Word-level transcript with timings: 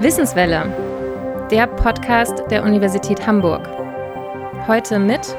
Wissenswelle, 0.00 1.46
der 1.50 1.66
Podcast 1.66 2.42
der 2.50 2.64
Universität 2.64 3.26
Hamburg. 3.26 3.66
Heute 4.66 4.98
mit 4.98 5.34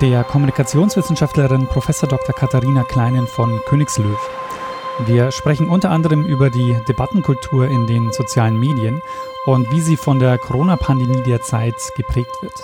der 0.00 0.24
Kommunikationswissenschaftlerin 0.24 1.66
Prof. 1.66 1.86
Dr. 1.86 2.34
Katharina 2.34 2.82
Kleinen 2.84 3.26
von 3.26 3.60
Königslöw. 3.66 4.16
Wir 5.04 5.30
sprechen 5.32 5.68
unter 5.68 5.90
anderem 5.90 6.24
über 6.24 6.48
die 6.48 6.78
Debattenkultur 6.88 7.68
in 7.68 7.86
den 7.86 8.10
sozialen 8.12 8.58
Medien 8.58 9.02
und 9.44 9.70
wie 9.70 9.80
sie 9.80 9.98
von 9.98 10.18
der 10.18 10.38
Corona-Pandemie 10.38 11.22
derzeit 11.24 11.74
geprägt 11.94 12.34
wird. 12.40 12.54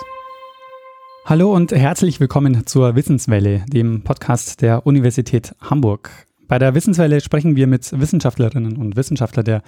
Hallo 1.23 1.53
und 1.53 1.71
herzlich 1.71 2.19
willkommen 2.19 2.65
zur 2.65 2.95
Wissenswelle, 2.95 3.63
dem 3.67 4.01
Podcast 4.01 4.63
der 4.63 4.87
Universität 4.87 5.53
Hamburg. 5.61 6.28
Bei 6.49 6.57
der 6.57 6.73
Wissenswelle 6.73 7.21
sprechen 7.21 7.55
wir 7.55 7.67
mit 7.67 7.97
Wissenschaftlerinnen 7.97 8.75
und 8.75 8.97
Wissenschaftlern 8.97 9.45
der 9.45 9.61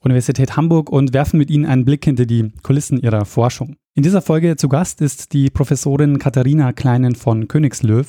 Universität 0.00 0.56
Hamburg 0.56 0.90
und 0.90 1.12
werfen 1.12 1.36
mit 1.38 1.50
ihnen 1.50 1.66
einen 1.66 1.84
Blick 1.84 2.06
hinter 2.06 2.24
die 2.24 2.50
Kulissen 2.62 2.98
ihrer 2.98 3.26
Forschung. 3.26 3.76
In 3.94 4.02
dieser 4.02 4.22
Folge 4.22 4.56
zu 4.56 4.70
Gast 4.70 5.02
ist 5.02 5.34
die 5.34 5.50
Professorin 5.50 6.18
Katharina 6.18 6.72
Kleinen 6.72 7.14
von 7.14 7.46
Königslöw. 7.46 8.06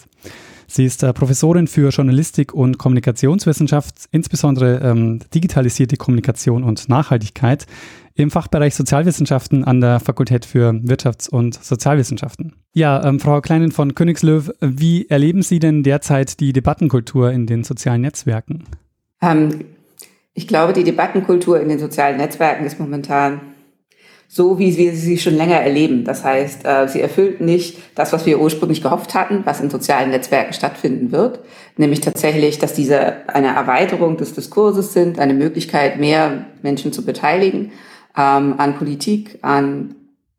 Sie 0.68 0.86
ist 0.86 1.04
äh, 1.04 1.12
Professorin 1.14 1.68
für 1.68 1.90
Journalistik 1.90 2.54
und 2.54 2.78
Kommunikationswissenschaft, 2.78 4.08
insbesondere 4.12 4.80
ähm, 4.80 5.20
digitalisierte 5.34 5.98
Kommunikation 5.98 6.64
und 6.64 6.88
Nachhaltigkeit 6.88 7.68
im 8.16 8.32
Fachbereich 8.32 8.76
Sozialwissenschaften 8.76 9.66
an 9.66 9.82
der 9.82 10.00
Fakultät 10.00 10.46
für 10.46 10.72
Wirtschafts- 10.72 11.30
und 11.30 11.62
Sozialwissenschaften. 11.62 12.54
Ja, 12.74 13.04
ähm, 13.04 13.20
Frau 13.20 13.42
Kleinen 13.42 13.72
von 13.72 13.94
Königslöw, 13.94 14.52
wie 14.62 15.10
erleben 15.10 15.42
Sie 15.42 15.60
denn 15.60 15.84
derzeit 15.84 16.40
die 16.40 16.54
Debattenkultur 16.54 17.32
in 17.32 17.46
den 17.46 17.64
sozialen 17.64 18.02
Netzwerken? 18.02 18.64
Ähm, 19.22 19.66
ich 20.34 20.48
glaube, 20.48 20.74
die 20.74 20.86
Debattenkultur 20.86 21.60
in 21.60 21.68
den 21.68 21.80
sozialen 21.80 22.18
Netzwerken 22.18 22.66
ist 22.66 22.80
momentan 22.80 23.42
so, 24.28 24.60
wie 24.60 24.76
wir 24.76 24.94
sie 24.94 25.18
schon 25.18 25.36
länger 25.36 25.58
erleben. 25.58 26.04
Das 26.04 26.24
heißt, 26.24 26.66
äh, 26.66 26.88
sie 26.88 27.02
erfüllt 27.02 27.42
nicht 27.42 27.78
das, 27.96 28.12
was 28.12 28.26
wir 28.26 28.40
ursprünglich 28.40 28.82
gehofft 28.82 29.14
hatten, 29.14 29.42
was 29.46 29.62
in 29.62 29.70
sozialen 29.70 30.10
Netzwerken 30.10 30.54
stattfinden 30.54 31.12
wird, 31.12 31.40
nämlich 31.78 32.02
tatsächlich, 32.02 32.60
dass 32.60 32.74
diese 32.74 33.30
eine 33.30 33.56
Erweiterung 33.56 34.18
des 34.18 34.34
Diskurses 34.34 34.94
sind, 34.94 35.20
eine 35.20 35.34
Möglichkeit, 35.34 36.00
mehr 36.00 36.48
Menschen 36.64 36.92
zu 36.92 37.06
beteiligen 37.06 37.72
ähm, 38.18 38.56
an 38.58 38.76
Politik, 38.78 39.40
an 39.42 39.96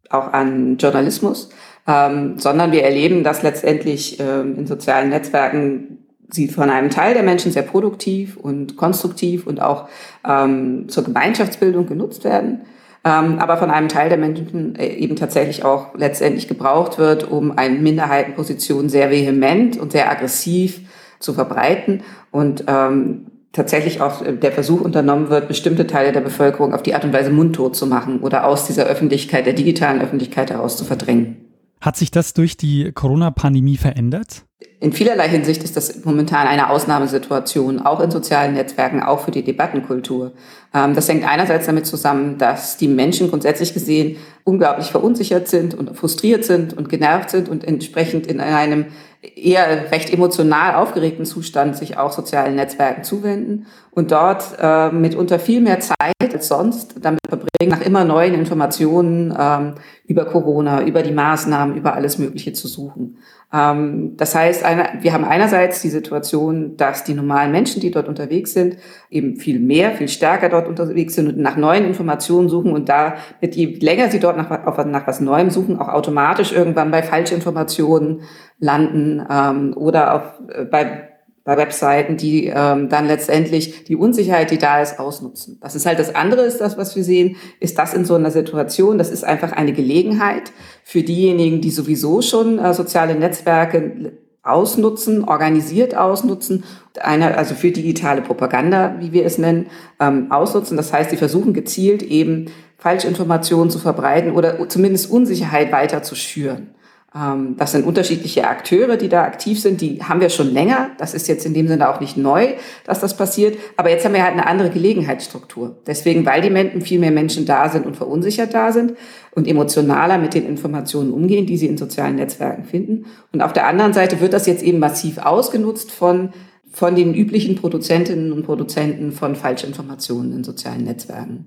auch 0.08 0.32
an 0.32 0.76
Journalismus, 0.76 1.48
ähm, 1.86 2.38
sondern 2.38 2.72
wir 2.72 2.84
erleben, 2.84 3.24
dass 3.24 3.42
letztendlich 3.42 4.20
ähm, 4.20 4.56
in 4.56 4.66
sozialen 4.66 5.08
Netzwerken 5.10 5.98
sie 6.30 6.48
von 6.48 6.70
einem 6.70 6.90
Teil 6.90 7.14
der 7.14 7.22
Menschen 7.22 7.52
sehr 7.52 7.62
produktiv 7.62 8.36
und 8.36 8.76
konstruktiv 8.76 9.46
und 9.46 9.60
auch 9.60 9.88
ähm, 10.26 10.88
zur 10.88 11.04
Gemeinschaftsbildung 11.04 11.86
genutzt 11.86 12.24
werden 12.24 12.62
ähm, 13.06 13.38
aber 13.38 13.56
von 13.56 13.70
einem 13.70 13.88
Teil 13.88 14.08
der 14.08 14.18
Menschen 14.18 14.74
äh, 14.74 14.88
eben 14.88 15.14
tatsächlich 15.14 15.64
auch 15.64 15.94
letztendlich 15.94 16.48
gebraucht 16.48 16.98
wird, 16.98 17.30
um 17.30 17.56
eine 17.56 17.78
Minderheitenposition 17.78 18.88
sehr 18.88 19.12
vehement 19.12 19.78
und 19.78 19.92
sehr 19.92 20.10
aggressiv 20.10 20.80
zu 21.20 21.32
verbreiten. 21.32 22.02
Und 22.32 22.64
ähm, 22.66 23.26
tatsächlich 23.56 24.00
auch 24.00 24.22
der 24.24 24.52
Versuch 24.52 24.80
unternommen 24.80 25.28
wird, 25.28 25.48
bestimmte 25.48 25.86
Teile 25.86 26.12
der 26.12 26.20
Bevölkerung 26.20 26.72
auf 26.72 26.82
die 26.82 26.94
Art 26.94 27.04
und 27.04 27.12
Weise 27.12 27.30
mundtot 27.30 27.74
zu 27.74 27.86
machen 27.86 28.20
oder 28.20 28.46
aus 28.46 28.66
dieser 28.66 28.84
Öffentlichkeit, 28.84 29.46
der 29.46 29.54
digitalen 29.54 30.00
Öffentlichkeit 30.00 30.50
heraus 30.50 30.76
zu 30.76 30.84
verdrängen. 30.84 31.36
Hat 31.80 31.96
sich 31.96 32.10
das 32.10 32.32
durch 32.32 32.56
die 32.56 32.92
Corona-Pandemie 32.92 33.76
verändert? 33.76 34.45
In 34.80 34.92
vielerlei 34.92 35.28
Hinsicht 35.28 35.62
ist 35.64 35.76
das 35.76 36.04
momentan 36.06 36.46
eine 36.46 36.70
Ausnahmesituation, 36.70 37.80
auch 37.80 38.00
in 38.00 38.10
sozialen 38.10 38.54
Netzwerken, 38.54 39.02
auch 39.02 39.20
für 39.20 39.30
die 39.30 39.44
Debattenkultur. 39.44 40.32
Ähm, 40.72 40.94
das 40.94 41.08
hängt 41.08 41.28
einerseits 41.28 41.66
damit 41.66 41.84
zusammen, 41.84 42.38
dass 42.38 42.78
die 42.78 42.88
Menschen 42.88 43.28
grundsätzlich 43.28 43.74
gesehen 43.74 44.16
unglaublich 44.44 44.86
verunsichert 44.86 45.48
sind 45.48 45.74
und 45.74 45.94
frustriert 45.94 46.44
sind 46.44 46.72
und 46.72 46.88
genervt 46.88 47.30
sind 47.30 47.50
und 47.50 47.64
entsprechend 47.64 48.26
in 48.26 48.40
einem 48.40 48.86
eher 49.34 49.90
recht 49.90 50.10
emotional 50.10 50.76
aufgeregten 50.76 51.26
Zustand 51.26 51.76
sich 51.76 51.98
auch 51.98 52.12
sozialen 52.12 52.54
Netzwerken 52.54 53.02
zuwenden 53.02 53.66
und 53.90 54.12
dort 54.12 54.56
äh, 54.58 54.90
mitunter 54.90 55.38
viel 55.38 55.60
mehr 55.60 55.80
Zeit 55.80 55.96
als 56.32 56.48
sonst 56.48 56.96
damit 57.00 57.20
verbringen, 57.28 57.70
nach 57.70 57.80
immer 57.80 58.04
neuen 58.04 58.34
Informationen 58.34 59.34
ähm, 59.38 59.74
über 60.06 60.26
Corona, 60.26 60.82
über 60.82 61.02
die 61.02 61.12
Maßnahmen, 61.12 61.76
über 61.76 61.94
alles 61.94 62.18
Mögliche 62.18 62.52
zu 62.52 62.68
suchen. 62.68 63.18
Ähm, 63.52 64.16
das 64.16 64.34
heißt, 64.34 64.64
wir 65.00 65.12
haben 65.12 65.24
einerseits 65.24 65.80
die 65.82 65.88
Situation, 65.88 66.76
dass 66.76 67.04
die 67.04 67.14
normalen 67.14 67.52
Menschen, 67.52 67.80
die 67.80 67.90
dort 67.90 68.08
unterwegs 68.08 68.52
sind, 68.52 68.76
eben 69.10 69.36
viel 69.36 69.60
mehr, 69.60 69.92
viel 69.92 70.08
stärker 70.08 70.48
dort 70.48 70.66
unterwegs 70.68 71.14
sind 71.14 71.28
und 71.28 71.38
nach 71.38 71.56
neuen 71.56 71.84
Informationen 71.84 72.48
suchen 72.48 72.72
und 72.72 72.88
da 72.88 73.16
mit 73.40 73.54
je 73.54 73.78
länger 73.78 74.10
sie 74.10 74.20
dort 74.20 74.36
nach, 74.36 74.84
nach 74.86 75.06
was 75.06 75.20
Neuem 75.20 75.50
suchen, 75.50 75.78
auch 75.78 75.88
automatisch 75.88 76.52
irgendwann 76.52 76.90
bei 76.90 77.02
Falschinformationen 77.02 78.22
landen 78.58 79.24
ähm, 79.30 79.74
oder 79.76 80.14
auf, 80.14 80.22
äh, 80.48 80.64
bei 80.64 81.15
bei 81.46 81.56
Webseiten, 81.56 82.16
die 82.16 82.46
ähm, 82.48 82.88
dann 82.88 83.06
letztendlich 83.06 83.84
die 83.84 83.94
Unsicherheit, 83.94 84.50
die 84.50 84.58
da 84.58 84.82
ist, 84.82 84.98
ausnutzen. 84.98 85.58
Das 85.62 85.76
ist 85.76 85.86
halt 85.86 86.00
das 86.00 86.12
andere, 86.14 86.42
ist 86.42 86.60
das, 86.60 86.76
was 86.76 86.96
wir 86.96 87.04
sehen, 87.04 87.36
ist 87.60 87.78
das 87.78 87.94
in 87.94 88.04
so 88.04 88.16
einer 88.16 88.32
Situation, 88.32 88.98
das 88.98 89.10
ist 89.10 89.24
einfach 89.24 89.52
eine 89.52 89.72
Gelegenheit 89.72 90.50
für 90.82 91.04
diejenigen, 91.04 91.60
die 91.60 91.70
sowieso 91.70 92.20
schon 92.20 92.58
äh, 92.58 92.74
soziale 92.74 93.14
Netzwerke 93.14 94.12
ausnutzen, 94.42 95.22
organisiert 95.22 95.96
ausnutzen, 95.96 96.64
eine, 97.00 97.38
also 97.38 97.54
für 97.54 97.70
digitale 97.70 98.22
Propaganda, 98.22 98.96
wie 98.98 99.12
wir 99.12 99.24
es 99.24 99.38
nennen, 99.38 99.68
ähm, 100.00 100.32
ausnutzen. 100.32 100.76
Das 100.76 100.92
heißt, 100.92 101.10
sie 101.10 101.16
versuchen 101.16 101.54
gezielt 101.54 102.02
eben 102.02 102.46
Falschinformationen 102.76 103.70
zu 103.70 103.78
verbreiten 103.78 104.32
oder 104.32 104.68
zumindest 104.68 105.12
Unsicherheit 105.12 105.70
weiter 105.70 106.02
zu 106.02 106.16
schüren. 106.16 106.74
Ähm, 107.16 107.56
das 107.56 107.72
sind 107.72 107.86
unterschiedliche 107.86 108.46
Akteure, 108.46 108.96
die 108.96 109.08
da 109.08 109.22
aktiv 109.22 109.60
sind. 109.60 109.80
Die 109.80 110.02
haben 110.02 110.20
wir 110.20 110.28
schon 110.28 110.52
länger. 110.52 110.90
Das 110.98 111.14
ist 111.14 111.28
jetzt 111.28 111.46
in 111.46 111.54
dem 111.54 111.68
Sinne 111.68 111.88
auch 111.88 112.00
nicht 112.00 112.16
neu, 112.16 112.54
dass 112.84 113.00
das 113.00 113.16
passiert. 113.16 113.56
Aber 113.76 113.90
jetzt 113.90 114.04
haben 114.04 114.14
wir 114.14 114.22
halt 114.22 114.34
eine 114.34 114.46
andere 114.46 114.70
Gelegenheitsstruktur. 114.70 115.78
Deswegen, 115.86 116.26
weil 116.26 116.42
die 116.42 116.50
Menschen, 116.50 116.82
viel 116.82 116.98
mehr 116.98 117.10
Menschen 117.10 117.46
da 117.46 117.68
sind 117.68 117.86
und 117.86 117.96
verunsichert 117.96 118.52
da 118.52 118.72
sind 118.72 118.94
und 119.32 119.48
emotionaler 119.48 120.18
mit 120.18 120.34
den 120.34 120.46
Informationen 120.46 121.12
umgehen, 121.12 121.46
die 121.46 121.56
sie 121.56 121.66
in 121.66 121.78
sozialen 121.78 122.16
Netzwerken 122.16 122.64
finden. 122.64 123.06
Und 123.32 123.42
auf 123.42 123.52
der 123.52 123.66
anderen 123.66 123.92
Seite 123.92 124.20
wird 124.20 124.32
das 124.32 124.46
jetzt 124.46 124.62
eben 124.62 124.78
massiv 124.78 125.18
ausgenutzt 125.18 125.90
von 125.90 126.30
von 126.68 126.94
den 126.94 127.14
üblichen 127.14 127.54
Produzentinnen 127.54 128.32
und 128.32 128.42
Produzenten 128.42 129.10
von 129.10 129.34
Falschinformationen 129.34 130.34
in 130.34 130.44
sozialen 130.44 130.84
Netzwerken. 130.84 131.46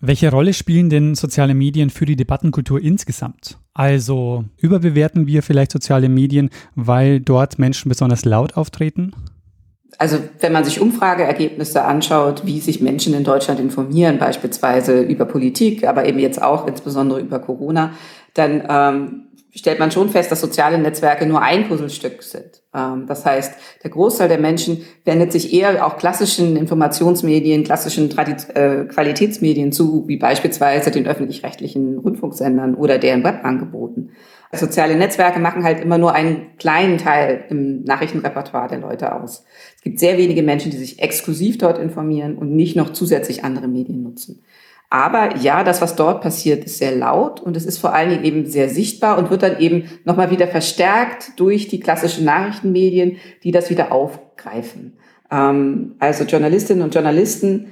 Welche 0.00 0.30
Rolle 0.30 0.52
spielen 0.52 0.88
denn 0.88 1.16
soziale 1.16 1.52
Medien 1.52 1.90
für 1.90 2.06
die 2.06 2.14
Debattenkultur 2.14 2.80
insgesamt? 2.80 3.58
Also 3.74 4.44
überbewerten 4.58 5.26
wir 5.26 5.42
vielleicht 5.42 5.72
soziale 5.72 6.08
Medien, 6.08 6.50
weil 6.74 7.20
dort 7.20 7.58
Menschen 7.58 7.88
besonders 7.88 8.24
laut 8.24 8.56
auftreten? 8.56 9.12
Also 9.98 10.18
wenn 10.40 10.52
man 10.52 10.64
sich 10.64 10.80
Umfrageergebnisse 10.80 11.84
anschaut, 11.84 12.46
wie 12.46 12.60
sich 12.60 12.80
Menschen 12.80 13.14
in 13.14 13.24
Deutschland 13.24 13.60
informieren, 13.60 14.18
beispielsweise 14.18 15.00
über 15.00 15.24
Politik, 15.26 15.86
aber 15.86 16.06
eben 16.06 16.18
jetzt 16.18 16.40
auch 16.42 16.66
insbesondere 16.66 17.20
über 17.20 17.38
Corona, 17.38 17.92
dann 18.34 18.62
ähm, 18.68 19.26
stellt 19.54 19.78
man 19.78 19.90
schon 19.90 20.08
fest, 20.08 20.32
dass 20.32 20.40
soziale 20.40 20.78
Netzwerke 20.78 21.26
nur 21.26 21.42
ein 21.42 21.68
Puzzlestück 21.68 22.22
sind. 22.22 22.62
Ähm, 22.74 23.06
das 23.06 23.24
heißt, 23.26 23.54
der 23.82 23.90
Großteil 23.90 24.28
der 24.28 24.38
Menschen 24.38 24.84
wendet 25.04 25.32
sich 25.32 25.52
eher 25.52 25.86
auch 25.86 25.98
klassischen 25.98 26.56
Informationsmedien, 26.56 27.64
klassischen 27.64 28.10
äh, 28.16 28.84
Qualitätsmedien 28.86 29.72
zu, 29.72 30.08
wie 30.08 30.16
beispielsweise 30.16 30.90
den 30.90 31.06
öffentlich-rechtlichen 31.06 31.98
Rundfunksendern 31.98 32.74
oder 32.74 32.98
deren 32.98 33.22
Webangeboten. 33.24 34.10
Soziale 34.54 34.96
Netzwerke 34.96 35.40
machen 35.40 35.64
halt 35.64 35.80
immer 35.80 35.96
nur 35.96 36.12
einen 36.12 36.58
kleinen 36.58 36.98
Teil 36.98 37.44
im 37.48 37.84
Nachrichtenrepertoire 37.84 38.68
der 38.68 38.80
Leute 38.80 39.14
aus. 39.14 39.44
Es 39.76 39.82
gibt 39.82 39.98
sehr 39.98 40.18
wenige 40.18 40.42
Menschen, 40.42 40.70
die 40.70 40.76
sich 40.76 40.98
exklusiv 40.98 41.56
dort 41.56 41.78
informieren 41.78 42.36
und 42.36 42.54
nicht 42.54 42.76
noch 42.76 42.92
zusätzlich 42.92 43.44
andere 43.44 43.66
Medien 43.66 44.02
nutzen. 44.02 44.44
Aber 44.92 45.38
ja, 45.38 45.64
das, 45.64 45.80
was 45.80 45.96
dort 45.96 46.20
passiert, 46.20 46.64
ist 46.64 46.76
sehr 46.76 46.94
laut 46.94 47.40
und 47.40 47.56
es 47.56 47.64
ist 47.64 47.78
vor 47.78 47.94
allen 47.94 48.10
Dingen 48.10 48.24
eben 48.24 48.44
sehr 48.44 48.68
sichtbar 48.68 49.16
und 49.16 49.30
wird 49.30 49.42
dann 49.42 49.58
eben 49.58 49.84
nochmal 50.04 50.30
wieder 50.30 50.46
verstärkt 50.46 51.40
durch 51.40 51.66
die 51.66 51.80
klassischen 51.80 52.26
Nachrichtenmedien, 52.26 53.16
die 53.42 53.52
das 53.52 53.70
wieder 53.70 53.90
aufgreifen. 53.90 54.98
Ähm, 55.30 55.94
also 55.98 56.24
Journalistinnen 56.24 56.84
und 56.84 56.94
Journalisten 56.94 57.68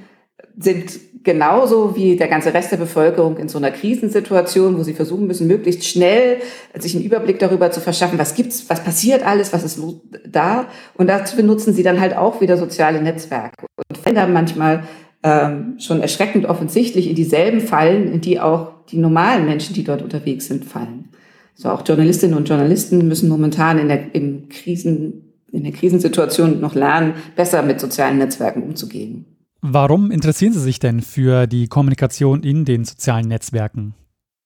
sind 0.57 0.99
genauso 1.23 1.95
wie 1.95 2.15
der 2.15 2.27
ganze 2.27 2.55
Rest 2.55 2.71
der 2.71 2.77
Bevölkerung 2.77 3.37
in 3.37 3.49
so 3.49 3.59
einer 3.59 3.69
Krisensituation, 3.69 4.79
wo 4.79 4.81
sie 4.81 4.95
versuchen 4.95 5.27
müssen, 5.27 5.45
möglichst 5.45 5.85
schnell 5.85 6.37
sich 6.73 6.95
einen 6.95 7.05
Überblick 7.05 7.37
darüber 7.37 7.69
zu 7.69 7.81
verschaffen, 7.81 8.17
was 8.17 8.33
gibt's, 8.33 8.67
was 8.67 8.83
passiert 8.83 9.23
alles, 9.23 9.53
was 9.53 9.63
ist 9.63 9.79
da. 10.25 10.65
Und 10.95 11.05
dazu 11.05 11.35
benutzen 11.35 11.75
sie 11.75 11.83
dann 11.83 12.01
halt 12.01 12.17
auch 12.17 12.41
wieder 12.41 12.57
soziale 12.57 12.99
Netzwerke 12.99 13.67
und 13.77 13.97
fallen 13.99 14.15
da 14.15 14.25
manchmal 14.25 14.85
ähm, 15.23 15.75
schon 15.79 16.01
erschreckend 16.01 16.45
offensichtlich 16.45 17.07
in 17.09 17.15
dieselben 17.15 17.61
Fallen, 17.61 18.11
in 18.11 18.21
die 18.21 18.39
auch 18.39 18.85
die 18.89 18.97
normalen 18.97 19.45
Menschen, 19.45 19.73
die 19.73 19.83
dort 19.83 20.01
unterwegs 20.01 20.47
sind, 20.47 20.65
fallen. 20.65 21.09
So 21.55 21.69
auch 21.69 21.85
Journalistinnen 21.85 22.35
und 22.35 22.49
Journalisten 22.49 23.07
müssen 23.07 23.29
momentan 23.29 23.77
in 23.77 23.87
der, 23.87 24.15
im 24.15 24.49
Krisen 24.49 25.31
in 25.51 25.63
der 25.63 25.73
Krisensituation 25.73 26.59
noch 26.59 26.75
lernen, 26.75 27.13
besser 27.35 27.61
mit 27.61 27.79
sozialen 27.79 28.17
Netzwerken 28.17 28.63
umzugehen. 28.63 29.25
Warum 29.61 30.09
interessieren 30.09 30.53
Sie 30.53 30.59
sich 30.59 30.79
denn 30.79 31.01
für 31.01 31.45
die 31.45 31.67
Kommunikation 31.67 32.41
in 32.41 32.65
den 32.65 32.83
sozialen 32.83 33.27
Netzwerken? 33.27 33.93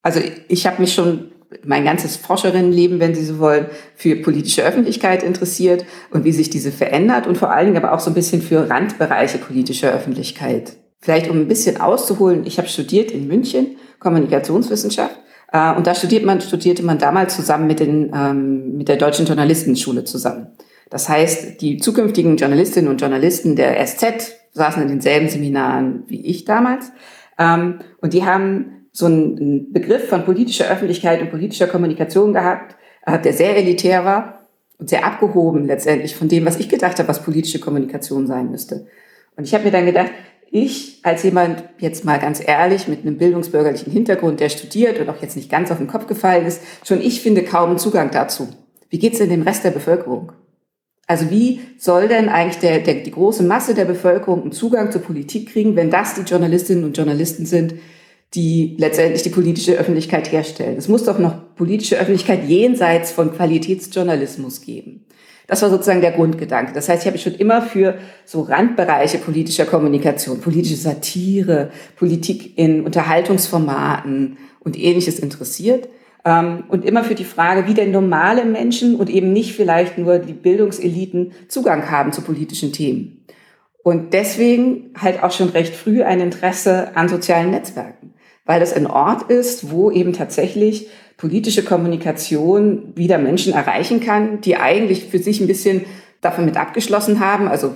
Also 0.02 0.20
ich 0.50 0.68
habe 0.68 0.82
mich 0.82 0.94
schon 0.94 1.32
mein 1.64 1.86
ganzes 1.86 2.18
Forscherinnenleben, 2.18 3.00
wenn 3.00 3.16
Sie 3.16 3.26
so 3.26 3.40
wollen, 3.40 3.68
für 3.96 4.16
politische 4.18 4.64
Öffentlichkeit 4.64 5.24
interessiert 5.24 5.86
und 6.12 6.24
wie 6.24 6.32
sich 6.32 6.50
diese 6.50 6.72
verändert 6.72 7.28
und 7.28 7.38
vor 7.38 7.52
allen 7.52 7.68
Dingen 7.68 7.84
aber 7.84 7.94
auch 7.94 8.00
so 8.00 8.12
ein 8.12 8.16
bisschen 8.16 8.42
für 8.42 8.70
Randbereiche 8.70 9.38
politischer 9.38 9.92
Öffentlichkeit. 9.92 10.74
Vielleicht 11.00 11.30
um 11.30 11.38
ein 11.38 11.48
bisschen 11.48 11.80
auszuholen, 11.80 12.46
ich 12.46 12.58
habe 12.58 12.68
studiert 12.68 13.12
in 13.12 13.28
München 13.28 13.78
Kommunikationswissenschaft 14.00 15.20
äh, 15.52 15.74
und 15.76 15.88
da 15.88 15.96
studiert 15.96 16.26
man, 16.26 16.42
studierte 16.42 16.84
man 16.84 16.98
damals 16.98 17.36
zusammen 17.36 17.68
mit, 17.68 17.80
den, 17.80 18.12
ähm, 18.14 18.78
mit 18.78 18.88
der 18.88 18.98
Deutschen 18.98 19.26
Journalistenschule 19.26 20.04
zusammen. 20.04 20.48
Das 20.90 21.10
heißt, 21.10 21.62
die 21.62 21.78
zukünftigen 21.78 22.38
Journalistinnen 22.38 22.90
und 22.90 23.02
Journalisten 23.02 23.56
der 23.56 23.86
SZ 23.86 24.36
saßen 24.52 24.82
in 24.84 24.88
denselben 24.88 25.30
Seminaren 25.30 26.04
wie 26.08 26.26
ich 26.26 26.46
damals. 26.46 26.92
Ähm, 27.38 27.80
und 28.02 28.14
die 28.14 28.24
haben 28.24 28.85
so 28.96 29.08
einen 29.08 29.74
Begriff 29.74 30.08
von 30.08 30.24
politischer 30.24 30.70
Öffentlichkeit 30.70 31.22
und 31.22 31.30
politischer 31.30 31.68
Kommunikation 31.68 32.32
gehabt, 32.32 32.78
äh, 33.06 33.20
der 33.20 33.34
sehr 33.34 33.58
elitär 33.58 34.06
war 34.06 34.48
und 34.78 34.90
sehr 34.90 35.06
abgehoben 35.06 35.66
letztendlich 35.66 36.16
von 36.16 36.30
dem, 36.30 36.46
was 36.46 36.60
ich 36.60 36.70
gedacht 36.70 36.98
habe, 36.98 37.10
was 37.10 37.22
politische 37.22 37.60
Kommunikation 37.60 38.26
sein 38.26 38.50
müsste. 38.50 38.88
Und 39.36 39.44
ich 39.44 39.54
habe 39.54 39.66
mir 39.66 39.72
dann 39.72 39.86
gedacht, 39.86 40.12
ich 40.50 41.02
als 41.04 41.24
jemand, 41.24 41.66
jetzt 41.78 42.06
mal 42.06 42.20
ganz 42.20 42.42
ehrlich, 42.46 42.88
mit 42.88 43.02
einem 43.02 43.18
bildungsbürgerlichen 43.18 43.92
Hintergrund, 43.92 44.40
der 44.40 44.48
studiert 44.48 44.98
und 44.98 45.10
auch 45.10 45.22
jetzt 45.22 45.36
nicht 45.36 45.52
ganz 45.52 45.72
auf 45.72 45.78
den 45.78 45.88
Kopf 45.88 46.08
gefallen 46.08 46.46
ist, 46.46 46.62
schon 46.86 47.02
ich 47.02 47.22
finde 47.22 47.44
kaum 47.44 47.78
Zugang 47.78 48.12
dazu. 48.12 48.48
Wie 48.90 49.00
geht's 49.00 49.18
denn 49.18 49.30
dem 49.30 49.42
Rest 49.42 49.66
der 49.66 49.72
Bevölkerung? 49.72 50.32
Also 51.06 51.30
wie 51.30 51.60
soll 51.78 52.08
denn 52.08 52.30
eigentlich 52.30 52.60
der, 52.60 52.80
der, 52.80 52.96
die 52.96 53.12
große 53.12 53.44
Masse 53.44 53.74
der 53.74 53.86
Bevölkerung 53.86 54.44
einen 54.44 54.54
Zugang 54.54 54.94
zur 54.94 55.02
Politik 55.02 55.50
kriegen, 55.50 55.76
wenn 55.76 55.90
das 55.90 56.16
die 56.16 56.22
Journalistinnen 56.22 56.86
und 56.86 56.96
Journalisten 56.96 57.46
sind, 57.46 57.76
die 58.34 58.76
letztendlich 58.78 59.24
die 59.24 59.30
politische 59.30 59.74
Öffentlichkeit 59.74 60.32
herstellen? 60.32 60.78
Es 60.78 60.88
muss 60.88 61.04
doch 61.04 61.20
noch 61.20 61.56
politische 61.56 61.98
Öffentlichkeit 61.98 62.48
jenseits 62.48 63.12
von 63.12 63.34
Qualitätsjournalismus 63.34 64.62
geben. 64.62 65.06
Das 65.48 65.62
war 65.62 65.70
sozusagen 65.70 66.02
der 66.02 66.12
Grundgedanke. 66.12 66.74
Das 66.74 66.90
heißt, 66.90 67.04
ich 67.04 67.06
habe 67.06 67.16
mich 67.16 67.24
schon 67.24 67.36
immer 67.36 67.62
für 67.62 68.00
so 68.26 68.42
Randbereiche 68.42 69.20
politischer 69.20 69.66
Kommunikation, 69.66 70.42
politische 70.42 70.76
Satire, 70.76 71.70
Politik 71.96 72.58
in 72.58 72.84
Unterhaltungsformaten 72.84 74.38
und 74.60 74.80
ähnliches 74.80 75.20
interessiert. 75.20 75.88
Ähm, 76.26 76.64
und 76.68 76.84
immer 76.84 77.04
für 77.04 77.14
die 77.14 77.26
Frage, 77.26 77.68
wie 77.68 77.76
denn 77.76 77.92
normale 77.92 78.44
Menschen 78.44 78.96
und 78.96 79.10
eben 79.10 79.32
nicht 79.32 79.54
vielleicht 79.54 79.98
nur 79.98 80.18
die 80.18 80.34
Bildungseliten 80.34 81.34
Zugang 81.48 81.92
haben 81.92 82.12
zu 82.12 82.24
politischen 82.24 82.74
Themen. 82.74 83.24
Und 83.84 84.14
deswegen 84.14 84.90
halt 85.00 85.22
auch 85.22 85.32
schon 85.32 85.50
recht 85.50 85.76
früh 85.76 86.02
ein 86.02 86.20
Interesse 86.20 86.96
an 86.96 87.08
sozialen 87.08 87.52
Netzwerken, 87.52 88.15
weil 88.46 88.60
das 88.60 88.74
ein 88.74 88.88
Ort 88.88 89.30
ist, 89.30 89.72
wo 89.72 89.92
eben 89.92 90.14
tatsächlich 90.14 90.88
politische 91.18 91.64
Kommunikation 91.64 92.94
wieder 92.96 93.18
Menschen 93.18 93.54
erreichen 93.54 94.00
kann, 94.00 94.42
die 94.42 94.58
eigentlich 94.58 95.06
für 95.06 95.20
sich 95.20 95.40
ein 95.40 95.48
bisschen 95.48 95.86
davon 96.22 96.46
mit 96.46 96.58
abgeschlossen 96.58 97.20
haben, 97.20 97.48
also 97.48 97.76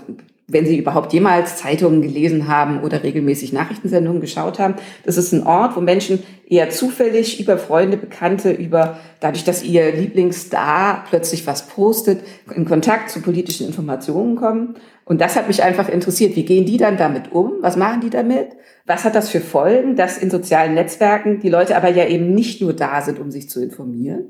wenn 0.51 0.65
Sie 0.65 0.77
überhaupt 0.77 1.13
jemals 1.13 1.57
Zeitungen 1.57 2.01
gelesen 2.01 2.47
haben 2.47 2.81
oder 2.81 3.03
regelmäßig 3.03 3.53
Nachrichtensendungen 3.53 4.19
geschaut 4.19 4.57
haben. 4.57 4.75
Das 5.05 5.15
ist 5.17 5.31
ein 5.31 5.45
Ort, 5.45 5.75
wo 5.75 5.81
Menschen 5.81 6.23
eher 6.47 6.71
zufällig 6.71 7.39
über 7.39 7.57
Freunde, 7.57 7.97
Bekannte, 7.97 8.51
über 8.51 8.97
dadurch, 9.19 9.43
dass 9.43 9.63
ihr 9.63 9.91
Lieblingsstar 9.91 11.05
plötzlich 11.07 11.45
was 11.45 11.67
postet, 11.67 12.21
in 12.55 12.65
Kontakt 12.65 13.11
zu 13.11 13.21
politischen 13.21 13.67
Informationen 13.67 14.35
kommen. 14.35 14.75
Und 15.09 15.19
das 15.21 15.35
hat 15.35 15.47
mich 15.47 15.63
einfach 15.63 15.89
interessiert. 15.89 16.35
Wie 16.35 16.45
gehen 16.45 16.67
die 16.67 16.77
dann 16.77 16.95
damit 16.95 17.31
um? 17.31 17.53
Was 17.61 17.77
machen 17.77 17.99
die 18.01 18.11
damit? 18.11 18.49
Was 18.85 19.05
hat 19.05 19.15
das 19.15 19.29
für 19.29 19.41
Folgen, 19.41 19.95
dass 19.95 20.19
in 20.19 20.29
sozialen 20.29 20.75
Netzwerken 20.75 21.39
die 21.39 21.49
Leute 21.49 21.75
aber 21.75 21.89
ja 21.89 22.05
eben 22.05 22.35
nicht 22.35 22.61
nur 22.61 22.73
da 22.73 23.01
sind, 23.01 23.17
um 23.17 23.31
sich 23.31 23.49
zu 23.49 23.59
informieren, 23.59 24.25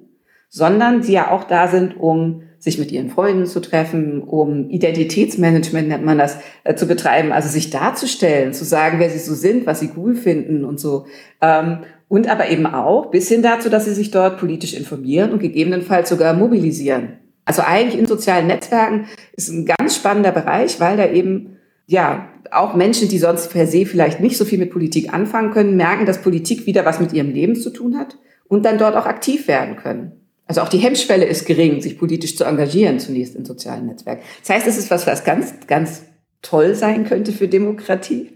sondern 0.47 1.03
sie 1.03 1.11
ja 1.11 1.31
auch 1.31 1.43
da 1.43 1.67
sind, 1.67 1.99
um 1.99 2.43
sich 2.59 2.79
mit 2.79 2.93
ihren 2.93 3.09
Freunden 3.09 3.45
zu 3.45 3.59
treffen, 3.59 4.23
um 4.23 4.69
Identitätsmanagement 4.69 5.89
nennt 5.89 6.05
man 6.05 6.17
das, 6.17 6.37
äh, 6.63 6.75
zu 6.75 6.87
betreiben, 6.87 7.33
also 7.33 7.49
sich 7.49 7.71
darzustellen, 7.71 8.53
zu 8.53 8.63
sagen, 8.63 8.99
wer 8.99 9.09
sie 9.09 9.19
so 9.19 9.33
sind, 9.33 9.65
was 9.65 9.81
sie 9.81 9.91
cool 9.97 10.15
finden 10.15 10.63
und 10.63 10.79
so. 10.79 11.07
Ähm, 11.41 11.79
und 12.07 12.29
aber 12.29 12.49
eben 12.49 12.65
auch 12.65 13.11
bis 13.11 13.27
hin 13.27 13.41
dazu, 13.41 13.67
dass 13.67 13.83
sie 13.83 13.93
sich 13.93 14.11
dort 14.11 14.39
politisch 14.39 14.75
informieren 14.75 15.33
und 15.33 15.39
gegebenenfalls 15.39 16.07
sogar 16.07 16.33
mobilisieren. 16.33 17.19
Also 17.49 17.63
eigentlich 17.63 17.99
in 17.99 18.05
sozialen 18.05 18.45
Netzwerken 18.45 19.07
ist 19.35 19.49
ein 19.49 19.65
ganz 19.65 19.95
spannender 19.95 20.31
Bereich, 20.31 20.79
weil 20.79 20.97
da 20.97 21.09
eben 21.09 21.57
ja 21.87 22.29
auch 22.51 22.75
Menschen, 22.75 23.09
die 23.09 23.17
sonst 23.17 23.49
per 23.49 23.65
se 23.65 23.87
vielleicht 23.87 24.19
nicht 24.19 24.37
so 24.37 24.45
viel 24.45 24.59
mit 24.59 24.69
Politik 24.69 25.11
anfangen 25.11 25.49
können, 25.49 25.75
merken, 25.75 26.05
dass 26.05 26.21
Politik 26.21 26.67
wieder 26.67 26.85
was 26.85 26.99
mit 26.99 27.11
ihrem 27.11 27.31
Leben 27.31 27.55
zu 27.55 27.71
tun 27.71 27.97
hat 27.97 28.19
und 28.47 28.65
dann 28.65 28.77
dort 28.77 28.95
auch 28.95 29.07
aktiv 29.07 29.47
werden 29.47 29.77
können. 29.77 30.11
Also 30.45 30.61
auch 30.61 30.69
die 30.69 30.77
Hemmschwelle 30.77 31.25
ist 31.25 31.47
gering, 31.47 31.81
sich 31.81 31.97
politisch 31.97 32.37
zu 32.37 32.43
engagieren, 32.43 32.99
zunächst 32.99 33.35
in 33.35 33.45
sozialen 33.45 33.87
Netzwerken. 33.87 34.21
Das 34.41 34.51
heißt, 34.51 34.67
es 34.67 34.77
ist 34.77 34.91
was, 34.91 35.07
was 35.07 35.23
ganz, 35.23 35.55
ganz 35.65 36.03
toll 36.43 36.75
sein 36.75 37.03
könnte 37.03 37.31
für 37.31 37.47
Demokratie, 37.47 38.29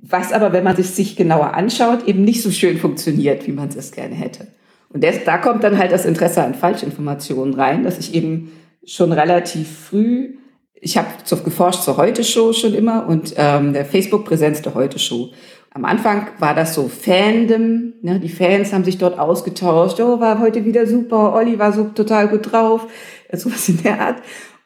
was 0.00 0.32
aber, 0.32 0.52
wenn 0.52 0.62
man 0.62 0.78
es 0.78 0.94
sich 0.94 1.16
genauer 1.16 1.54
anschaut, 1.54 2.06
eben 2.06 2.22
nicht 2.22 2.42
so 2.42 2.52
schön 2.52 2.78
funktioniert, 2.78 3.48
wie 3.48 3.52
man 3.52 3.70
es 3.70 3.90
gerne 3.90 4.14
hätte. 4.14 4.46
Und 4.92 5.04
das, 5.04 5.24
da 5.24 5.38
kommt 5.38 5.64
dann 5.64 5.78
halt 5.78 5.92
das 5.92 6.04
Interesse 6.04 6.42
an 6.42 6.54
Falschinformationen 6.54 7.54
rein, 7.54 7.84
dass 7.84 7.98
ich 7.98 8.14
eben 8.14 8.52
schon 8.84 9.12
relativ 9.12 9.68
früh, 9.86 10.36
ich 10.74 10.96
habe 10.96 11.08
geforscht 11.44 11.82
zur 11.82 11.96
Heute-Show 11.96 12.52
schon 12.52 12.74
immer 12.74 13.06
und 13.06 13.34
ähm, 13.36 13.72
der 13.72 13.84
Facebook-Präsenz 13.84 14.62
der 14.62 14.74
Heute-Show. 14.74 15.30
Am 15.72 15.84
Anfang 15.84 16.28
war 16.38 16.54
das 16.54 16.74
so 16.74 16.88
Fandom, 16.88 17.92
ne? 18.02 18.18
die 18.18 18.28
Fans 18.28 18.72
haben 18.72 18.82
sich 18.82 18.98
dort 18.98 19.18
ausgetauscht, 19.18 20.00
oh, 20.00 20.18
war 20.18 20.40
heute 20.40 20.64
wieder 20.64 20.86
super, 20.86 21.34
Olli 21.34 21.58
war 21.60 21.72
so 21.72 21.84
total 21.84 22.26
gut 22.28 22.50
drauf, 22.50 22.88
sowas 23.32 23.68
in 23.68 23.82
der 23.82 24.00
Art. 24.00 24.16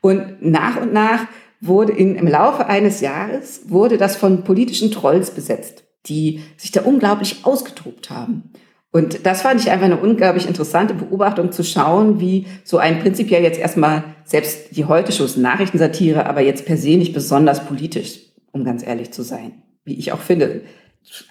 Und 0.00 0.40
nach 0.40 0.80
und 0.80 0.92
nach 0.92 1.26
wurde 1.60 1.92
in, 1.92 2.14
im 2.14 2.28
Laufe 2.28 2.66
eines 2.66 3.00
Jahres 3.00 3.62
wurde 3.68 3.98
das 3.98 4.16
von 4.16 4.44
politischen 4.44 4.90
Trolls 4.90 5.30
besetzt, 5.30 5.84
die 6.06 6.40
sich 6.56 6.70
da 6.70 6.82
unglaublich 6.82 7.44
ausgetobt 7.44 8.08
haben. 8.08 8.52
Und 8.94 9.26
das 9.26 9.42
fand 9.42 9.60
ich 9.60 9.72
einfach 9.72 9.86
eine 9.86 9.96
unglaublich 9.96 10.46
interessante 10.46 10.94
Beobachtung 10.94 11.50
zu 11.50 11.64
schauen, 11.64 12.20
wie 12.20 12.46
so 12.62 12.78
ein 12.78 13.00
prinzipiell 13.00 13.42
jetzt 13.42 13.58
erstmal 13.58 14.04
selbst 14.22 14.76
die 14.76 14.84
heute 14.84 15.10
Shows 15.10 15.36
Nachrichtensatire, 15.36 16.26
aber 16.26 16.42
jetzt 16.42 16.64
per 16.64 16.76
se 16.76 16.96
nicht 16.96 17.12
besonders 17.12 17.66
politisch, 17.66 18.20
um 18.52 18.62
ganz 18.62 18.86
ehrlich 18.86 19.10
zu 19.10 19.22
sein, 19.22 19.50
wie 19.84 19.94
ich 19.94 20.12
auch 20.12 20.20
finde 20.20 20.60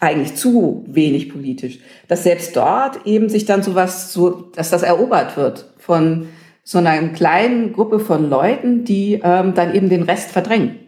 eigentlich 0.02 0.36
zu 0.36 0.84
wenig 0.90 1.30
politisch, 1.30 1.80
dass 2.10 2.24
selbst 2.24 2.54
dort 2.58 3.08
eben 3.08 3.30
sich 3.30 3.46
dann 3.46 3.64
sowas 3.64 4.12
so, 4.12 4.52
dass 4.54 4.70
das 4.70 4.84
erobert 4.84 5.38
wird 5.38 5.72
von 5.78 6.28
so 6.66 6.80
einer 6.80 7.00
kleinen 7.14 7.72
Gruppe 7.72 8.02
von 8.02 8.30
Leuten, 8.30 8.84
die 8.84 9.22
ähm, 9.24 9.54
dann 9.54 9.74
eben 9.74 9.88
den 9.88 10.04
Rest 10.04 10.32
verdrängen. 10.32 10.83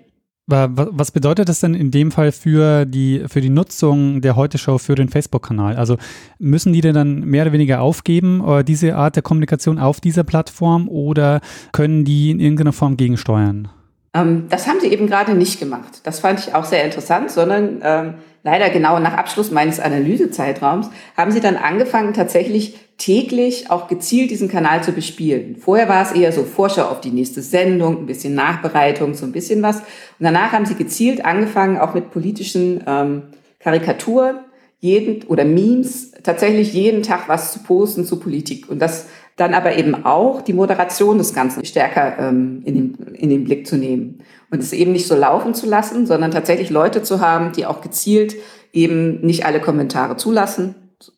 Was 0.47 1.09
bedeutet 1.09 1.49
das 1.49 1.59
denn 1.59 1.73
in 1.73 1.89
dem 1.89 2.11
Fall 2.11 2.31
für 2.31 2.85
die, 2.85 3.23
für 3.27 3.41
die 3.41 3.49
Nutzung 3.49 4.21
der 4.21 4.35
Heute-Show 4.35 4.77
für 4.77 4.93
den 4.93 5.09
Facebook-Kanal? 5.09 5.75
Also 5.75 5.97
müssen 6.37 6.71
die 6.71 6.81
denn 6.81 6.93
dann 6.93 7.21
mehr 7.21 7.43
oder 7.43 7.51
weniger 7.51 7.81
aufgeben, 7.81 8.43
äh, 8.47 8.63
diese 8.63 8.95
Art 8.95 9.15
der 9.15 9.23
Kommunikation 9.23 9.79
auf 9.79 9.99
dieser 9.99 10.23
Plattform 10.23 10.87
oder 10.87 11.41
können 11.71 12.05
die 12.05 12.29
in 12.29 12.39
irgendeiner 12.39 12.73
Form 12.73 12.95
gegensteuern? 12.95 13.69
Ähm, 14.13 14.45
das 14.49 14.67
haben 14.67 14.79
sie 14.79 14.87
eben 14.87 15.07
gerade 15.07 15.33
nicht 15.33 15.59
gemacht. 15.59 16.01
Das 16.03 16.19
fand 16.19 16.39
ich 16.39 16.53
auch 16.53 16.65
sehr 16.65 16.85
interessant, 16.85 17.31
sondern 17.31 17.79
ähm, 17.81 18.13
leider 18.45 18.69
genau 18.69 18.99
nach 18.99 19.15
Abschluss 19.15 19.49
meines 19.49 19.79
Analysezeitraums, 19.79 20.91
haben 21.17 21.31
sie 21.31 21.41
dann 21.41 21.57
angefangen, 21.57 22.13
tatsächlich 22.13 22.77
täglich 22.97 23.71
auch 23.71 23.87
gezielt 23.87 24.29
diesen 24.29 24.47
Kanal 24.47 24.83
zu 24.83 24.91
bespielen. 24.91 25.57
Vorher 25.57 25.89
war 25.89 26.03
es 26.03 26.11
eher 26.11 26.31
so 26.31 26.43
Vorschau 26.43 26.83
auf 26.83 27.01
die 27.01 27.09
nächste 27.09 27.41
Sendung, 27.41 27.97
ein 27.97 28.05
bisschen 28.05 28.35
Nachbereitung, 28.35 29.15
so 29.15 29.25
ein 29.25 29.31
bisschen 29.31 29.63
was. 29.63 29.77
Und 29.79 29.85
danach 30.19 30.51
haben 30.51 30.67
sie 30.67 30.75
gezielt 30.75 31.25
angefangen, 31.25 31.79
auch 31.79 31.95
mit 31.95 32.11
politischen 32.11 32.83
ähm, 32.87 33.23
Karikaturen 33.59 34.37
jeden 34.79 35.23
oder 35.23 35.43
Memes 35.43 36.11
tatsächlich 36.21 36.71
jeden 36.71 37.01
Tag 37.01 37.27
was 37.27 37.51
zu 37.51 37.63
posten 37.63 38.05
zu 38.05 38.19
Politik. 38.19 38.69
Und 38.69 38.77
das 38.77 39.07
dann 39.35 39.53
aber 39.53 39.77
eben 39.77 40.05
auch 40.05 40.41
die 40.41 40.53
Moderation 40.53 41.17
des 41.17 41.33
Ganzen 41.33 41.65
stärker 41.65 42.17
ähm, 42.19 42.61
in, 42.63 42.75
den, 42.75 43.15
in 43.15 43.29
den 43.29 43.43
Blick 43.43 43.67
zu 43.67 43.75
nehmen 43.75 44.19
und 44.49 44.59
es 44.59 44.71
eben 44.71 44.93
nicht 44.93 45.07
so 45.07 45.15
laufen 45.15 45.53
zu 45.53 45.67
lassen, 45.67 46.05
sondern 46.05 46.31
tatsächlich 46.31 46.69
Leute 46.69 47.03
zu 47.03 47.19
haben, 47.19 47.51
die 47.51 47.65
auch 47.65 47.81
gezielt 47.81 48.35
eben 48.71 49.21
nicht 49.21 49.45
alle 49.45 49.59
Kommentare 49.59 50.15
zulassen, 50.15 50.75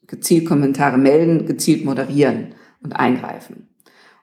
gezielt 0.07 0.47
Kommentare 0.47 0.97
melden, 0.97 1.45
gezielt 1.45 1.85
moderieren 1.85 2.55
und 2.83 2.93
eingreifen. 2.93 3.69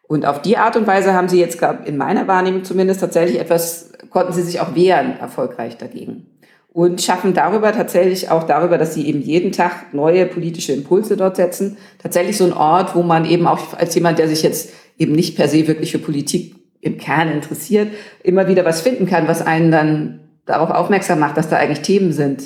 Und 0.07 0.27
auf 0.27 0.43
die 0.43 0.57
Art 0.57 0.77
und 0.77 0.87
Weise 0.87 1.15
haben 1.15 1.29
sie 1.29 1.41
jetzt, 1.41 1.63
in 1.85 1.97
meiner 1.97 2.27
Wahrnehmung 2.27 2.65
zumindest 2.65 3.01
tatsächlich 3.01 3.41
etwas, 3.41 3.93
konnten 4.11 4.33
sie 4.33 4.43
sich 4.43 4.61
auch 4.61 4.75
wehren 4.75 5.19
erfolgreich 5.19 5.79
dagegen 5.79 6.34
und 6.75 7.01
schaffen 7.01 7.35
darüber 7.35 7.73
tatsächlich 7.73 8.31
auch 8.31 8.43
darüber, 8.43 8.79
dass 8.79 8.95
sie 8.95 9.07
eben 9.07 9.23
jeden 9.23 9.53
Tag 9.53 9.95
neue 9.95 10.27
politische 10.27 10.73
Impulse 10.73 11.17
dort 11.17 11.37
setzen, 11.37 11.77
tatsächlich 12.03 12.37
so 12.37 12.45
ein 12.45 12.53
Ort, 12.53 12.97
wo 12.97 13.05
man 13.05 13.25
eben 13.25 13.47
auch 13.47 13.75
als 13.75 13.95
jemand, 13.95 14.19
der 14.19 14.29
sich 14.29 14.43
jetzt 14.43 14.73
eben 14.99 15.13
nicht 15.13 15.37
per 15.37 15.47
se 15.47 15.69
wirklich 15.69 15.93
für 15.93 16.01
Politik 16.01 16.57
im 16.81 16.99
Kern 16.99 17.31
interessiert, 17.31 17.93
immer 18.25 18.49
wieder 18.49 18.65
was 18.65 18.81
finden 18.81 19.07
kann, 19.07 19.29
was 19.29 19.41
einen 19.41 19.71
dann 19.71 20.21
darauf 20.47 20.71
aufmerksam 20.71 21.21
macht, 21.21 21.37
dass 21.37 21.49
da 21.49 21.59
eigentlich 21.59 21.83
Themen 21.83 22.13
sind, 22.13 22.43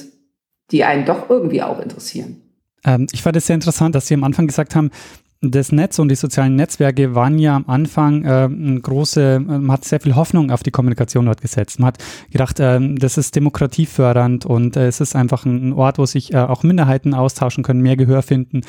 die 0.73 0.85
einen 0.85 1.07
doch 1.07 1.31
irgendwie 1.31 1.63
auch 1.63 1.81
interessieren. 1.81 2.43
Ähm, 2.85 3.07
ich 3.13 3.23
fand 3.23 3.35
es 3.37 3.47
sehr 3.47 3.55
interessant, 3.55 3.95
dass 3.95 4.09
Sie 4.09 4.15
am 4.15 4.25
Anfang 4.25 4.47
gesagt 4.47 4.77
haben, 4.77 4.91
das 5.41 5.71
Netz 5.71 5.99
und 6.01 6.09
die 6.09 6.17
sozialen 6.17 6.57
Netzwerke 6.57 7.15
waren 7.15 7.39
ja 7.39 7.55
am 7.55 7.65
Anfang 7.69 8.25
äh, 8.25 8.29
eine 8.29 8.81
große, 8.81 9.39
man 9.39 9.71
hat 9.71 9.85
sehr 9.85 10.01
viel 10.01 10.17
Hoffnung 10.17 10.51
auf 10.51 10.65
die 10.65 10.73
Kommunikation 10.73 11.27
dort 11.27 11.41
gesetzt. 11.41 11.79
Man 11.79 11.89
hat 11.89 11.99
gedacht, 12.31 12.59
äh, 12.59 12.81
das 12.97 13.19
ist 13.19 13.37
demokratiefördernd 13.37 14.47
und 14.47 14.77
äh, 14.77 14.89
es 14.89 15.01
ist 15.01 15.15
einfach 15.15 15.45
ein, 15.45 15.73
Ort, 15.73 15.99
wo 15.99 16.07
sich 16.07 16.35
äh, 16.35 16.39
auch 16.39 16.65
Minderheiten 16.65 17.15
austauschen 17.15 17.63
können, 17.63 17.83
mehr 17.83 17.97
Gehör 17.97 18.23
finden. 18.23 18.63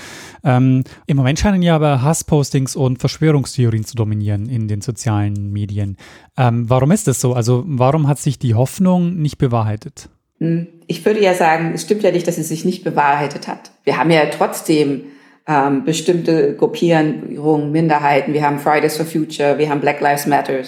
Ähm, 0.43 0.83
Im 1.07 1.17
Moment 1.17 1.39
scheinen 1.39 1.63
ja 1.63 1.75
aber 1.75 2.03
Hasspostings 2.03 2.75
und 2.75 2.99
Verschwörungstheorien 2.99 3.83
zu 3.83 3.95
dominieren 3.95 4.47
in 4.47 4.67
den 4.67 4.81
sozialen 4.81 5.51
Medien. 5.51 5.97
Ähm, 6.37 6.69
warum 6.69 6.91
ist 6.91 7.07
das 7.07 7.19
so? 7.19 7.33
Also 7.33 7.63
warum 7.65 8.07
hat 8.07 8.19
sich 8.19 8.37
die 8.37 8.53
Hoffnung 8.53 9.15
nicht 9.15 9.39
bewahrheitet? 9.39 10.09
Hm, 10.37 10.67
ich 10.85 11.03
würde 11.03 11.21
ja 11.21 11.33
sagen, 11.33 11.71
es 11.73 11.81
stimmt 11.81 12.03
ja 12.03 12.11
nicht, 12.11 12.27
dass 12.27 12.35
sie 12.35 12.43
sich 12.43 12.63
nicht 12.63 12.83
bewahrheitet 12.83 13.47
hat. 13.47 13.71
Wir 13.83 13.97
haben 13.97 14.11
ja 14.11 14.25
trotzdem 14.27 15.01
ähm, 15.47 15.83
bestimmte 15.83 16.55
Gruppierungen, 16.55 17.71
Minderheiten. 17.71 18.33
Wir 18.33 18.43
haben 18.43 18.59
Fridays 18.59 18.97
for 18.97 19.05
Future, 19.05 19.57
wir 19.57 19.69
haben 19.69 19.81
Black 19.81 19.99
Lives 20.01 20.27
Matter. 20.27 20.61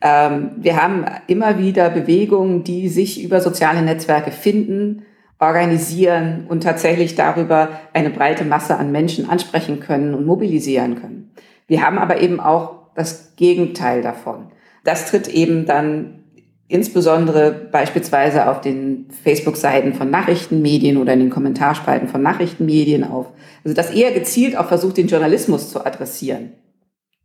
Ähm, 0.00 0.50
wir 0.56 0.80
haben 0.80 1.04
immer 1.26 1.58
wieder 1.58 1.90
Bewegungen, 1.90 2.64
die 2.64 2.88
sich 2.88 3.22
über 3.22 3.40
soziale 3.40 3.82
Netzwerke 3.82 4.30
finden, 4.30 5.04
organisieren 5.38 6.46
und 6.48 6.62
tatsächlich 6.62 7.14
darüber 7.14 7.68
eine 7.92 8.10
breite 8.10 8.44
Masse 8.44 8.76
an 8.76 8.92
Menschen 8.92 9.28
ansprechen 9.28 9.80
können 9.80 10.14
und 10.14 10.26
mobilisieren 10.26 11.00
können. 11.00 11.32
Wir 11.66 11.84
haben 11.84 11.98
aber 11.98 12.20
eben 12.20 12.40
auch 12.40 12.76
das 12.94 13.34
Gegenteil 13.36 14.02
davon. 14.02 14.46
Das 14.84 15.10
tritt 15.10 15.28
eben 15.28 15.66
dann 15.66 16.23
insbesondere 16.68 17.52
beispielsweise 17.52 18.48
auf 18.48 18.60
den 18.60 19.06
Facebook-Seiten 19.22 19.94
von 19.94 20.10
Nachrichtenmedien 20.10 20.96
oder 20.96 21.12
in 21.12 21.20
den 21.20 21.30
Kommentarspalten 21.30 22.08
von 22.08 22.22
Nachrichtenmedien 22.22 23.04
auf. 23.04 23.26
Also 23.64 23.74
das 23.74 23.90
eher 23.90 24.12
gezielt 24.12 24.56
auch 24.56 24.68
versucht, 24.68 24.96
den 24.96 25.08
Journalismus 25.08 25.70
zu 25.70 25.84
adressieren 25.84 26.52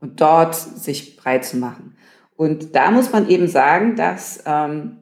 und 0.02 0.20
dort 0.20 0.56
sich 0.56 1.16
breit 1.16 1.46
zu 1.46 1.58
machen. 1.58 1.96
Und 2.36 2.76
da 2.76 2.92
muss 2.92 3.12
man 3.12 3.30
eben 3.30 3.48
sagen, 3.48 3.96
dass 3.96 4.44
ähm, 4.46 4.98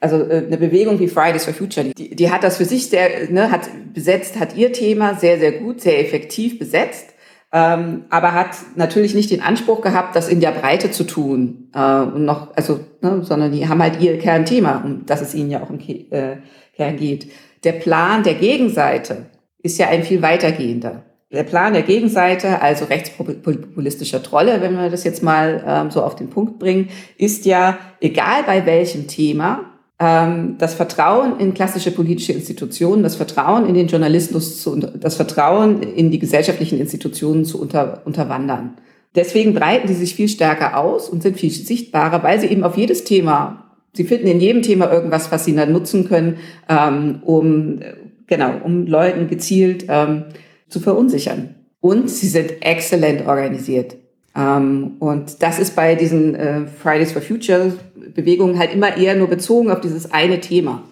also 0.00 0.16
äh, 0.16 0.44
eine 0.46 0.56
Bewegung 0.56 0.98
wie 0.98 1.08
Fridays 1.08 1.44
for 1.44 1.54
Future, 1.54 1.86
die, 1.86 2.16
die 2.16 2.30
hat 2.30 2.42
das 2.42 2.56
für 2.56 2.64
sich 2.64 2.88
sehr, 2.88 3.30
ne, 3.30 3.50
hat 3.50 3.68
besetzt, 3.92 4.38
hat 4.38 4.56
ihr 4.56 4.72
Thema 4.72 5.14
sehr, 5.14 5.38
sehr 5.38 5.52
gut, 5.52 5.80
sehr 5.80 6.00
effektiv 6.00 6.58
besetzt 6.58 7.09
ähm, 7.52 8.04
aber 8.10 8.32
hat 8.34 8.50
natürlich 8.76 9.14
nicht 9.14 9.30
den 9.30 9.42
Anspruch 9.42 9.80
gehabt, 9.80 10.14
das 10.14 10.28
in 10.28 10.40
der 10.40 10.52
Breite 10.52 10.90
zu 10.90 11.04
tun 11.04 11.70
äh, 11.74 12.00
und 12.00 12.24
noch, 12.24 12.54
also, 12.54 12.80
ne, 13.00 13.22
sondern 13.24 13.50
die 13.50 13.68
haben 13.68 13.82
halt 13.82 14.00
ihr 14.00 14.18
Kernthema, 14.18 14.82
um 14.84 15.04
das 15.06 15.20
es 15.20 15.34
ihnen 15.34 15.50
ja 15.50 15.62
auch 15.62 15.70
im 15.70 15.80
äh, 15.80 16.36
Kern 16.76 16.96
geht. 16.96 17.30
Der 17.64 17.72
Plan 17.72 18.22
der 18.22 18.34
Gegenseite 18.34 19.26
ist 19.62 19.78
ja 19.78 19.88
ein 19.88 20.04
viel 20.04 20.22
weitergehender. 20.22 21.02
Der 21.32 21.44
Plan 21.44 21.72
der 21.72 21.82
Gegenseite, 21.82 22.60
also 22.60 22.86
rechtspopulistischer 22.86 24.22
Trolle, 24.22 24.60
wenn 24.60 24.74
wir 24.74 24.90
das 24.90 25.04
jetzt 25.04 25.22
mal 25.22 25.62
ähm, 25.66 25.90
so 25.90 26.02
auf 26.02 26.16
den 26.16 26.28
Punkt 26.28 26.58
bringen, 26.58 26.88
ist 27.18 27.44
ja, 27.46 27.78
egal 28.00 28.42
bei 28.44 28.66
welchem 28.66 29.06
Thema, 29.06 29.69
das 30.00 30.72
Vertrauen 30.72 31.38
in 31.38 31.52
klassische 31.52 31.90
politische 31.90 32.32
Institutionen, 32.32 33.02
das 33.02 33.16
Vertrauen 33.16 33.66
in 33.66 33.74
den 33.74 33.86
Journalismus, 33.86 34.62
zu, 34.62 34.74
das 34.76 35.16
Vertrauen 35.16 35.82
in 35.82 36.10
die 36.10 36.18
gesellschaftlichen 36.18 36.80
Institutionen 36.80 37.44
zu 37.44 37.60
unter, 37.60 38.00
unterwandern. 38.06 38.78
Deswegen 39.14 39.52
breiten 39.52 39.88
sie 39.88 39.94
sich 39.94 40.14
viel 40.14 40.28
stärker 40.28 40.78
aus 40.78 41.10
und 41.10 41.22
sind 41.22 41.36
viel 41.38 41.50
sichtbarer, 41.50 42.22
weil 42.22 42.40
sie 42.40 42.46
eben 42.46 42.64
auf 42.64 42.78
jedes 42.78 43.04
Thema, 43.04 43.76
sie 43.92 44.04
finden 44.04 44.28
in 44.28 44.40
jedem 44.40 44.62
Thema 44.62 44.90
irgendwas, 44.90 45.30
was 45.32 45.44
sie 45.44 45.54
dann 45.54 45.70
nutzen 45.70 46.08
können, 46.08 46.38
ähm, 46.70 47.20
um, 47.22 47.80
genau, 48.26 48.54
um 48.64 48.86
Leuten 48.86 49.28
gezielt 49.28 49.84
ähm, 49.88 50.24
zu 50.70 50.80
verunsichern. 50.80 51.56
Und 51.80 52.08
sie 52.08 52.28
sind 52.28 52.62
exzellent 52.62 53.26
organisiert. 53.26 53.98
Ähm, 54.34 54.92
und 54.98 55.42
das 55.42 55.58
ist 55.58 55.74
bei 55.74 55.94
diesen 55.94 56.34
äh, 56.34 56.66
Fridays 56.66 57.12
for 57.12 57.22
Future 57.22 57.72
Bewegungen 58.14 58.58
halt 58.58 58.72
immer 58.72 58.96
eher 58.96 59.16
nur 59.16 59.28
bezogen 59.28 59.70
auf 59.70 59.80
dieses 59.80 60.10
eine 60.12 60.40
Thema 60.40 60.82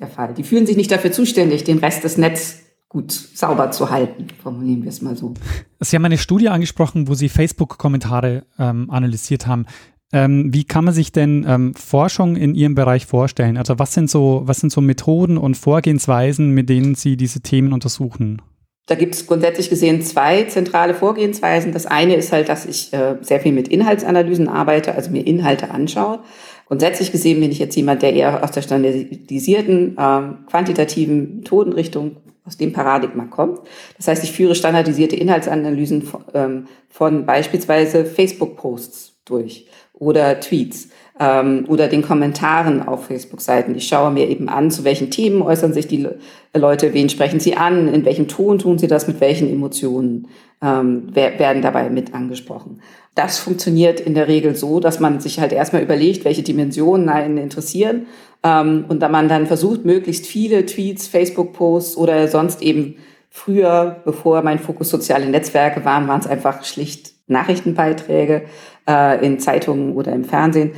der 0.00 0.08
Fall. 0.08 0.34
Die 0.34 0.44
fühlen 0.44 0.66
sich 0.66 0.76
nicht 0.76 0.90
dafür 0.90 1.12
zuständig, 1.12 1.64
den 1.64 1.78
Rest 1.78 2.04
des 2.04 2.18
Netzes 2.18 2.60
gut 2.88 3.10
sauber 3.10 3.72
zu 3.72 3.90
halten, 3.90 4.28
formulieren 4.40 4.84
wir 4.84 4.88
es 4.88 5.02
mal 5.02 5.16
so. 5.16 5.34
Sie 5.80 5.96
haben 5.96 6.04
eine 6.04 6.18
Studie 6.18 6.48
angesprochen, 6.48 7.08
wo 7.08 7.14
Sie 7.14 7.28
Facebook-Kommentare 7.28 8.44
ähm, 8.56 8.88
analysiert 8.88 9.48
haben. 9.48 9.66
Ähm, 10.12 10.54
wie 10.54 10.62
kann 10.62 10.84
man 10.84 10.94
sich 10.94 11.10
denn 11.10 11.44
ähm, 11.48 11.74
Forschung 11.74 12.36
in 12.36 12.54
Ihrem 12.54 12.76
Bereich 12.76 13.06
vorstellen? 13.06 13.56
Also 13.56 13.80
was 13.80 13.94
sind 13.94 14.08
so, 14.08 14.42
was 14.44 14.60
sind 14.60 14.70
so 14.70 14.80
Methoden 14.80 15.38
und 15.38 15.56
Vorgehensweisen, 15.56 16.50
mit 16.50 16.68
denen 16.68 16.94
Sie 16.94 17.16
diese 17.16 17.40
Themen 17.40 17.72
untersuchen? 17.72 18.40
Da 18.86 18.94
gibt 18.96 19.14
es 19.14 19.26
grundsätzlich 19.26 19.70
gesehen 19.70 20.02
zwei 20.02 20.42
zentrale 20.42 20.92
Vorgehensweisen. 20.92 21.72
Das 21.72 21.86
eine 21.86 22.16
ist 22.16 22.32
halt, 22.32 22.50
dass 22.50 22.66
ich 22.66 22.92
äh, 22.92 23.16
sehr 23.22 23.40
viel 23.40 23.52
mit 23.52 23.68
Inhaltsanalysen 23.68 24.48
arbeite, 24.48 24.94
also 24.94 25.10
mir 25.10 25.26
Inhalte 25.26 25.70
anschaue. 25.70 26.20
Grundsätzlich 26.66 27.10
gesehen 27.10 27.40
bin 27.40 27.50
ich 27.50 27.58
jetzt 27.58 27.76
jemand, 27.76 28.02
der 28.02 28.12
eher 28.12 28.44
aus 28.44 28.50
der 28.50 28.62
standardisierten, 28.62 29.96
äh, 29.96 30.50
quantitativen 30.50 31.36
Methodenrichtung 31.36 32.16
aus 32.44 32.58
dem 32.58 32.72
Paradigma 32.74 33.24
kommt. 33.24 33.60
Das 33.96 34.08
heißt, 34.08 34.22
ich 34.22 34.32
führe 34.32 34.54
standardisierte 34.54 35.16
Inhaltsanalysen 35.16 36.02
von, 36.02 36.24
ähm, 36.34 36.64
von 36.90 37.24
beispielsweise 37.24 38.04
Facebook-Posts 38.04 39.20
durch 39.24 39.66
oder 39.94 40.40
Tweets 40.40 40.90
ähm, 41.18 41.64
oder 41.68 41.88
den 41.88 42.02
Kommentaren 42.02 42.86
auf 42.86 43.06
Facebook-Seiten. 43.06 43.74
Ich 43.74 43.86
schaue 43.86 44.10
mir 44.10 44.28
eben 44.28 44.48
an, 44.48 44.70
zu 44.70 44.84
welchen 44.84 45.10
Themen 45.10 45.42
äußern 45.42 45.72
sich 45.72 45.86
die 45.86 46.08
Leute, 46.54 46.92
wen 46.92 47.08
sprechen 47.08 47.40
sie 47.40 47.56
an, 47.56 47.88
in 47.88 48.04
welchem 48.04 48.28
Ton 48.28 48.58
tun 48.58 48.78
sie 48.78 48.88
das, 48.88 49.06
mit 49.06 49.20
welchen 49.20 49.48
Emotionen 49.48 50.28
ähm, 50.62 51.14
werden 51.14 51.62
dabei 51.62 51.90
mit 51.90 52.14
angesprochen. 52.14 52.80
Das 53.14 53.38
funktioniert 53.38 54.00
in 54.00 54.14
der 54.14 54.26
Regel 54.26 54.56
so, 54.56 54.80
dass 54.80 54.98
man 54.98 55.20
sich 55.20 55.38
halt 55.38 55.52
erstmal 55.52 55.82
überlegt, 55.82 56.24
welche 56.24 56.42
Dimensionen 56.42 57.08
einen 57.08 57.38
interessieren 57.38 58.06
ähm, 58.42 58.84
und 58.88 59.00
da 59.00 59.08
man 59.08 59.28
dann 59.28 59.46
versucht, 59.46 59.84
möglichst 59.84 60.26
viele 60.26 60.66
Tweets, 60.66 61.06
Facebook-Posts 61.06 61.96
oder 61.96 62.26
sonst 62.26 62.60
eben 62.60 62.96
früher, 63.30 64.00
bevor 64.04 64.42
mein 64.42 64.58
Fokus 64.58 64.90
soziale 64.90 65.26
Netzwerke 65.26 65.84
waren, 65.84 66.08
waren 66.08 66.20
es 66.20 66.26
einfach 66.26 66.64
schlicht 66.64 67.14
Nachrichtenbeiträge 67.26 68.42
äh, 68.88 69.24
in 69.24 69.38
Zeitungen 69.38 69.94
oder 69.94 70.12
im 70.12 70.24
Fernsehen, 70.24 70.72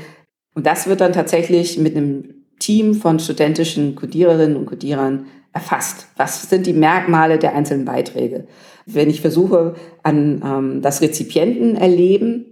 und 0.56 0.66
das 0.66 0.88
wird 0.88 1.02
dann 1.02 1.12
tatsächlich 1.12 1.78
mit 1.78 1.94
einem 1.94 2.34
Team 2.58 2.94
von 2.94 3.20
studentischen 3.20 3.94
Codiererinnen 3.94 4.56
und 4.56 4.64
Codierern 4.64 5.26
erfasst. 5.52 6.08
Was 6.16 6.48
sind 6.48 6.66
die 6.66 6.72
Merkmale 6.72 7.38
der 7.38 7.54
einzelnen 7.54 7.84
Beiträge? 7.84 8.46
Wenn 8.86 9.10
ich 9.10 9.20
versuche, 9.20 9.74
an 10.02 10.42
ähm, 10.42 10.82
das 10.82 11.02
Rezipienten 11.02 11.76
erleben, 11.76 12.46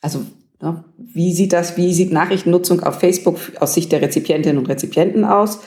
also 0.00 0.20
ne, 0.62 0.84
wie 0.96 1.32
sieht 1.32 1.52
das, 1.52 1.76
wie 1.76 1.92
sieht 1.92 2.12
Nachrichtennutzung 2.12 2.84
auf 2.84 3.00
Facebook 3.00 3.38
aus 3.58 3.74
Sicht 3.74 3.90
der 3.90 4.00
Rezipientinnen 4.00 4.58
und 4.58 4.68
Rezipienten 4.68 5.24
aus? 5.24 5.60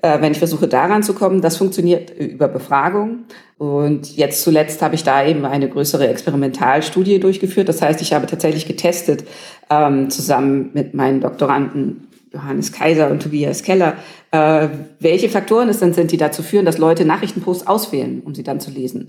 Äh, 0.00 0.20
wenn 0.20 0.32
ich 0.32 0.38
versuche, 0.38 0.68
daran 0.68 1.02
zu 1.02 1.12
kommen, 1.12 1.40
das 1.40 1.56
funktioniert 1.56 2.10
über 2.10 2.48
Befragung. 2.48 3.24
Und 3.58 4.16
jetzt 4.16 4.42
zuletzt 4.42 4.80
habe 4.80 4.94
ich 4.94 5.02
da 5.02 5.26
eben 5.26 5.44
eine 5.44 5.68
größere 5.68 6.06
Experimentalstudie 6.06 7.18
durchgeführt. 7.18 7.68
Das 7.68 7.82
heißt, 7.82 8.00
ich 8.00 8.12
habe 8.12 8.26
tatsächlich 8.26 8.66
getestet, 8.66 9.24
ähm, 9.70 10.10
zusammen 10.10 10.70
mit 10.72 10.94
meinen 10.94 11.20
Doktoranden 11.20 12.08
Johannes 12.32 12.72
Kaiser 12.72 13.10
und 13.10 13.22
Tobias 13.22 13.62
Keller, 13.62 13.96
äh, 14.30 14.68
welche 15.00 15.28
Faktoren 15.28 15.68
es 15.68 15.80
dann 15.80 15.94
sind, 15.94 16.12
die 16.12 16.16
dazu 16.16 16.42
führen, 16.42 16.66
dass 16.66 16.78
Leute 16.78 17.04
Nachrichtenposts 17.04 17.66
auswählen, 17.66 18.22
um 18.24 18.34
sie 18.34 18.44
dann 18.44 18.60
zu 18.60 18.70
lesen. 18.70 19.08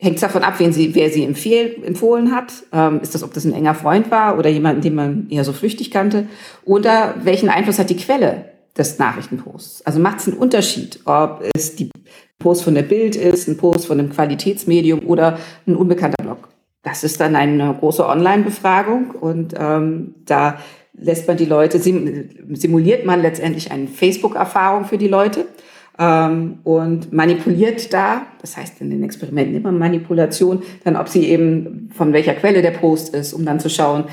Hängt 0.00 0.20
davon 0.20 0.42
ab, 0.42 0.54
wen 0.58 0.72
sie, 0.72 0.94
wer 0.96 1.10
sie 1.10 1.24
empfehl, 1.24 1.76
empfohlen 1.84 2.34
hat. 2.34 2.52
Ähm, 2.72 3.00
ist 3.00 3.14
das, 3.14 3.22
ob 3.22 3.32
das 3.32 3.44
ein 3.44 3.52
enger 3.52 3.74
Freund 3.74 4.10
war 4.10 4.38
oder 4.38 4.50
jemanden, 4.50 4.82
den 4.82 4.94
man 4.96 5.28
eher 5.30 5.44
so 5.44 5.52
flüchtig 5.52 5.92
kannte? 5.92 6.26
Oder 6.64 7.14
welchen 7.22 7.48
Einfluss 7.48 7.78
hat 7.78 7.90
die 7.90 7.96
Quelle 7.96 8.53
des 8.76 8.98
Nachrichtenposts? 8.98 9.84
Also 9.86 10.00
macht 10.00 10.20
es 10.20 10.28
einen 10.28 10.36
Unterschied, 10.36 11.00
ob 11.04 11.44
es 11.54 11.76
die 11.76 11.90
Post 12.38 12.64
von 12.64 12.74
der 12.74 12.82
Bild 12.82 13.16
ist, 13.16 13.48
ein 13.48 13.56
Post 13.56 13.86
von 13.86 13.98
einem 13.98 14.10
Qualitätsmedium 14.10 15.06
oder 15.06 15.38
ein 15.66 15.76
unbekannter 15.76 16.22
Blog. 16.22 16.48
Das 16.82 17.02
ist 17.02 17.18
dann 17.20 17.34
eine 17.34 17.74
große 17.80 18.06
Online-Befragung 18.06 19.12
und 19.12 19.54
ähm, 19.58 20.14
da 20.26 20.58
lässt 20.92 21.26
man 21.26 21.36
die 21.36 21.46
Leute, 21.46 21.78
simuliert 21.78 23.04
man 23.04 23.22
letztendlich 23.22 23.72
eine 23.72 23.88
Facebook-Erfahrung 23.88 24.84
für 24.84 24.98
die 24.98 25.08
Leute 25.08 25.46
ähm, 25.98 26.58
und 26.64 27.12
manipuliert 27.12 27.92
da, 27.92 28.26
das 28.40 28.56
heißt 28.56 28.80
in 28.80 28.90
den 28.90 29.02
Experimenten 29.02 29.56
immer 29.56 29.72
Manipulation, 29.72 30.62
dann 30.84 30.96
ob 30.96 31.08
sie 31.08 31.24
eben 31.28 31.90
von 31.94 32.12
welcher 32.12 32.34
Quelle 32.34 32.62
der 32.62 32.72
Post 32.72 33.14
ist, 33.14 33.32
um 33.32 33.44
dann 33.44 33.60
zu 33.60 33.70
schauen, 33.70 34.04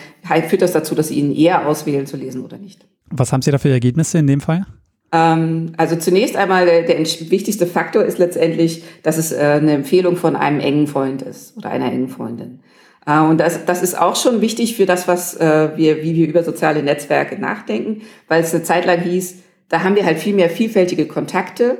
führt 0.48 0.62
das 0.62 0.72
dazu, 0.72 0.96
dass 0.96 1.10
sie 1.10 1.20
ihn 1.20 1.36
eher 1.36 1.68
auswählen 1.68 2.06
zu 2.06 2.18
lesen 2.18 2.44
oder 2.44 2.58
nicht. 2.58 2.86
Was 3.12 3.32
haben 3.34 3.42
Sie 3.42 3.52
da 3.52 3.58
für 3.58 3.70
Ergebnisse 3.70 4.18
in 4.18 4.28
dem 4.28 4.42
Fall? 4.42 4.66
Ähm, 5.12 5.74
also 5.78 5.96
zunächst 5.96 6.36
einmal 6.36 6.66
der, 6.66 6.84
der, 6.84 7.00
wichtigste 7.00 7.68
Faktor 7.68 8.04
ist 8.04 8.18
letztendlich, 8.18 8.84
dass 9.04 9.18
es 9.18 9.32
äh, 9.32 9.60
eine 9.60 9.74
Empfehlung 9.74 10.16
von 10.16 10.36
einem 10.36 10.60
engen 10.60 10.88
Freund 10.88 11.22
ist 11.22 11.58
oder 11.58 11.70
einer 11.70 11.92
engen 11.92 12.08
Freundin. 12.08 12.62
Äh, 13.06 13.20
und 13.20 13.40
das, 13.40 13.66
das 13.66 13.84
ist 13.84 14.00
auch 14.00 14.16
schon 14.16 14.42
wichtig 14.42 14.76
für 14.76 14.86
das, 14.86 15.08
was 15.08 15.36
äh, 15.36 15.72
wir, 15.76 16.04
wie 16.04 16.16
wir 16.16 16.28
über 16.28 16.44
soziale 16.44 16.82
Netzwerke 16.82 17.40
nachdenken, 17.40 18.04
weil 18.28 18.42
es 18.42 18.54
eine 18.54 18.64
Zeit 18.64 18.86
lang 18.86 19.02
hieß, 19.02 19.36
da 19.68 19.84
haben 19.84 19.96
wir 19.96 20.06
halt 20.06 20.20
viel 20.20 20.36
mehr 20.36 20.50
vielfältige 20.50 21.08
Kontakte 21.08 21.78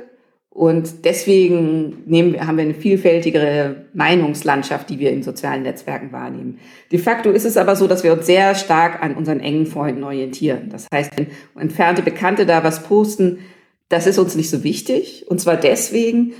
und 0.54 1.06
deswegen 1.06 2.02
nehmen, 2.04 2.46
haben 2.46 2.58
wir 2.58 2.64
eine 2.64 2.74
vielfältigere 2.74 3.86
Meinungslandschaft, 3.94 4.90
die 4.90 4.98
wir 4.98 5.10
in 5.10 5.22
sozialen 5.22 5.62
Netzwerken 5.62 6.12
wahrnehmen. 6.12 6.58
De 6.90 6.98
facto 6.98 7.30
ist 7.30 7.46
es 7.46 7.56
aber 7.56 7.74
so, 7.74 7.86
dass 7.86 8.04
wir 8.04 8.12
uns 8.12 8.26
sehr 8.26 8.54
stark 8.54 9.02
an 9.02 9.14
unseren 9.14 9.40
engen 9.40 9.64
Freunden 9.64 10.04
orientieren. 10.04 10.68
Das 10.70 10.88
heißt, 10.92 11.12
wenn 11.16 11.28
entfernte 11.58 12.02
Bekannte 12.02 12.44
da 12.44 12.62
was 12.62 12.82
posten, 12.82 13.38
das 13.88 14.06
ist 14.06 14.18
uns 14.18 14.34
nicht 14.34 14.50
so 14.50 14.62
wichtig. 14.62 15.24
Und 15.26 15.40
zwar 15.40 15.56
deswegen, 15.56 16.34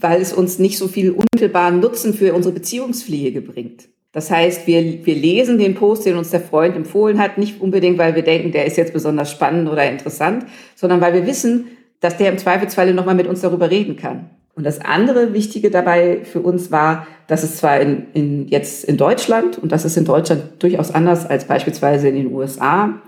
weil 0.00 0.20
es 0.20 0.34
uns 0.34 0.58
nicht 0.58 0.76
so 0.76 0.86
viel 0.86 1.10
unmittelbaren 1.10 1.80
Nutzen 1.80 2.12
für 2.12 2.34
unsere 2.34 2.54
Beziehungspflege 2.54 3.40
bringt. 3.40 3.88
Das 4.12 4.30
heißt, 4.30 4.66
wir, 4.66 5.06
wir 5.06 5.14
lesen 5.14 5.58
den 5.58 5.74
Post, 5.74 6.04
den 6.04 6.16
uns 6.16 6.30
der 6.30 6.40
Freund 6.40 6.76
empfohlen 6.76 7.18
hat, 7.18 7.38
nicht 7.38 7.60
unbedingt, 7.60 7.96
weil 7.96 8.14
wir 8.14 8.22
denken, 8.22 8.52
der 8.52 8.66
ist 8.66 8.76
jetzt 8.76 8.92
besonders 8.92 9.30
spannend 9.30 9.68
oder 9.70 9.90
interessant, 9.90 10.44
sondern 10.74 11.00
weil 11.00 11.14
wir 11.14 11.26
wissen, 11.26 11.68
dass 12.00 12.16
der 12.16 12.30
im 12.30 12.38
Zweifelsfalle 12.38 12.94
nochmal 12.94 13.14
mit 13.14 13.26
uns 13.26 13.40
darüber 13.40 13.70
reden 13.70 13.96
kann. 13.96 14.30
Und 14.54 14.64
das 14.64 14.80
andere 14.80 15.34
Wichtige 15.34 15.70
dabei 15.70 16.20
für 16.24 16.40
uns 16.40 16.70
war, 16.70 17.06
dass 17.26 17.42
es 17.42 17.58
zwar 17.58 17.78
in, 17.80 18.06
in, 18.14 18.48
jetzt 18.48 18.84
in 18.84 18.96
Deutschland, 18.96 19.58
und 19.58 19.70
das 19.70 19.84
ist 19.84 19.98
in 19.98 20.06
Deutschland 20.06 20.62
durchaus 20.62 20.90
anders 20.90 21.26
als 21.26 21.44
beispielsweise 21.44 22.08
in 22.08 22.14
den 22.14 22.32
USA, 22.32 23.02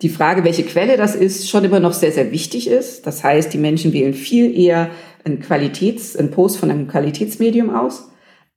die 0.00 0.08
Frage, 0.08 0.44
welche 0.44 0.64
Quelle 0.64 0.96
das 0.96 1.14
ist, 1.14 1.48
schon 1.48 1.64
immer 1.64 1.78
noch 1.78 1.92
sehr, 1.92 2.10
sehr 2.10 2.32
wichtig 2.32 2.68
ist. 2.68 3.06
Das 3.06 3.22
heißt, 3.22 3.52
die 3.52 3.58
Menschen 3.58 3.92
wählen 3.92 4.14
viel 4.14 4.58
eher 4.58 4.90
ein 5.24 5.40
Qualitäts, 5.40 6.16
ein 6.16 6.30
Post 6.30 6.56
von 6.56 6.70
einem 6.70 6.88
Qualitätsmedium 6.88 7.70
aus. 7.70 8.10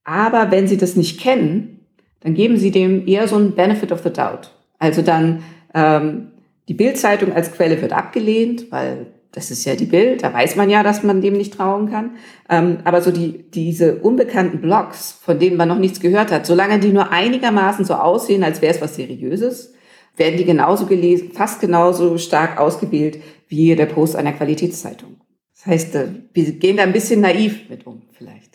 Aber 0.03 0.49
wenn 0.51 0.67
sie 0.67 0.77
das 0.77 0.95
nicht 0.95 1.19
kennen, 1.19 1.85
dann 2.21 2.33
geben 2.33 2.57
Sie 2.57 2.71
dem 2.71 3.07
eher 3.07 3.27
so 3.27 3.35
einen 3.35 3.53
Benefit 3.53 3.91
of 3.91 4.01
the 4.03 4.11
Doubt. 4.11 4.51
Also 4.79 5.01
dann 5.01 5.43
ähm, 5.73 6.31
die 6.67 6.73
Bildzeitung 6.73 7.33
als 7.33 7.51
Quelle 7.51 7.81
wird 7.81 7.93
abgelehnt, 7.93 8.71
weil 8.71 9.07
das 9.37 9.51
ist 9.51 9.65
ja 9.65 9.75
die 9.75 9.85
Bild, 9.85 10.23
da 10.23 10.33
weiß 10.33 10.55
man 10.55 10.67
ja, 10.67 10.81
dass 10.81 11.03
man 11.03 11.21
dem 11.21 11.33
nicht 11.33 11.53
trauen 11.53 11.91
kann. 11.91 12.15
Ähm, 12.49 12.79
aber 12.85 13.03
so 13.03 13.11
die, 13.11 13.51
diese 13.51 13.97
unbekannten 13.97 14.61
Blogs, 14.61 15.11
von 15.21 15.37
denen 15.37 15.57
man 15.57 15.67
noch 15.67 15.77
nichts 15.77 15.99
gehört 15.99 16.31
hat, 16.31 16.47
solange 16.47 16.79
die 16.79 16.91
nur 16.91 17.11
einigermaßen 17.11 17.85
so 17.85 17.93
aussehen, 17.93 18.43
als 18.43 18.63
wäre 18.63 18.73
es 18.73 18.81
was 18.81 18.95
Seriöses, 18.95 19.75
werden 20.15 20.37
die 20.37 20.43
genauso 20.43 20.87
gelesen, 20.87 21.33
fast 21.33 21.61
genauso 21.61 22.17
stark 22.17 22.59
ausgewählt 22.59 23.21
wie 23.47 23.75
der 23.75 23.85
Post 23.85 24.15
einer 24.15 24.33
Qualitätszeitung. 24.33 25.17
Das 25.55 25.67
heißt, 25.67 25.95
äh, 25.95 26.07
wir 26.33 26.51
gehen 26.53 26.77
da 26.77 26.83
ein 26.83 26.93
bisschen 26.93 27.21
naiv 27.21 27.69
mit 27.69 27.85
um, 27.85 28.01
vielleicht. 28.13 28.46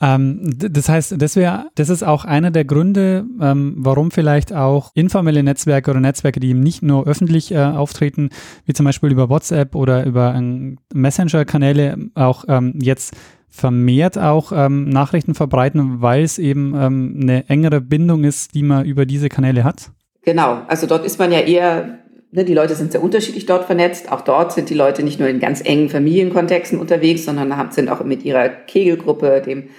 Ähm, 0.00 0.54
das 0.56 0.88
heißt, 0.88 1.20
das 1.20 1.34
wäre, 1.34 1.70
das 1.74 1.88
ist 1.88 2.04
auch 2.04 2.24
einer 2.24 2.50
der 2.50 2.64
Gründe, 2.64 3.26
ähm, 3.40 3.74
warum 3.78 4.10
vielleicht 4.10 4.52
auch 4.52 4.90
informelle 4.94 5.42
Netzwerke 5.42 5.90
oder 5.90 6.00
Netzwerke, 6.00 6.38
die 6.38 6.50
eben 6.50 6.60
nicht 6.60 6.82
nur 6.82 7.06
öffentlich 7.06 7.52
äh, 7.52 7.58
auftreten, 7.58 8.30
wie 8.64 8.72
zum 8.72 8.86
Beispiel 8.86 9.10
über 9.10 9.28
WhatsApp 9.28 9.74
oder 9.74 10.04
über 10.06 10.34
ähm, 10.34 10.78
Messenger-Kanäle, 10.94 12.10
auch 12.14 12.44
ähm, 12.48 12.74
jetzt 12.80 13.14
vermehrt 13.48 14.18
auch 14.18 14.52
ähm, 14.54 14.88
Nachrichten 14.88 15.34
verbreiten, 15.34 16.00
weil 16.00 16.22
es 16.22 16.38
eben 16.38 16.74
ähm, 16.76 17.18
eine 17.20 17.48
engere 17.48 17.80
Bindung 17.80 18.22
ist, 18.22 18.54
die 18.54 18.62
man 18.62 18.84
über 18.84 19.04
diese 19.04 19.28
Kanäle 19.28 19.64
hat? 19.64 19.90
Genau, 20.22 20.62
also 20.68 20.86
dort 20.86 21.04
ist 21.04 21.18
man 21.18 21.32
ja 21.32 21.40
eher 21.40 21.98
ne, 22.30 22.44
die 22.44 22.54
Leute 22.54 22.74
sind 22.74 22.92
sehr 22.92 23.02
unterschiedlich 23.02 23.46
dort 23.46 23.64
vernetzt. 23.64 24.12
Auch 24.12 24.20
dort 24.20 24.52
sind 24.52 24.70
die 24.70 24.74
Leute 24.74 25.02
nicht 25.02 25.18
nur 25.18 25.28
in 25.28 25.40
ganz 25.40 25.60
engen 25.64 25.88
Familienkontexten 25.88 26.78
unterwegs, 26.78 27.24
sondern 27.24 27.72
sind 27.72 27.90
auch 27.90 28.04
mit 28.04 28.24
ihrer 28.24 28.48
Kegelgruppe, 28.48 29.42
dem 29.44 29.70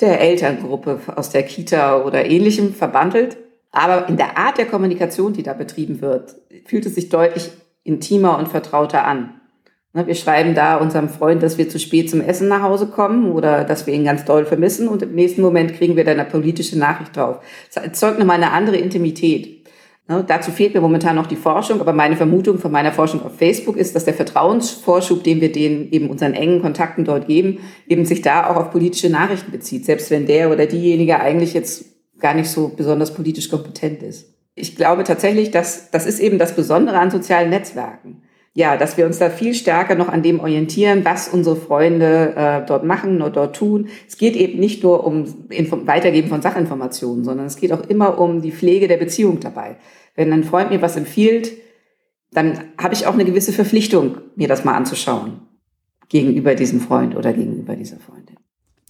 der 0.00 0.20
Elterngruppe 0.20 1.00
aus 1.16 1.30
der 1.30 1.42
Kita 1.42 2.04
oder 2.04 2.26
ähnlichem 2.26 2.74
verbandelt. 2.74 3.36
Aber 3.70 4.08
in 4.08 4.16
der 4.16 4.38
Art 4.38 4.58
der 4.58 4.66
Kommunikation, 4.66 5.32
die 5.32 5.42
da 5.42 5.52
betrieben 5.52 6.00
wird, 6.00 6.36
fühlt 6.64 6.86
es 6.86 6.94
sich 6.94 7.08
deutlich 7.08 7.50
intimer 7.84 8.38
und 8.38 8.48
vertrauter 8.48 9.04
an. 9.04 9.38
Ne, 9.94 10.06
wir 10.06 10.14
schreiben 10.14 10.54
da 10.54 10.76
unserem 10.76 11.08
Freund, 11.08 11.42
dass 11.42 11.56
wir 11.56 11.68
zu 11.68 11.78
spät 11.78 12.10
zum 12.10 12.20
Essen 12.20 12.48
nach 12.48 12.62
Hause 12.62 12.88
kommen 12.88 13.32
oder 13.32 13.64
dass 13.64 13.86
wir 13.86 13.94
ihn 13.94 14.04
ganz 14.04 14.24
doll 14.24 14.44
vermissen 14.44 14.86
und 14.86 15.02
im 15.02 15.14
nächsten 15.14 15.40
Moment 15.40 15.74
kriegen 15.74 15.96
wir 15.96 16.04
dann 16.04 16.20
eine 16.20 16.28
politische 16.28 16.78
Nachricht 16.78 17.16
drauf. 17.16 17.40
Das 17.72 17.82
erzeugt 17.82 18.18
nochmal 18.18 18.36
eine 18.36 18.52
andere 18.52 18.76
Intimität. 18.76 19.57
Ne, 20.10 20.24
dazu 20.26 20.50
fehlt 20.50 20.72
mir 20.72 20.80
momentan 20.80 21.16
noch 21.16 21.26
die 21.26 21.36
Forschung, 21.36 21.82
aber 21.82 21.92
meine 21.92 22.16
Vermutung 22.16 22.58
von 22.58 22.72
meiner 22.72 22.92
Forschung 22.92 23.22
auf 23.22 23.36
Facebook 23.36 23.76
ist, 23.76 23.94
dass 23.94 24.06
der 24.06 24.14
Vertrauensvorschub, 24.14 25.22
den 25.22 25.42
wir 25.42 25.52
denen 25.52 25.92
eben 25.92 26.08
unseren 26.08 26.32
engen 26.32 26.62
Kontakten 26.62 27.04
dort 27.04 27.26
geben, 27.26 27.58
eben 27.86 28.06
sich 28.06 28.22
da 28.22 28.48
auch 28.48 28.56
auf 28.56 28.70
politische 28.70 29.10
Nachrichten 29.10 29.52
bezieht, 29.52 29.84
selbst 29.84 30.10
wenn 30.10 30.24
der 30.24 30.50
oder 30.50 30.64
diejenige 30.64 31.20
eigentlich 31.20 31.52
jetzt 31.52 31.84
gar 32.18 32.32
nicht 32.32 32.48
so 32.48 32.68
besonders 32.74 33.12
politisch 33.12 33.50
kompetent 33.50 34.02
ist. 34.02 34.34
Ich 34.54 34.76
glaube 34.76 35.04
tatsächlich, 35.04 35.50
dass 35.50 35.90
das 35.90 36.06
ist 36.06 36.20
eben 36.20 36.38
das 36.38 36.56
Besondere 36.56 36.98
an 36.98 37.10
sozialen 37.10 37.50
Netzwerken. 37.50 38.22
Ja, 38.54 38.76
dass 38.76 38.96
wir 38.96 39.06
uns 39.06 39.18
da 39.18 39.28
viel 39.30 39.54
stärker 39.54 39.94
noch 39.94 40.08
an 40.08 40.22
dem 40.22 40.40
orientieren, 40.40 41.04
was 41.04 41.28
unsere 41.28 41.54
Freunde 41.54 42.34
äh, 42.34 42.66
dort 42.66 42.82
machen 42.82 43.20
oder 43.22 43.30
dort 43.30 43.56
tun. 43.56 43.88
Es 44.08 44.16
geht 44.16 44.34
eben 44.34 44.58
nicht 44.58 44.82
nur 44.82 45.06
um 45.06 45.26
Info 45.50 45.86
Weitergeben 45.86 46.28
von 46.28 46.42
Sachinformationen, 46.42 47.24
sondern 47.24 47.46
es 47.46 47.56
geht 47.56 47.72
auch 47.72 47.86
immer 47.88 48.18
um 48.18 48.40
die 48.40 48.50
Pflege 48.50 48.88
der 48.88 48.96
Beziehung 48.96 49.38
dabei. 49.38 49.76
Wenn 50.18 50.32
ein 50.32 50.42
Freund 50.42 50.70
mir 50.70 50.82
was 50.82 50.96
empfiehlt, 50.96 51.52
dann 52.32 52.64
habe 52.76 52.92
ich 52.92 53.06
auch 53.06 53.14
eine 53.14 53.24
gewisse 53.24 53.52
Verpflichtung, 53.52 54.18
mir 54.34 54.48
das 54.48 54.64
mal 54.64 54.74
anzuschauen 54.74 55.42
gegenüber 56.08 56.56
diesem 56.56 56.80
Freund 56.80 57.14
oder 57.14 57.32
gegenüber 57.32 57.76
dieser 57.76 57.98
Freundin. 57.98 58.36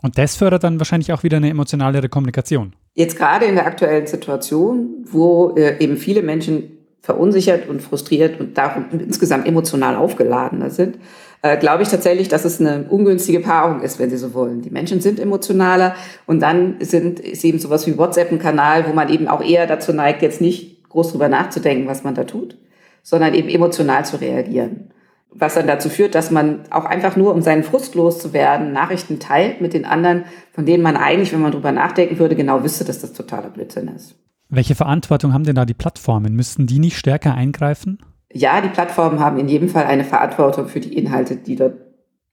Und 0.02 0.16
das 0.16 0.36
fördert 0.36 0.64
dann 0.64 0.80
wahrscheinlich 0.80 1.12
auch 1.12 1.24
wieder 1.24 1.36
eine 1.36 1.50
emotionalere 1.50 2.08
Kommunikation. 2.08 2.72
Jetzt 2.94 3.18
gerade 3.18 3.44
in 3.44 3.56
der 3.56 3.66
aktuellen 3.66 4.06
Situation, 4.06 5.04
wo 5.04 5.54
äh, 5.54 5.76
eben 5.84 5.98
viele 5.98 6.22
Menschen 6.22 6.78
verunsichert 7.02 7.68
und 7.68 7.82
frustriert 7.82 8.40
und 8.40 8.56
darum 8.56 8.86
insgesamt 8.98 9.46
emotional 9.46 9.96
aufgeladener 9.96 10.70
sind, 10.70 10.98
äh, 11.42 11.58
glaube 11.58 11.82
ich 11.82 11.90
tatsächlich, 11.90 12.28
dass 12.28 12.46
es 12.46 12.58
eine 12.58 12.86
ungünstige 12.88 13.40
Paarung 13.40 13.82
ist, 13.82 13.98
wenn 13.98 14.08
Sie 14.08 14.16
so 14.16 14.32
wollen. 14.32 14.62
Die 14.62 14.70
Menschen 14.70 15.02
sind 15.02 15.20
emotionaler 15.20 15.94
und 16.24 16.40
dann 16.40 16.76
sind, 16.80 17.20
ist 17.20 17.44
eben 17.44 17.58
sowas 17.58 17.86
wie 17.86 17.98
WhatsApp 17.98 18.32
ein 18.32 18.38
Kanal, 18.38 18.88
wo 18.88 18.94
man 18.94 19.10
eben 19.10 19.28
auch 19.28 19.42
eher 19.42 19.66
dazu 19.66 19.92
neigt, 19.92 20.22
jetzt 20.22 20.40
nicht 20.40 20.77
groß 20.88 21.12
drüber 21.12 21.28
nachzudenken, 21.28 21.86
was 21.86 22.04
man 22.04 22.14
da 22.14 22.24
tut, 22.24 22.56
sondern 23.02 23.34
eben 23.34 23.48
emotional 23.48 24.04
zu 24.04 24.20
reagieren. 24.20 24.90
Was 25.30 25.54
dann 25.54 25.66
dazu 25.66 25.90
führt, 25.90 26.14
dass 26.14 26.30
man 26.30 26.60
auch 26.70 26.84
einfach 26.84 27.14
nur, 27.16 27.34
um 27.34 27.42
seinen 27.42 27.62
Frust 27.62 27.94
loszuwerden, 27.94 28.72
Nachrichten 28.72 29.20
teilt 29.20 29.60
mit 29.60 29.74
den 29.74 29.84
anderen, 29.84 30.24
von 30.52 30.64
denen 30.64 30.82
man 30.82 30.96
eigentlich, 30.96 31.32
wenn 31.32 31.42
man 31.42 31.52
drüber 31.52 31.70
nachdenken 31.70 32.18
würde, 32.18 32.34
genau 32.34 32.64
wüsste, 32.64 32.84
dass 32.84 33.00
das 33.00 33.12
totaler 33.12 33.50
Blödsinn 33.50 33.88
ist. 33.88 34.16
Welche 34.48 34.74
Verantwortung 34.74 35.34
haben 35.34 35.44
denn 35.44 35.54
da 35.54 35.66
die 35.66 35.74
Plattformen? 35.74 36.34
Müssten 36.34 36.66
die 36.66 36.78
nicht 36.78 36.96
stärker 36.96 37.34
eingreifen? 37.34 37.98
Ja, 38.32 38.60
die 38.62 38.68
Plattformen 38.68 39.20
haben 39.20 39.38
in 39.38 39.48
jedem 39.48 39.68
Fall 39.68 39.84
eine 39.84 40.04
Verantwortung 40.04 40.68
für 40.68 40.80
die 40.80 40.96
Inhalte, 40.96 41.36
die 41.36 41.56
dort 41.56 41.74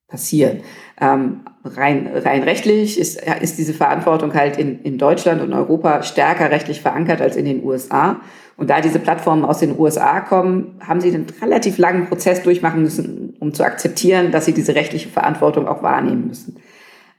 passieren. 0.08 0.62
Ähm, 1.02 1.42
rein, 1.64 2.10
rein 2.14 2.44
rechtlich 2.44 3.00
ist, 3.00 3.22
ist 3.42 3.58
diese 3.58 3.74
Verantwortung 3.74 4.34
halt 4.34 4.58
in, 4.58 4.82
in 4.84 4.98
Deutschland 4.98 5.42
und 5.42 5.54
Europa 5.54 6.04
stärker 6.04 6.52
rechtlich 6.52 6.82
verankert 6.82 7.22
als 7.22 7.36
in 7.36 7.46
den 7.46 7.64
USA. 7.64 8.22
Und 8.58 8.70
da 8.70 8.80
diese 8.82 9.00
Plattformen 9.00 9.44
aus 9.44 9.60
den 9.60 9.78
USA 9.78 10.22
kommen, 10.22 10.80
haben 10.80 11.02
sie 11.02 11.10
einen 11.10 11.26
relativ 11.42 11.78
langen 11.78 12.08
Prozess 12.08 12.44
durchmachen 12.44 12.84
müssen, 12.84 13.36
um 13.40 13.54
zu 13.54 13.64
akzeptieren, 13.64 14.32
dass 14.32 14.46
sie 14.46 14.54
diese 14.54 14.76
rechtliche 14.76 15.10
Verantwortung 15.10 15.68
auch 15.68 15.84
wahrnehmen 15.84 16.28
müssen. 16.28 16.58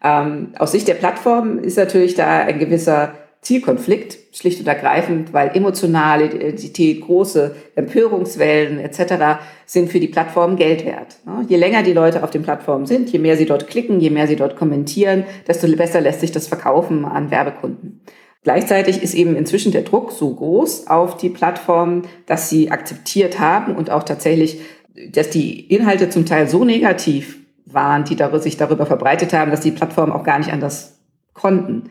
Ähm, 0.03 0.53
aus 0.59 0.73
Sicht 0.73 0.89
der 0.89 0.95
Plattformen 0.95 1.59
ist 1.59 1.77
natürlich 1.77 2.15
da 2.15 2.39
ein 2.39 2.59
gewisser 2.59 3.15
Zielkonflikt, 3.43 4.26
schlicht 4.37 4.61
und 4.61 4.67
ergreifend, 4.67 5.33
weil 5.33 5.57
emotionale 5.57 6.27
Identität, 6.27 7.01
große 7.01 7.57
Empörungswellen 7.75 8.79
etc. 8.79 9.41
sind 9.65 9.91
für 9.91 9.99
die 9.99 10.09
Plattformen 10.09 10.57
Geld 10.57 10.85
wert. 10.85 11.17
Je 11.49 11.57
länger 11.57 11.83
die 11.83 11.95
Leute 11.95 12.23
auf 12.23 12.31
den 12.31 12.43
Plattformen 12.43 12.85
sind, 12.85 13.11
je 13.11 13.19
mehr 13.19 13.39
sie 13.39 13.47
dort 13.47 13.67
klicken, 13.67 13.99
je 13.99 14.11
mehr 14.11 14.27
sie 14.27 14.37
dort 14.37 14.57
kommentieren, 14.57 15.25
desto 15.49 15.67
besser 15.75 16.03
lässt 16.03 16.21
sich 16.21 16.33
das 16.33 16.49
verkaufen 16.49 17.07
an 17.07 17.31
Werbekunden. 17.31 18.03
Gleichzeitig 18.43 19.03
ist 19.03 19.15
eben 19.15 19.37
inzwischen 19.37 19.73
der 19.73 19.83
Druck 19.83 20.13
so 20.13 20.33
groß 20.35 20.87
auf 20.87 21.17
die 21.17 21.31
Plattformen, 21.31 22.03
dass 22.27 22.51
sie 22.51 22.71
akzeptiert 22.71 23.41
haben 23.41 23.75
und 23.75 23.91
auch 23.91 24.03
tatsächlich, 24.03 24.61
dass 25.13 25.31
die 25.31 25.61
Inhalte 25.61 26.11
zum 26.11 26.27
Teil 26.27 26.47
so 26.47 26.63
negativ 26.65 27.39
waren, 27.65 28.05
die 28.05 28.19
sich 28.41 28.59
darüber 28.59 28.85
verbreitet 28.85 29.33
haben, 29.33 29.51
dass 29.51 29.61
die 29.61 29.71
Plattformen 29.71 30.13
auch 30.13 30.25
gar 30.25 30.39
nicht 30.39 30.53
anders 30.53 30.99
konnten 31.33 31.85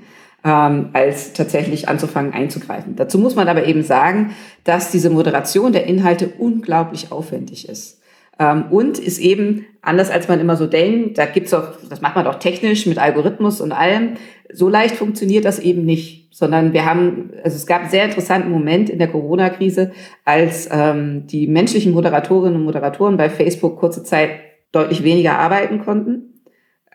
ähm, 0.46 0.90
als 0.94 1.34
tatsächlich 1.34 1.90
anzufangen 1.90 2.32
einzugreifen. 2.34 2.96
Dazu 2.96 3.18
muss 3.18 3.36
man 3.36 3.48
aber 3.48 3.66
eben 3.66 3.82
sagen, 3.82 4.36
dass 4.64 4.92
diese 4.92 5.10
Moderation 5.10 5.74
der 5.74 5.88
Inhalte 5.88 6.30
unglaublich 6.38 7.12
aufwendig 7.12 7.68
ist. 7.68 8.00
Ähm, 8.38 8.66
und 8.70 9.00
ist 9.00 9.18
eben 9.18 9.66
anders 9.82 10.12
als 10.12 10.28
man 10.28 10.40
immer 10.40 10.56
so 10.56 10.68
denkt, 10.68 11.18
da 11.18 11.26
gibt's 11.26 11.54
auch, 11.54 11.70
das 11.90 12.02
macht 12.02 12.16
man 12.16 12.26
doch 12.26 12.36
technisch 12.36 12.86
mit 12.86 13.00
Algorithmus 13.00 13.60
und 13.60 13.72
allem. 13.72 14.16
So 14.54 14.70
leicht 14.70 14.96
funktioniert 14.96 15.46
das 15.46 15.58
eben 15.58 15.84
nicht, 15.84 16.36
sondern 16.36 16.74
wir 16.74 16.86
haben, 16.86 17.32
also 17.44 17.56
es 17.56 17.66
gab 17.66 17.82
einen 17.82 17.90
sehr 17.90 18.06
interessanten 18.06 18.52
Moment 18.52 18.90
in 18.90 19.00
der 19.00 19.08
Corona-Krise, 19.08 19.94
als 20.26 20.70
ähm, 20.72 21.26
die 21.28 21.48
menschlichen 21.48 21.94
Moderatorinnen 21.94 22.60
und 22.60 22.66
Moderatoren 22.66 23.18
bei 23.18 23.30
Facebook 23.30 23.80
kurze 23.80 24.04
Zeit 24.04 24.30
deutlich 24.72 25.04
weniger 25.04 25.40
arbeiten 25.40 25.80
konnten, 25.80 26.42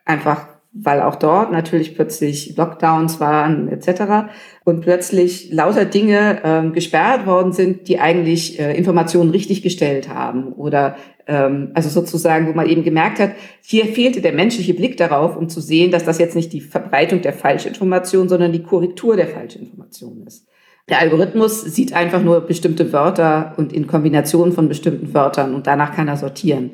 einfach 0.04 0.46
weil 0.72 1.02
auch 1.02 1.16
dort 1.16 1.50
natürlich 1.50 1.96
plötzlich 1.96 2.56
Lockdowns 2.56 3.18
waren 3.18 3.68
etc. 3.68 4.30
Und 4.64 4.82
plötzlich 4.82 5.50
lauter 5.52 5.84
Dinge 5.84 6.40
ähm, 6.44 6.72
gesperrt 6.72 7.26
worden 7.26 7.52
sind, 7.52 7.88
die 7.88 7.98
eigentlich 7.98 8.60
äh, 8.60 8.76
Informationen 8.76 9.30
richtig 9.30 9.62
gestellt 9.62 10.08
haben 10.08 10.52
oder 10.52 10.96
ähm, 11.26 11.72
also 11.74 11.88
sozusagen, 11.88 12.46
wo 12.46 12.52
man 12.52 12.68
eben 12.68 12.84
gemerkt 12.84 13.18
hat, 13.18 13.32
hier 13.62 13.86
fehlte 13.86 14.20
der 14.20 14.32
menschliche 14.32 14.74
Blick 14.74 14.96
darauf, 14.96 15.36
um 15.36 15.48
zu 15.48 15.60
sehen, 15.60 15.90
dass 15.90 16.04
das 16.04 16.18
jetzt 16.18 16.36
nicht 16.36 16.52
die 16.52 16.60
Verbreitung 16.60 17.20
der 17.20 17.32
Falschinformation, 17.32 18.28
sondern 18.28 18.52
die 18.52 18.62
Korrektur 18.62 19.16
der 19.16 19.26
Falschinformation 19.28 20.24
ist. 20.24 20.46
Der 20.88 21.00
Algorithmus 21.00 21.62
sieht 21.62 21.92
einfach 21.92 22.22
nur 22.22 22.40
bestimmte 22.42 22.92
Wörter 22.92 23.54
und 23.56 23.72
in 23.72 23.86
Kombination 23.88 24.52
von 24.52 24.68
bestimmten 24.68 25.14
Wörtern 25.14 25.54
und 25.54 25.66
danach 25.66 25.94
kann 25.94 26.08
er 26.08 26.16
sortieren. 26.16 26.72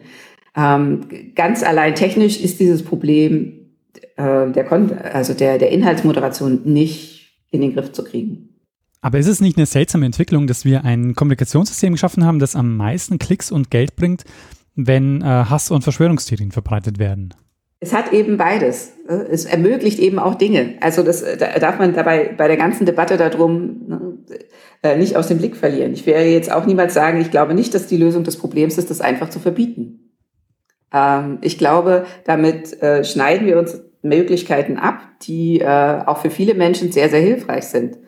Ähm, 0.55 1.01
ganz 1.35 1.63
allein 1.63 1.95
technisch 1.95 2.41
ist 2.41 2.61
dieses 2.61 2.83
Problem 2.83 3.66
äh, 4.17 4.51
der, 4.51 4.65
Kon 4.65 4.93
also 4.93 5.35
der, 5.35 5.59
der 5.59 5.71
Inhaltsmoderation 5.71 6.63
nicht 6.65 7.41
in 7.51 7.61
den 7.61 7.75
Griff 7.75 7.93
zu 7.93 8.05
kriegen. 8.05 8.51
Aber 9.01 9.19
ist 9.19 9.29
es 9.29 9.41
nicht 9.41 9.57
eine 9.57 9.67
seltsame 9.67 10.07
Entwicklung, 10.07 10.47
dass 10.47 10.65
wir 10.65 10.85
ein 10.85 11.15
Kommunikationssystem 11.15 11.93
geschaffen 11.93 12.25
haben, 12.25 12.39
das 12.39 12.57
am 12.57 12.77
meisten 12.77 13.19
Klicks 13.19 13.53
und 13.53 13.71
Geld 13.71 13.95
bringt, 13.95 14.25
wenn 14.75 15.23
äh, 15.23 15.25
Hass 15.25 15.71
und 15.71 15.83
Verschwörungstheorien 15.83 16.51
verbreitet 16.51 16.99
werden? 16.99 17.35
Es 17.79 17.93
hat 17.93 18.13
eben 18.13 18.39
beides. 18.39 18.95
Es 19.07 19.45
ermöglicht 19.45 19.99
eben 19.99 20.19
auch 20.19 20.35
Dinge. 20.35 20.77
Also 20.81 21.03
das 21.03 21.23
da 21.23 21.59
darf 21.59 21.79
man 21.79 21.95
dabei 21.95 22.35
bei 22.37 22.49
der 22.49 22.57
ganzen 22.57 22.87
Debatte 22.87 23.19
darum 23.19 23.87
ne, 23.87 24.19
äh, 24.83 24.97
nicht 24.97 25.17
aus 25.17 25.29
dem 25.29 25.39
Blick 25.39 25.57
verlieren. 25.57 25.93
Ich 25.93 26.07
werde 26.07 26.29
jetzt 26.29 26.51
auch 26.51 26.65
niemals 26.65 26.95
sagen, 26.95 27.21
ich 27.21 27.31
glaube 27.31 27.55
nicht, 27.55 27.75
dass 27.75 27.87
die 27.87 27.99
Lösung 27.99 28.25
des 28.25 28.39
Problems 28.39 28.79
ist, 28.79 28.91
das 28.91 29.01
einfach 29.01 29.29
zu 29.29 29.41
verbieten. 29.41 30.15
Ähm, 30.93 31.39
ich 31.43 31.59
glaube, 31.59 32.07
damit 32.25 32.81
äh, 32.83 33.05
schneiden 33.05 33.47
wir 33.47 33.59
uns 33.59 33.79
Möglichkeiten 34.03 34.79
ab, 34.79 35.01
die 35.23 35.61
äh, 35.61 36.03
auch 36.07 36.19
für 36.19 36.31
viele 36.31 36.55
Menschen 36.55 36.93
sehr, 36.93 37.09
sehr 37.09 37.21
hilfreich 37.21 37.65
sind. 37.65 37.99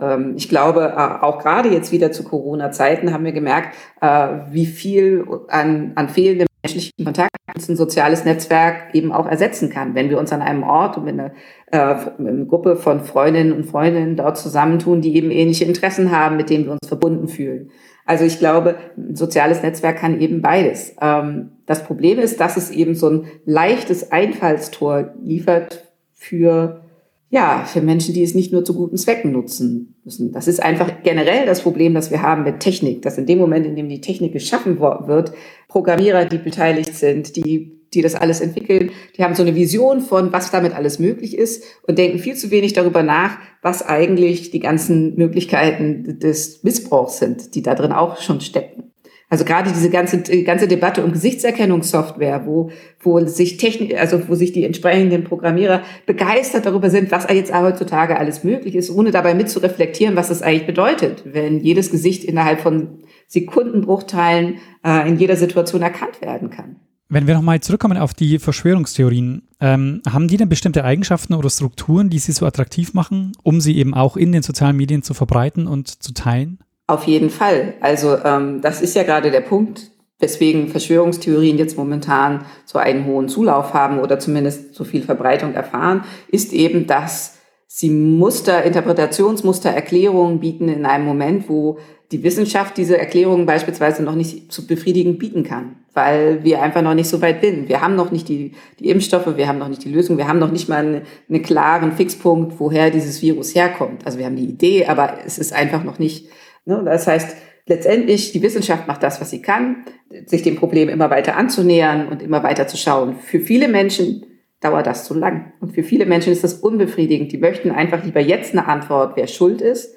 Ähm, 0.00 0.34
ich 0.36 0.48
glaube, 0.48 0.94
äh, 0.96 1.24
auch 1.24 1.38
gerade 1.38 1.70
jetzt 1.70 1.92
wieder 1.92 2.12
zu 2.12 2.24
Corona-Zeiten 2.24 3.12
haben 3.12 3.24
wir 3.24 3.32
gemerkt, 3.32 3.74
äh, 4.00 4.28
wie 4.50 4.66
viel 4.66 5.26
an, 5.48 5.92
an 5.94 6.08
fehlendem 6.08 6.46
menschlichen 6.62 7.04
Kontakt 7.04 7.30
ein 7.56 7.76
soziales 7.76 8.24
Netzwerk 8.24 8.94
eben 8.94 9.12
auch 9.12 9.26
ersetzen 9.26 9.70
kann. 9.70 9.94
Wenn 9.94 10.10
wir 10.10 10.18
uns 10.18 10.32
an 10.32 10.42
einem 10.42 10.62
Ort 10.62 10.96
und 10.96 11.04
mit 11.04 11.14
einer, 11.14 11.32
äh, 11.72 11.78
einer 11.78 12.44
Gruppe 12.44 12.76
von 12.76 13.00
Freundinnen 13.00 13.52
und 13.52 13.64
Freundinnen 13.64 14.16
dort 14.16 14.38
zusammentun, 14.38 15.00
die 15.00 15.16
eben 15.16 15.30
ähnliche 15.30 15.64
Interessen 15.64 16.10
haben, 16.10 16.36
mit 16.36 16.50
denen 16.50 16.66
wir 16.66 16.72
uns 16.72 16.86
verbunden 16.86 17.28
fühlen. 17.28 17.70
Also 18.06 18.24
ich 18.24 18.38
glaube, 18.38 18.76
ein 18.96 19.16
soziales 19.16 19.62
Netzwerk 19.62 19.98
kann 19.98 20.20
eben 20.20 20.40
beides. 20.40 20.94
Ähm, 21.00 21.50
das 21.68 21.84
Problem 21.84 22.18
ist, 22.18 22.40
dass 22.40 22.56
es 22.56 22.70
eben 22.70 22.94
so 22.94 23.10
ein 23.10 23.26
leichtes 23.44 24.10
Einfallstor 24.10 25.14
liefert 25.22 25.84
für 26.14 26.82
ja, 27.30 27.64
für 27.66 27.82
Menschen, 27.82 28.14
die 28.14 28.22
es 28.22 28.34
nicht 28.34 28.52
nur 28.52 28.64
zu 28.64 28.72
guten 28.72 28.96
Zwecken 28.96 29.32
nutzen 29.32 29.96
müssen. 30.02 30.32
Das 30.32 30.48
ist 30.48 30.62
einfach 30.62 31.02
generell 31.02 31.44
das 31.44 31.60
Problem, 31.60 31.92
das 31.92 32.10
wir 32.10 32.22
haben 32.22 32.42
mit 32.42 32.60
Technik, 32.60 33.02
dass 33.02 33.18
in 33.18 33.26
dem 33.26 33.36
Moment, 33.36 33.66
in 33.66 33.76
dem 33.76 33.90
die 33.90 34.00
Technik 34.00 34.32
geschaffen 34.32 34.80
wird, 34.80 35.32
Programmierer, 35.68 36.24
die 36.24 36.38
beteiligt 36.38 36.94
sind, 36.94 37.36
die 37.36 37.78
die 37.94 38.02
das 38.02 38.14
alles 38.14 38.40
entwickeln, 38.40 38.90
die 39.16 39.24
haben 39.24 39.34
so 39.34 39.42
eine 39.42 39.54
Vision 39.54 40.00
von, 40.00 40.30
was 40.30 40.50
damit 40.50 40.74
alles 40.74 40.98
möglich 40.98 41.36
ist 41.36 41.64
und 41.86 41.98
denken 41.98 42.18
viel 42.18 42.34
zu 42.34 42.50
wenig 42.50 42.74
darüber 42.74 43.02
nach, 43.02 43.38
was 43.62 43.82
eigentlich 43.86 44.50
die 44.50 44.60
ganzen 44.60 45.16
Möglichkeiten 45.16 46.18
des 46.18 46.62
Missbrauchs 46.62 47.18
sind, 47.18 47.54
die 47.54 47.62
da 47.62 47.74
drin 47.74 47.92
auch 47.92 48.20
schon 48.20 48.42
stecken. 48.42 48.87
Also 49.30 49.44
gerade 49.44 49.70
diese 49.70 49.90
ganze, 49.90 50.22
ganze 50.42 50.68
Debatte 50.68 51.04
um 51.04 51.12
Gesichtserkennungssoftware, 51.12 52.46
wo, 52.46 52.70
wo 53.00 53.20
sich 53.26 53.58
Technik, 53.58 53.98
also 53.98 54.26
wo 54.26 54.34
sich 54.34 54.52
die 54.52 54.64
entsprechenden 54.64 55.24
Programmierer 55.24 55.82
begeistert 56.06 56.64
darüber 56.64 56.88
sind, 56.88 57.10
was 57.10 57.26
jetzt 57.30 57.54
heutzutage 57.54 58.18
alles 58.18 58.42
möglich 58.42 58.74
ist, 58.74 58.90
ohne 58.90 59.10
dabei 59.10 59.34
mit 59.34 59.50
zu 59.50 59.58
reflektieren, 59.58 60.16
was 60.16 60.28
das 60.28 60.40
eigentlich 60.40 60.66
bedeutet, 60.66 61.24
wenn 61.26 61.60
jedes 61.60 61.90
Gesicht 61.90 62.24
innerhalb 62.24 62.60
von 62.60 63.00
Sekundenbruchteilen 63.26 64.56
äh, 64.82 65.06
in 65.06 65.18
jeder 65.18 65.36
Situation 65.36 65.82
erkannt 65.82 66.22
werden 66.22 66.48
kann. 66.48 66.76
Wenn 67.10 67.26
wir 67.26 67.34
nochmal 67.34 67.60
zurückkommen 67.60 67.96
auf 67.98 68.14
die 68.14 68.38
Verschwörungstheorien, 68.38 69.42
ähm, 69.60 70.02
haben 70.08 70.28
die 70.28 70.36
denn 70.36 70.48
bestimmte 70.48 70.84
Eigenschaften 70.84 71.34
oder 71.34 71.48
Strukturen, 71.48 72.10
die 72.10 72.18
sie 72.18 72.32
so 72.32 72.46
attraktiv 72.46 72.92
machen, 72.94 73.32
um 73.42 73.60
sie 73.60 73.76
eben 73.76 73.94
auch 73.94 74.16
in 74.16 74.32
den 74.32 74.42
sozialen 74.42 74.76
Medien 74.76 75.02
zu 75.02 75.14
verbreiten 75.14 75.66
und 75.66 76.02
zu 76.02 76.12
teilen? 76.12 76.58
Auf 76.88 77.04
jeden 77.04 77.28
Fall. 77.28 77.74
Also 77.80 78.16
ähm, 78.24 78.62
das 78.62 78.80
ist 78.80 78.96
ja 78.96 79.02
gerade 79.02 79.30
der 79.30 79.42
Punkt, 79.42 79.90
weswegen 80.18 80.68
Verschwörungstheorien 80.68 81.58
jetzt 81.58 81.76
momentan 81.76 82.46
so 82.64 82.78
einen 82.78 83.04
hohen 83.04 83.28
Zulauf 83.28 83.74
haben 83.74 84.00
oder 84.00 84.18
zumindest 84.18 84.74
so 84.74 84.84
viel 84.84 85.02
Verbreitung 85.02 85.52
erfahren, 85.52 86.04
ist 86.28 86.52
eben, 86.54 86.86
dass 86.86 87.36
sie 87.66 87.90
Muster, 87.90 88.64
Interpretationsmuster, 88.64 89.70
Erklärungen 89.70 90.40
bieten 90.40 90.70
in 90.70 90.86
einem 90.86 91.04
Moment, 91.04 91.50
wo 91.50 91.78
die 92.10 92.22
Wissenschaft 92.22 92.78
diese 92.78 92.96
Erklärungen 92.96 93.44
beispielsweise 93.44 94.02
noch 94.02 94.14
nicht 94.14 94.50
zu 94.50 94.66
befriedigen 94.66 95.18
bieten 95.18 95.42
kann, 95.42 95.76
weil 95.92 96.42
wir 96.42 96.62
einfach 96.62 96.80
noch 96.80 96.94
nicht 96.94 97.10
so 97.10 97.20
weit 97.20 97.42
sind. 97.42 97.68
Wir 97.68 97.82
haben 97.82 97.96
noch 97.96 98.10
nicht 98.10 98.30
die, 98.30 98.52
die 98.80 98.88
Impfstoffe, 98.88 99.36
wir 99.36 99.46
haben 99.46 99.58
noch 99.58 99.68
nicht 99.68 99.84
die 99.84 99.92
Lösung, 99.92 100.16
wir 100.16 100.26
haben 100.26 100.38
noch 100.38 100.50
nicht 100.50 100.70
mal 100.70 100.78
einen, 100.78 101.02
einen 101.28 101.42
klaren 101.42 101.92
Fixpunkt, 101.92 102.58
woher 102.58 102.90
dieses 102.90 103.20
Virus 103.20 103.54
herkommt. 103.54 104.06
Also 104.06 104.18
wir 104.18 104.24
haben 104.24 104.36
die 104.36 104.48
Idee, 104.48 104.86
aber 104.86 105.18
es 105.26 105.38
ist 105.38 105.52
einfach 105.52 105.84
noch 105.84 105.98
nicht? 105.98 106.28
Das 106.64 107.06
heißt, 107.06 107.36
letztendlich, 107.66 108.32
die 108.32 108.42
Wissenschaft 108.42 108.86
macht 108.86 109.02
das, 109.02 109.20
was 109.20 109.30
sie 109.30 109.42
kann, 109.42 109.84
sich 110.26 110.42
dem 110.42 110.56
Problem 110.56 110.88
immer 110.88 111.10
weiter 111.10 111.36
anzunähern 111.36 112.08
und 112.08 112.22
immer 112.22 112.42
weiter 112.42 112.66
zu 112.66 112.76
schauen. 112.76 113.16
Für 113.16 113.40
viele 113.40 113.68
Menschen 113.68 114.24
dauert 114.60 114.86
das 114.86 115.04
zu 115.04 115.14
lang. 115.14 115.52
Und 115.60 115.72
für 115.72 115.82
viele 115.82 116.06
Menschen 116.06 116.32
ist 116.32 116.44
das 116.44 116.54
unbefriedigend. 116.54 117.30
Die 117.32 117.38
möchten 117.38 117.70
einfach 117.70 118.04
lieber 118.04 118.20
jetzt 118.20 118.52
eine 118.52 118.66
Antwort, 118.66 119.16
wer 119.16 119.26
schuld 119.26 119.60
ist. 119.60 119.94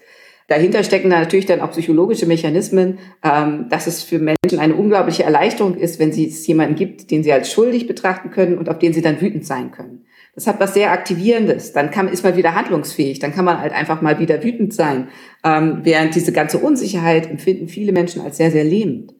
Dahinter 0.47 0.83
stecken 0.83 1.09
da 1.09 1.19
natürlich 1.19 1.45
dann 1.45 1.61
auch 1.61 1.71
psychologische 1.71 2.25
Mechanismen, 2.25 2.99
ähm, 3.23 3.67
dass 3.69 3.87
es 3.87 4.03
für 4.03 4.19
Menschen 4.19 4.59
eine 4.59 4.75
unglaubliche 4.75 5.23
Erleichterung 5.23 5.75
ist, 5.75 5.97
wenn 5.97 6.09
es 6.09 6.45
jemanden 6.45 6.75
gibt, 6.75 7.09
den 7.09 7.23
sie 7.23 7.31
als 7.31 7.51
schuldig 7.51 7.87
betrachten 7.87 8.31
können 8.31 8.57
und 8.57 8.67
auf 8.67 8.77
den 8.77 8.91
sie 8.91 9.01
dann 9.01 9.21
wütend 9.21 9.45
sein 9.45 9.71
können. 9.71 10.05
Das 10.35 10.47
hat 10.47 10.59
was 10.59 10.73
sehr 10.73 10.91
Aktivierendes. 10.91 11.73
Dann 11.73 11.91
kann, 11.91 12.07
ist 12.07 12.23
man 12.23 12.37
wieder 12.37 12.55
handlungsfähig. 12.55 13.19
Dann 13.19 13.33
kann 13.33 13.45
man 13.45 13.59
halt 13.59 13.73
einfach 13.73 14.01
mal 14.01 14.19
wieder 14.19 14.43
wütend 14.43 14.73
sein. 14.73 15.09
Ähm, 15.43 15.79
während 15.83 16.15
diese 16.15 16.31
ganze 16.31 16.59
Unsicherheit 16.59 17.29
empfinden 17.29 17.67
viele 17.67 17.91
Menschen 17.91 18.21
als 18.21 18.37
sehr, 18.37 18.51
sehr 18.51 18.63
lähmend. 18.63 19.13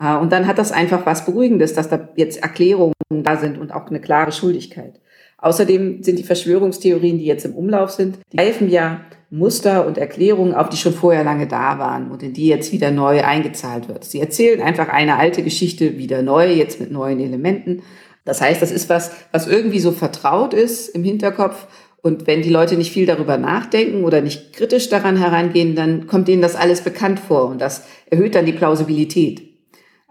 Äh, 0.00 0.16
und 0.16 0.32
dann 0.32 0.46
hat 0.46 0.58
das 0.58 0.72
einfach 0.72 1.06
was 1.06 1.24
Beruhigendes, 1.24 1.74
dass 1.74 1.88
da 1.88 2.08
jetzt 2.16 2.42
Erklärungen 2.42 2.94
da 3.10 3.36
sind 3.36 3.58
und 3.58 3.72
auch 3.72 3.88
eine 3.88 4.00
klare 4.00 4.32
Schuldigkeit. 4.32 5.00
Außerdem 5.38 6.02
sind 6.02 6.18
die 6.18 6.24
Verschwörungstheorien, 6.24 7.18
die 7.18 7.26
jetzt 7.26 7.44
im 7.44 7.54
Umlauf 7.54 7.90
sind, 7.90 8.18
die 8.32 8.38
helfen 8.38 8.70
ja 8.70 9.02
Muster 9.28 9.86
und 9.86 9.98
Erklärungen 9.98 10.54
auf, 10.54 10.68
die 10.68 10.76
schon 10.76 10.94
vorher 10.94 11.24
lange 11.24 11.46
da 11.46 11.78
waren 11.78 12.10
und 12.10 12.22
in 12.22 12.32
die 12.32 12.46
jetzt 12.46 12.72
wieder 12.72 12.90
neu 12.90 13.22
eingezahlt 13.22 13.88
wird. 13.88 14.04
Sie 14.04 14.20
erzählen 14.20 14.62
einfach 14.62 14.88
eine 14.88 15.16
alte 15.16 15.42
Geschichte 15.42 15.98
wieder 15.98 16.22
neu, 16.22 16.52
jetzt 16.52 16.80
mit 16.80 16.90
neuen 16.90 17.20
Elementen 17.20 17.82
das 18.26 18.40
heißt, 18.40 18.60
das 18.60 18.72
ist 18.72 18.90
was, 18.90 19.12
was 19.30 19.46
irgendwie 19.46 19.78
so 19.78 19.92
vertraut 19.92 20.52
ist 20.52 20.88
im 20.88 21.04
Hinterkopf. 21.04 21.68
Und 22.02 22.26
wenn 22.26 22.42
die 22.42 22.50
Leute 22.50 22.76
nicht 22.76 22.92
viel 22.92 23.06
darüber 23.06 23.38
nachdenken 23.38 24.04
oder 24.04 24.20
nicht 24.20 24.52
kritisch 24.52 24.88
daran 24.88 25.16
herangehen, 25.16 25.74
dann 25.74 26.06
kommt 26.06 26.28
ihnen 26.28 26.42
das 26.42 26.56
alles 26.56 26.82
bekannt 26.82 27.20
vor 27.20 27.46
und 27.46 27.60
das 27.60 27.84
erhöht 28.10 28.34
dann 28.34 28.44
die 28.44 28.52
Plausibilität. 28.52 29.42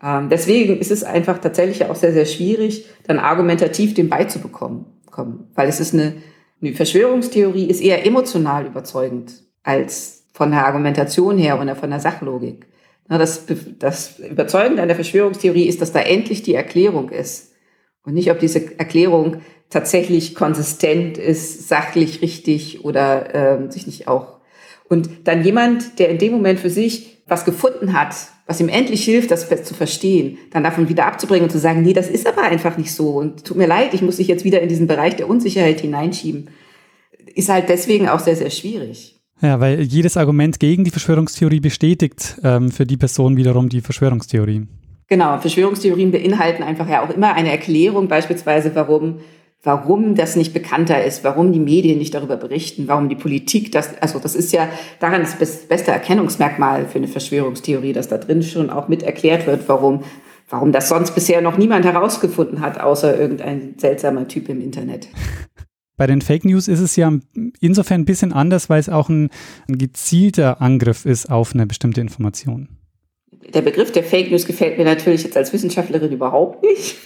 Ähm, 0.02 0.30
deswegen 0.30 0.78
ist 0.78 0.92
es 0.92 1.04
einfach 1.04 1.40
tatsächlich 1.40 1.86
auch 1.86 1.96
sehr, 1.96 2.14
sehr 2.14 2.26
schwierig, 2.26 2.86
dann 3.06 3.20
argumentativ 3.20 3.94
dem 3.94 4.10
beizubekommen, 4.10 4.86
kommen, 5.12 5.52
weil 5.54 5.68
es 5.70 5.80
ist 5.80 5.94
eine, 5.94 6.16
eine 6.62 6.74
Verschwörungstheorie 6.74 7.66
ist 7.66 7.82
eher 7.82 8.06
emotional 8.06 8.66
überzeugend 8.66 9.44
als 9.64 10.26
von 10.34 10.52
der 10.52 10.66
Argumentation 10.66 11.38
her 11.38 11.62
oder 11.62 11.76
von 11.76 11.90
der 11.90 12.00
Sachlogik. 12.00 12.68
Das, 13.08 13.46
das 13.78 14.20
Überzeugende 14.20 14.82
an 14.82 14.88
der 14.88 14.96
Verschwörungstheorie 14.96 15.68
ist, 15.68 15.82
dass 15.82 15.92
da 15.92 16.00
endlich 16.00 16.44
die 16.44 16.56
Erklärung 16.56 17.10
ist 17.10 17.55
und 18.06 18.14
nicht, 18.14 18.32
ob 18.32 18.40
diese 18.40 18.78
Erklärung 18.80 19.38
tatsächlich 19.70 20.36
konsistent 20.36 21.18
ist, 21.18 21.68
sachlich 21.68 22.22
richtig 22.22 22.86
oder 22.86 23.34
ähm, 23.34 23.72
sich 23.72 23.88
nicht 23.88 24.08
auch. 24.08 24.40
Und 24.88 25.10
dann 25.24 25.44
jemand, 25.44 26.00
der 26.00 26.10
in 26.10 26.20
dem 26.20 26.32
Moment 26.32 26.60
für 26.60 26.70
sich 26.70 27.24
was 27.28 27.46
gefunden 27.46 27.94
hat, 27.94 28.16
was 28.46 28.60
ihm 28.60 28.70
endlich 28.70 29.04
hilft, 29.04 29.32
das 29.32 29.50
zu 29.64 29.74
verstehen, 29.74 30.38
dann 30.52 30.64
davon 30.64 30.88
wieder 30.88 31.08
abzubringen 31.08 31.46
und 31.46 31.50
zu 31.50 31.58
sagen, 31.58 31.82
nee, 31.82 31.94
das 31.94 32.10
ist 32.10 32.28
aber 32.28 32.44
einfach 32.44 32.78
nicht 32.78 32.92
so 32.94 33.16
und 33.16 33.44
tut 33.44 33.58
mir 33.58 33.68
leid, 33.68 33.96
ich 33.96 34.04
muss 34.04 34.18
dich 34.18 34.28
jetzt 34.28 34.46
wieder 34.46 34.62
in 34.62 34.70
diesen 34.70 34.86
Bereich 34.86 35.16
der 35.16 35.28
Unsicherheit 35.28 35.82
hineinschieben, 35.82 36.50
ist 37.34 37.50
halt 37.50 37.70
deswegen 37.70 38.08
auch 38.08 38.20
sehr, 38.20 38.36
sehr 38.36 38.52
schwierig. 38.52 39.20
Ja, 39.42 39.60
weil 39.60 39.82
jedes 39.82 40.16
Argument 40.16 40.60
gegen 40.60 40.84
die 40.84 40.92
Verschwörungstheorie 40.92 41.60
bestätigt 41.60 42.38
ähm, 42.44 42.72
für 42.72 42.86
die 42.86 42.98
Person 42.98 43.36
wiederum 43.36 43.68
die 43.68 43.82
Verschwörungstheorie. 43.82 44.68
Genau, 45.08 45.38
Verschwörungstheorien 45.38 46.12
beinhalten 46.12 46.64
einfach 46.64 46.90
ja 46.90 47.04
auch 47.04 47.10
immer 47.10 47.34
eine 47.34 47.52
Erklärung, 47.52 48.08
beispielsweise 48.08 48.74
warum 48.76 49.20
warum 49.66 50.16
das 50.16 50.36
nicht 50.36 50.54
bekannter 50.54 51.04
ist, 51.04 51.24
warum 51.24 51.52
die 51.52 51.60
Medien 51.60 51.98
nicht 51.98 52.14
darüber 52.14 52.38
berichten, 52.38 52.88
warum 52.88 53.10
die 53.10 53.16
Politik 53.16 53.72
das, 53.72 53.98
also 54.00 54.20
das 54.20 54.36
ist 54.36 54.54
ja 54.54 54.70
daran 55.00 55.22
das 55.22 55.68
beste 55.68 55.92
Erkennungsmerkmal 55.92 56.86
für 56.86 57.00
eine 57.00 57.08
Verschwörungstheorie, 57.08 57.92
dass 57.92 58.08
da 58.08 58.18
drin 58.18 58.44
schon 58.44 58.70
auch 58.70 58.88
mit 58.88 59.04
erklärt 59.04 59.48
wird, 59.48 59.68
warum, 59.68 60.04
warum 60.50 60.72
das 60.72 60.88
sonst 60.88 61.16
bisher 61.16 61.42
noch 61.42 61.58
niemand 61.58 61.84
herausgefunden 61.84 62.62
hat, 62.62 62.80
außer 62.80 63.20
irgendein 63.20 63.74
seltsamer 63.78 64.28
Typ 64.28 64.50
im 64.50 64.62
Internet. 64.62 65.08
Bei 65.98 66.08
den 66.08 66.22
Fake 66.22 66.46
News 66.46 66.68
ist 66.68 66.82
es 66.82 66.96
ja 66.96 67.12
insofern 67.60 68.02
ein 68.02 68.06
bisschen 68.06 68.34
anders, 68.34 68.70
weil 68.70 68.80
es 68.80 68.90
auch 68.90 69.10
ein, 69.10 69.30
ein 69.68 69.78
gezielter 69.78 70.62
Angriff 70.62 71.06
ist 71.06 71.32
auf 71.32 71.54
eine 71.54 71.66
bestimmte 71.66 72.02
Information. 72.02 72.68
Der 73.54 73.62
Begriff 73.62 73.92
der 73.92 74.04
Fake 74.04 74.32
News 74.32 74.46
gefällt 74.46 74.78
mir 74.78 74.86
natürlich 74.86 75.24
jetzt 75.24 75.38
als 75.38 75.54
Wissenschaftlerin 75.54 76.12
überhaupt 76.12 76.64
nicht. 76.64 76.98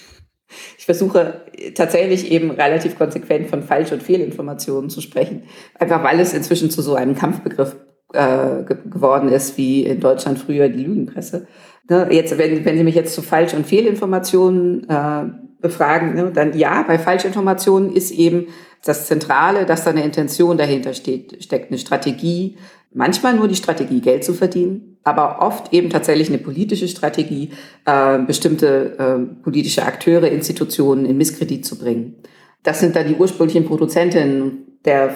Ich 0.77 0.85
versuche 0.85 1.45
tatsächlich 1.75 2.31
eben 2.31 2.51
relativ 2.51 2.97
konsequent 2.97 3.47
von 3.47 3.61
Falsch- 3.61 3.91
und 3.91 4.01
Fehlinformationen 4.01 4.89
zu 4.89 5.01
sprechen, 5.01 5.43
einfach 5.77 6.03
weil 6.03 6.19
es 6.19 6.33
inzwischen 6.33 6.71
zu 6.71 6.81
so 6.81 6.95
einem 6.95 7.15
Kampfbegriff 7.15 7.75
äh, 8.13 8.63
geworden 8.63 9.29
ist, 9.29 9.57
wie 9.57 9.83
in 9.83 9.99
Deutschland 9.99 10.39
früher 10.39 10.69
die 10.69 10.83
Lügenpresse. 10.83 11.47
Ne, 11.89 12.07
jetzt, 12.11 12.37
wenn, 12.37 12.65
wenn 12.65 12.77
Sie 12.77 12.83
mich 12.83 12.95
jetzt 12.95 13.13
zu 13.13 13.21
Falsch- 13.21 13.53
und 13.53 13.67
Fehlinformationen 13.67 14.89
äh, 14.89 15.25
befragen, 15.61 16.15
ne, 16.15 16.31
dann 16.33 16.57
ja, 16.57 16.83
bei 16.87 16.97
Falschinformationen 16.97 17.95
ist 17.95 18.11
eben 18.11 18.47
das 18.83 19.05
Zentrale, 19.05 19.65
dass 19.65 19.83
da 19.83 19.91
eine 19.91 20.03
Intention 20.03 20.57
dahinter 20.57 20.93
steht, 20.93 21.43
steckt, 21.43 21.69
eine 21.69 21.77
Strategie, 21.77 22.57
manchmal 22.93 23.35
nur 23.35 23.47
die 23.47 23.55
Strategie, 23.55 24.01
Geld 24.01 24.23
zu 24.23 24.33
verdienen, 24.33 24.88
aber 25.03 25.41
oft 25.41 25.73
eben 25.73 25.89
tatsächlich 25.89 26.29
eine 26.29 26.37
politische 26.37 26.87
Strategie, 26.87 27.51
äh, 27.85 28.19
bestimmte 28.19 28.97
äh, 28.97 29.43
politische 29.43 29.83
Akteure, 29.83 30.27
Institutionen 30.27 31.05
in 31.05 31.17
Misskredit 31.17 31.65
zu 31.65 31.77
bringen. 31.77 32.15
Das 32.63 32.79
sind 32.79 32.95
dann 32.95 33.07
die 33.07 33.15
ursprünglichen 33.15 33.65
Produzentinnen 33.65 34.79
der 34.85 35.15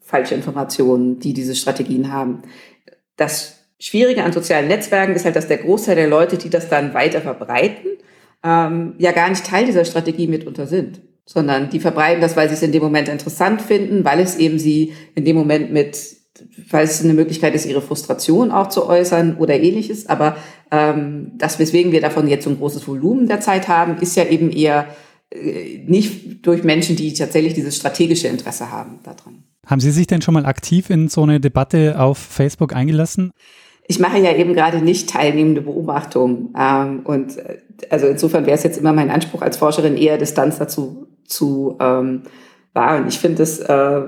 Falschinformationen, 0.00 1.18
die 1.18 1.32
diese 1.32 1.54
Strategien 1.54 2.12
haben. 2.12 2.42
Das 3.16 3.62
Schwierige 3.78 4.22
an 4.24 4.32
sozialen 4.32 4.68
Netzwerken 4.68 5.14
ist 5.14 5.24
halt, 5.24 5.36
dass 5.36 5.48
der 5.48 5.58
Großteil 5.58 5.96
der 5.96 6.08
Leute, 6.08 6.36
die 6.36 6.50
das 6.50 6.68
dann 6.68 6.94
weiter 6.94 7.20
verbreiten, 7.20 7.90
ähm, 8.44 8.94
ja 8.98 9.12
gar 9.12 9.28
nicht 9.28 9.46
Teil 9.46 9.66
dieser 9.66 9.84
Strategie 9.84 10.26
mitunter 10.26 10.66
sind, 10.66 11.00
sondern 11.24 11.70
die 11.70 11.80
verbreiten 11.80 12.20
das, 12.20 12.36
weil 12.36 12.48
sie 12.48 12.54
es 12.54 12.62
in 12.62 12.72
dem 12.72 12.82
Moment 12.82 13.08
interessant 13.08 13.62
finden, 13.62 14.04
weil 14.04 14.20
es 14.20 14.36
eben 14.36 14.58
sie 14.58 14.92
in 15.14 15.24
dem 15.24 15.36
Moment 15.36 15.72
mit, 15.72 15.98
weil 16.70 16.84
es 16.84 17.02
eine 17.02 17.14
Möglichkeit 17.14 17.54
ist, 17.54 17.66
ihre 17.66 17.82
Frustration 17.82 18.50
auch 18.50 18.68
zu 18.68 18.86
äußern 18.86 19.36
oder 19.36 19.58
ähnliches. 19.58 20.08
Aber 20.08 20.36
ähm, 20.70 21.32
das, 21.36 21.58
weswegen 21.58 21.92
wir 21.92 22.00
davon 22.00 22.28
jetzt 22.28 22.44
so 22.44 22.50
ein 22.50 22.58
großes 22.58 22.86
Volumen 22.88 23.28
der 23.28 23.40
Zeit 23.40 23.68
haben, 23.68 23.98
ist 23.98 24.16
ja 24.16 24.24
eben 24.24 24.50
eher 24.50 24.86
äh, 25.30 25.78
nicht 25.86 26.46
durch 26.46 26.64
Menschen, 26.64 26.96
die 26.96 27.12
tatsächlich 27.12 27.54
dieses 27.54 27.76
strategische 27.76 28.28
Interesse 28.28 28.70
haben 28.70 29.00
daran. 29.02 29.44
Haben 29.66 29.80
Sie 29.80 29.90
sich 29.90 30.06
denn 30.06 30.22
schon 30.22 30.34
mal 30.34 30.46
aktiv 30.46 30.90
in 30.90 31.08
so 31.08 31.22
eine 31.22 31.38
Debatte 31.38 32.00
auf 32.00 32.18
Facebook 32.18 32.74
eingelassen? 32.74 33.32
ich 33.88 33.98
mache 33.98 34.18
ja 34.18 34.34
eben 34.34 34.54
gerade 34.54 34.78
nicht 34.78 35.10
teilnehmende 35.10 35.60
Beobachtungen. 35.60 36.54
Ähm, 36.58 37.00
und 37.04 37.36
äh, 37.36 37.58
also 37.90 38.06
insofern 38.06 38.46
wäre 38.46 38.56
es 38.56 38.62
jetzt 38.62 38.78
immer 38.78 38.92
mein 38.92 39.10
Anspruch 39.10 39.42
als 39.42 39.56
Forscherin, 39.56 39.96
eher 39.96 40.18
Distanz 40.18 40.58
dazu 40.58 41.08
zu 41.24 41.76
ähm, 41.80 42.22
wahren. 42.72 43.06
Ich 43.08 43.18
finde 43.18 43.38
das, 43.38 43.58
äh, 43.58 44.02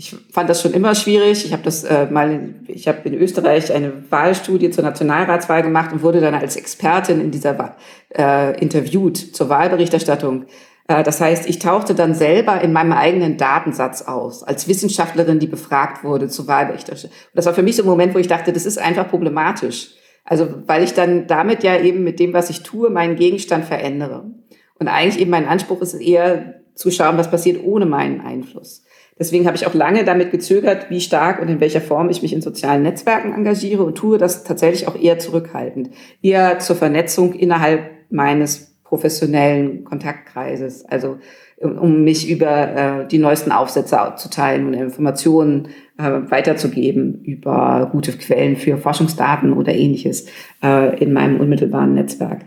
ich 0.00 0.16
fand 0.32 0.48
das 0.48 0.62
schon 0.62 0.72
immer 0.72 0.94
schwierig. 0.94 1.44
Ich 1.44 1.52
habe 1.52 1.62
das 1.62 1.84
äh, 1.84 2.06
mal, 2.06 2.54
ich 2.68 2.88
habe 2.88 3.06
in 3.06 3.12
Österreich 3.12 3.70
eine 3.70 3.92
Wahlstudie 4.10 4.70
zur 4.70 4.82
Nationalratswahl 4.82 5.62
gemacht 5.62 5.92
und 5.92 6.02
wurde 6.02 6.22
dann 6.22 6.32
als 6.32 6.56
Expertin 6.56 7.20
in 7.20 7.30
dieser 7.30 7.76
äh, 8.16 8.58
interviewt 8.58 9.18
zur 9.18 9.50
Wahlberichterstattung. 9.50 10.46
Äh, 10.88 11.02
das 11.02 11.20
heißt, 11.20 11.46
ich 11.46 11.58
tauchte 11.58 11.94
dann 11.94 12.14
selber 12.14 12.62
in 12.62 12.72
meinem 12.72 12.92
eigenen 12.92 13.36
Datensatz 13.36 14.00
aus, 14.00 14.42
als 14.42 14.68
Wissenschaftlerin, 14.68 15.38
die 15.38 15.46
befragt 15.46 16.02
wurde 16.02 16.28
zu 16.28 16.48
Wahlberichterstattung. 16.48 17.14
Das 17.34 17.44
war 17.44 17.52
für 17.52 17.62
mich 17.62 17.76
so 17.76 17.82
ein 17.82 17.88
Moment, 17.88 18.14
wo 18.14 18.18
ich 18.18 18.28
dachte, 18.28 18.54
das 18.54 18.64
ist 18.64 18.78
einfach 18.78 19.06
problematisch. 19.10 19.90
Also, 20.24 20.48
weil 20.66 20.82
ich 20.82 20.94
dann 20.94 21.26
damit 21.26 21.62
ja 21.62 21.78
eben 21.78 22.04
mit 22.04 22.20
dem, 22.20 22.32
was 22.32 22.48
ich 22.48 22.62
tue, 22.62 22.88
meinen 22.88 23.16
Gegenstand 23.16 23.66
verändere. 23.66 24.30
Und 24.78 24.88
eigentlich 24.88 25.20
eben 25.20 25.30
mein 25.30 25.46
Anspruch 25.46 25.82
ist 25.82 25.92
eher 25.92 26.54
zu 26.74 26.90
schauen, 26.90 27.18
was 27.18 27.30
passiert 27.30 27.62
ohne 27.62 27.84
meinen 27.84 28.22
Einfluss. 28.22 28.82
Deswegen 29.20 29.46
habe 29.46 29.56
ich 29.56 29.66
auch 29.66 29.74
lange 29.74 30.02
damit 30.04 30.30
gezögert, 30.30 30.88
wie 30.88 31.00
stark 31.00 31.42
und 31.42 31.48
in 31.48 31.60
welcher 31.60 31.82
Form 31.82 32.08
ich 32.08 32.22
mich 32.22 32.32
in 32.32 32.40
sozialen 32.40 32.82
Netzwerken 32.82 33.34
engagiere 33.34 33.84
und 33.84 33.96
tue 33.96 34.16
das 34.16 34.44
tatsächlich 34.44 34.88
auch 34.88 34.96
eher 34.96 35.18
zurückhaltend. 35.18 35.90
Eher 36.22 36.58
zur 36.58 36.74
Vernetzung 36.74 37.34
innerhalb 37.34 37.82
meines 38.08 38.78
professionellen 38.82 39.84
Kontaktkreises. 39.84 40.86
Also 40.86 41.18
um 41.58 42.02
mich 42.02 42.30
über 42.30 43.02
äh, 43.02 43.08
die 43.08 43.18
neuesten 43.18 43.52
Aufsätze 43.52 44.14
zu 44.16 44.30
teilen 44.30 44.66
und 44.66 44.72
Informationen 44.74 45.68
äh, 45.98 46.02
weiterzugeben 46.30 47.22
über 47.22 47.90
gute 47.92 48.12
Quellen 48.12 48.56
für 48.56 48.78
Forschungsdaten 48.78 49.52
oder 49.52 49.74
ähnliches 49.74 50.26
äh, 50.62 50.98
in 50.98 51.12
meinem 51.12 51.38
unmittelbaren 51.38 51.92
Netzwerk. 51.92 52.40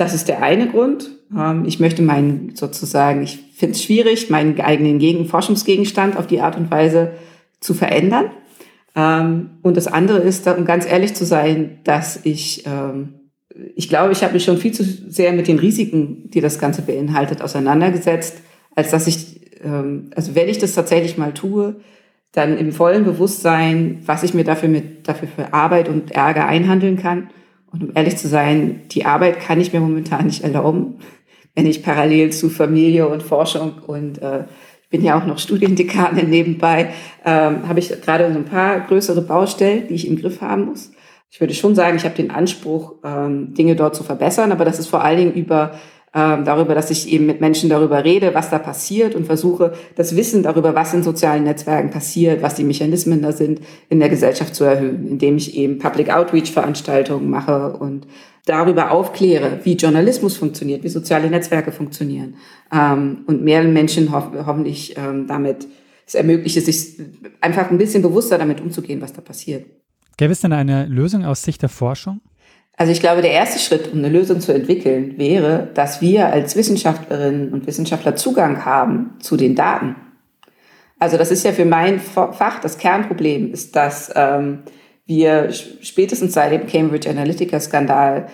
Das 0.00 0.14
ist 0.14 0.28
der 0.28 0.42
eine 0.42 0.66
Grund. 0.66 1.10
Ähm, 1.36 1.66
ich 1.66 1.78
möchte 1.78 2.00
meinen 2.00 2.56
sozusagen, 2.56 3.22
ich 3.22 3.38
finde 3.54 3.74
es 3.74 3.82
schwierig, 3.82 4.30
meinen 4.30 4.58
eigenen 4.58 4.98
Gegen 4.98 5.26
Forschungsgegenstand 5.26 6.16
auf 6.16 6.26
die 6.26 6.40
Art 6.40 6.56
und 6.56 6.70
Weise 6.70 7.10
zu 7.60 7.74
verändern. 7.74 8.30
Ähm, 8.96 9.50
und 9.60 9.76
das 9.76 9.88
andere 9.88 10.20
ist, 10.20 10.46
um 10.46 10.64
ganz 10.64 10.90
ehrlich 10.90 11.12
zu 11.12 11.26
sein, 11.26 11.80
dass 11.84 12.20
ich 12.24 12.64
ähm, 12.66 13.16
ich 13.76 13.90
glaube, 13.90 14.12
ich 14.12 14.22
habe 14.22 14.32
mich 14.32 14.44
schon 14.44 14.56
viel 14.56 14.72
zu 14.72 14.84
sehr 14.84 15.32
mit 15.32 15.48
den 15.48 15.58
Risiken, 15.58 16.30
die 16.30 16.40
das 16.40 16.58
Ganze 16.58 16.80
beinhaltet, 16.80 17.42
auseinandergesetzt, 17.42 18.38
als 18.74 18.90
dass 18.90 19.06
ich, 19.06 19.40
also 20.14 20.34
wenn 20.34 20.48
ich 20.48 20.58
das 20.58 20.74
tatsächlich 20.74 21.18
mal 21.18 21.34
tue, 21.34 21.80
dann 22.32 22.56
im 22.56 22.72
vollen 22.72 23.04
Bewusstsein, 23.04 23.98
was 24.06 24.22
ich 24.22 24.32
mir 24.34 24.44
dafür 24.44 24.68
mit, 24.68 25.08
dafür 25.08 25.28
für 25.28 25.52
Arbeit 25.52 25.88
und 25.88 26.12
Ärger 26.12 26.46
einhandeln 26.46 26.96
kann. 26.96 27.28
Und 27.72 27.84
um 27.84 27.90
ehrlich 27.94 28.16
zu 28.16 28.28
sein, 28.28 28.82
die 28.90 29.04
Arbeit 29.04 29.40
kann 29.40 29.60
ich 29.60 29.72
mir 29.72 29.80
momentan 29.80 30.26
nicht 30.26 30.42
erlauben, 30.42 30.98
wenn 31.54 31.66
ich 31.66 31.82
parallel 31.82 32.30
zu 32.30 32.48
Familie 32.48 33.08
und 33.08 33.22
Forschung 33.22 33.74
und 33.86 34.22
äh, 34.22 34.44
ich 34.82 34.88
bin 34.88 35.04
ja 35.04 35.20
auch 35.20 35.24
noch 35.24 35.38
Studiendekanin 35.38 36.28
nebenbei, 36.28 36.90
ähm, 37.24 37.68
habe 37.68 37.78
ich 37.78 37.88
gerade 38.00 38.32
so 38.32 38.38
ein 38.38 38.44
paar 38.44 38.80
größere 38.80 39.22
Baustellen, 39.22 39.86
die 39.88 39.94
ich 39.94 40.08
im 40.08 40.16
Griff 40.16 40.40
haben 40.40 40.64
muss. 40.64 40.90
Ich 41.30 41.40
würde 41.40 41.54
schon 41.54 41.76
sagen, 41.76 41.96
ich 41.96 42.04
habe 42.04 42.16
den 42.16 42.32
Anspruch, 42.32 42.96
ähm, 43.04 43.54
Dinge 43.54 43.76
dort 43.76 43.94
zu 43.94 44.02
verbessern, 44.02 44.50
aber 44.50 44.64
das 44.64 44.80
ist 44.80 44.88
vor 44.88 45.04
allen 45.04 45.18
Dingen 45.18 45.34
über 45.34 45.78
ähm, 46.12 46.44
darüber, 46.44 46.74
dass 46.74 46.90
ich 46.90 47.08
eben 47.08 47.26
mit 47.26 47.40
Menschen 47.40 47.70
darüber 47.70 48.04
rede, 48.04 48.34
was 48.34 48.50
da 48.50 48.58
passiert 48.58 49.14
und 49.14 49.26
versuche, 49.26 49.74
das 49.94 50.16
Wissen 50.16 50.42
darüber, 50.42 50.74
was 50.74 50.92
in 50.92 51.04
sozialen 51.04 51.44
Netzwerken 51.44 51.90
passiert, 51.90 52.42
was 52.42 52.56
die 52.56 52.64
Mechanismen 52.64 53.22
da 53.22 53.30
sind, 53.30 53.60
in 53.88 54.00
der 54.00 54.08
Gesellschaft 54.08 54.54
zu 54.54 54.64
erhöhen, 54.64 55.06
indem 55.06 55.36
ich 55.36 55.56
eben 55.56 55.78
Public 55.78 56.10
Outreach 56.12 56.50
Veranstaltungen 56.50 57.30
mache 57.30 57.74
und 57.74 58.08
darüber 58.46 58.90
aufkläre, 58.90 59.60
wie 59.62 59.74
Journalismus 59.74 60.36
funktioniert, 60.36 60.82
wie 60.82 60.88
soziale 60.88 61.30
Netzwerke 61.30 61.70
funktionieren 61.70 62.34
ähm, 62.72 63.18
und 63.26 63.44
mehr 63.44 63.62
Menschen 63.62 64.12
ho 64.12 64.32
hoffentlich 64.46 64.96
ähm, 64.96 65.28
damit 65.28 65.68
es 66.06 66.16
ermögliche, 66.16 66.60
sich 66.60 67.00
einfach 67.40 67.70
ein 67.70 67.78
bisschen 67.78 68.02
bewusster 68.02 68.36
damit 68.36 68.60
umzugehen, 68.60 69.00
was 69.00 69.12
da 69.12 69.20
passiert. 69.20 69.66
Gäbe 70.16 70.32
es 70.32 70.40
denn 70.40 70.52
eine 70.52 70.86
Lösung 70.86 71.24
aus 71.24 71.42
Sicht 71.42 71.62
der 71.62 71.68
Forschung? 71.68 72.20
Also 72.80 72.92
ich 72.92 73.00
glaube, 73.00 73.20
der 73.20 73.32
erste 73.32 73.58
Schritt, 73.58 73.92
um 73.92 73.98
eine 73.98 74.08
Lösung 74.08 74.40
zu 74.40 74.54
entwickeln, 74.54 75.18
wäre, 75.18 75.68
dass 75.74 76.00
wir 76.00 76.28
als 76.28 76.56
Wissenschaftlerinnen 76.56 77.52
und 77.52 77.66
Wissenschaftler 77.66 78.16
Zugang 78.16 78.64
haben 78.64 79.18
zu 79.20 79.36
den 79.36 79.54
Daten. 79.54 79.96
Also 80.98 81.18
das 81.18 81.30
ist 81.30 81.44
ja 81.44 81.52
für 81.52 81.66
mein 81.66 82.00
Fach 82.00 82.58
das 82.58 82.78
Kernproblem, 82.78 83.52
ist, 83.52 83.76
dass 83.76 84.10
ähm, 84.16 84.60
wir 85.04 85.52
spätestens 85.52 86.32
seit 86.32 86.52
dem 86.52 86.66
Cambridge 86.66 87.10
Analytica-Skandal 87.10 88.28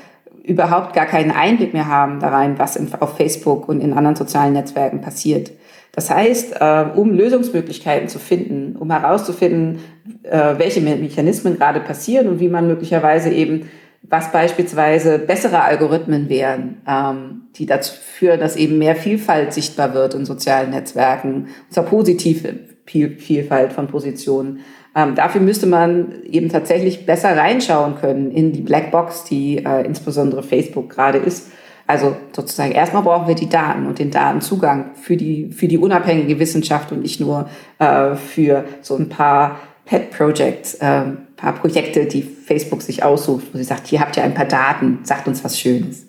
überhaupt 0.45 0.95
gar 0.95 1.07
keinen 1.07 1.33
Einblick 1.33 1.73
mehr 1.73 1.89
haben 1.89 2.21
da 2.21 2.29
rein, 2.29 2.57
was 2.57 2.77
in, 2.77 2.95
auf 3.01 3.17
Facebook 3.17 3.69
und 3.69 3.81
in 3.81 3.95
anderen 3.95 4.15
sozialen 4.15 4.53
Netzwerken 4.53 5.01
passiert. 5.01 5.51
Das 5.91 6.09
heißt, 6.09 6.61
äh, 6.61 6.85
um 6.95 7.13
Lösungsmöglichkeiten 7.13 8.07
zu 8.07 8.21
finden, 8.21 8.77
um 8.77 8.93
herauszufinden, 8.93 9.81
äh, 10.23 10.55
welche 10.57 10.83
Mechanismen 10.83 11.57
gerade 11.57 11.81
passieren 11.81 12.29
und 12.29 12.39
wie 12.39 12.49
man 12.49 12.69
möglicherweise 12.69 13.31
eben, 13.31 13.69
was 14.09 14.33
beispielsweise 14.33 15.19
bessere 15.19 15.63
Algorithmen 15.63 16.29
wären, 16.29 16.83
ähm, 16.89 17.43
die 17.57 17.67
dazu 17.67 17.95
führen, 17.95 18.41
dass 18.41 18.57
eben 18.57 18.79
mehr 18.79 18.97
Vielfalt 18.97 19.53
sichtbar 19.53 19.95
wird 19.95 20.15
in 20.15 20.25
sozialen 20.25 20.71
Netzwerken, 20.71 21.49
und 21.67 21.73
zwar 21.73 21.85
positive 21.85 22.55
Vielfalt 22.87 23.73
von 23.73 23.89
Positionen. 23.89 24.61
Ähm, 24.95 25.15
dafür 25.15 25.41
müsste 25.41 25.67
man 25.67 26.23
eben 26.25 26.49
tatsächlich 26.49 27.05
besser 27.05 27.37
reinschauen 27.37 27.97
können 27.97 28.31
in 28.31 28.53
die 28.53 28.63
Blackbox, 28.63 29.25
die 29.25 29.59
äh, 29.65 29.85
insbesondere 29.85 30.43
Facebook 30.43 30.91
gerade 30.91 31.19
ist 31.19 31.51
also 31.87 32.17
sozusagen 32.35 32.73
erstmal 32.73 33.03
brauchen 33.03 33.29
wir 33.29 33.35
die 33.35 33.49
Daten 33.49 33.87
und 33.87 33.99
den 33.99 34.11
Datenzugang 34.11 34.95
für 34.95 35.17
die, 35.17 35.53
für 35.53 35.69
die 35.69 35.79
unabhängige 35.79 36.39
Wissenschaft 36.39 36.91
und 36.91 37.03
nicht 37.03 37.21
nur 37.21 37.49
äh, 37.79 38.17
für 38.17 38.65
so 38.83 38.97
ein 38.97 39.09
paar 39.09 39.61
Pet 39.85 40.11
Projects, 40.11 40.75
äh, 40.75 41.03
paar 41.37 41.55
Projekte, 41.55 42.07
die 42.07 42.23
Facebook 42.23 42.83
sich 42.83 43.03
aussucht, 43.03 43.47
wo 43.53 43.59
sie 43.59 43.65
sagt, 43.65 43.87
hier 43.87 44.01
habt 44.01 44.17
ihr 44.17 44.25
ein 44.25 44.35
paar 44.35 44.47
Daten, 44.47 45.01
sagt 45.03 45.29
uns 45.29 45.45
was 45.45 45.59
Schönes. 45.59 46.07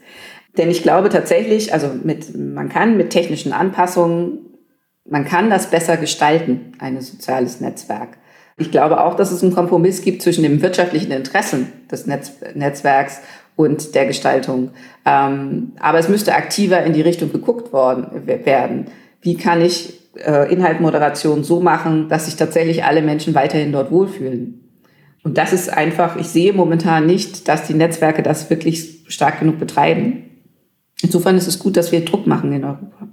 Denn 0.57 0.69
ich 0.69 0.83
glaube 0.83 1.09
tatsächlich, 1.09 1.73
also 1.73 1.89
mit, 2.03 2.35
man 2.35 2.69
kann 2.69 2.97
mit 2.97 3.09
technischen 3.11 3.53
Anpassungen, 3.53 4.39
man 5.05 5.25
kann 5.25 5.49
das 5.49 5.69
besser 5.69 5.97
gestalten, 5.97 6.73
ein 6.79 6.99
soziales 6.99 7.61
Netzwerk. 7.61 8.17
Ich 8.57 8.71
glaube 8.71 9.03
auch, 9.03 9.15
dass 9.15 9.31
es 9.31 9.43
einen 9.43 9.53
Kompromiss 9.53 10.01
gibt 10.01 10.21
zwischen 10.21 10.43
dem 10.43 10.61
wirtschaftlichen 10.61 11.11
Interessen 11.11 11.71
des 11.91 12.07
Netz 12.07 12.33
Netzwerks 12.55 13.21
und 13.55 13.93
der 13.93 14.07
Gestaltung. 14.07 14.71
Ähm, 15.05 15.73
aber 15.79 15.99
es 15.99 16.09
müsste 16.09 16.33
aktiver 16.33 16.83
in 16.83 16.93
die 16.93 17.01
Richtung 17.01 17.31
geguckt 17.31 17.71
worden 17.71 18.25
werden. 18.25 18.87
Wie 19.21 19.37
kann 19.37 19.61
ich 19.61 19.97
äh, 20.17 20.51
Inhaltmoderation 20.51 21.43
so 21.43 21.59
machen, 21.59 22.09
dass 22.09 22.25
sich 22.25 22.35
tatsächlich 22.35 22.83
alle 22.83 23.01
Menschen 23.01 23.35
weiterhin 23.35 23.71
dort 23.71 23.91
wohlfühlen. 23.91 24.66
Und 25.27 25.37
das 25.37 25.51
ist 25.51 25.67
einfach, 25.67 26.15
ich 26.15 26.27
sehe 26.27 26.53
momentan 26.53 27.05
nicht, 27.05 27.49
dass 27.49 27.67
die 27.67 27.73
Netzwerke 27.73 28.23
das 28.23 28.49
wirklich 28.49 29.03
stark 29.09 29.41
genug 29.41 29.59
betreiben. 29.59 30.23
Insofern 31.01 31.35
ist 31.35 31.47
es 31.47 31.59
gut, 31.59 31.75
dass 31.75 31.91
wir 31.91 32.05
Druck 32.05 32.27
machen 32.27 32.53
in 32.53 32.63
Europa. 32.63 33.09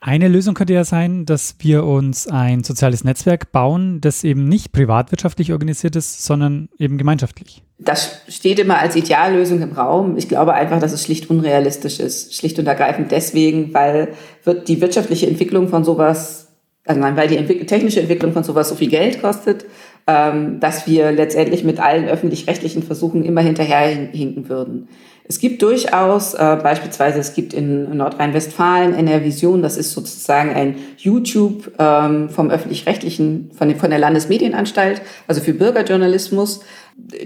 Eine 0.00 0.26
Lösung 0.26 0.54
könnte 0.54 0.74
ja 0.74 0.82
sein, 0.82 1.24
dass 1.24 1.54
wir 1.60 1.84
uns 1.84 2.26
ein 2.26 2.64
soziales 2.64 3.04
Netzwerk 3.04 3.52
bauen, 3.52 4.00
das 4.00 4.24
eben 4.24 4.48
nicht 4.48 4.72
privatwirtschaftlich 4.72 5.52
organisiert 5.52 5.94
ist, 5.94 6.24
sondern 6.24 6.68
eben 6.80 6.98
gemeinschaftlich. 6.98 7.62
Das 7.78 8.22
steht 8.26 8.58
immer 8.58 8.80
als 8.80 8.96
Ideallösung 8.96 9.62
im 9.62 9.70
Raum. 9.70 10.16
Ich 10.16 10.28
glaube 10.28 10.52
einfach, 10.52 10.80
dass 10.80 10.90
es 10.90 11.04
schlicht 11.04 11.30
unrealistisch 11.30 12.00
ist. 12.00 12.34
Schlicht 12.34 12.58
und 12.58 12.66
ergreifend 12.66 13.12
deswegen, 13.12 13.72
weil 13.72 14.14
wird 14.42 14.66
die 14.66 14.80
wirtschaftliche 14.80 15.28
Entwicklung 15.28 15.68
von 15.68 15.84
sowas, 15.84 16.48
also 16.84 17.00
nein, 17.00 17.16
weil 17.16 17.28
die 17.28 17.66
technische 17.66 18.00
Entwicklung 18.00 18.32
von 18.32 18.42
sowas 18.42 18.68
so 18.68 18.74
viel 18.74 18.90
Geld 18.90 19.22
kostet, 19.22 19.64
dass 20.06 20.86
wir 20.86 21.10
letztendlich 21.10 21.64
mit 21.64 21.80
allen 21.80 22.08
öffentlich-rechtlichen 22.08 22.84
Versuchen 22.84 23.24
immer 23.24 23.40
hinterherhinken 23.40 24.48
würden. 24.48 24.88
Es 25.28 25.40
gibt 25.40 25.62
durchaus, 25.62 26.34
äh, 26.34 26.58
beispielsweise 26.62 27.18
es 27.18 27.34
gibt 27.34 27.52
in 27.52 27.96
Nordrhein-Westfalen 27.96 28.94
NR-Vision, 28.94 29.62
das 29.62 29.76
ist 29.76 29.92
sozusagen 29.92 30.50
ein 30.50 30.76
YouTube 30.98 31.72
ähm, 31.78 32.30
vom 32.30 32.50
öffentlich-rechtlichen, 32.50 33.50
von, 33.56 33.74
von 33.74 33.90
der 33.90 33.98
Landesmedienanstalt, 33.98 35.02
also 35.26 35.40
für 35.40 35.52
Bürgerjournalismus. 35.52 36.60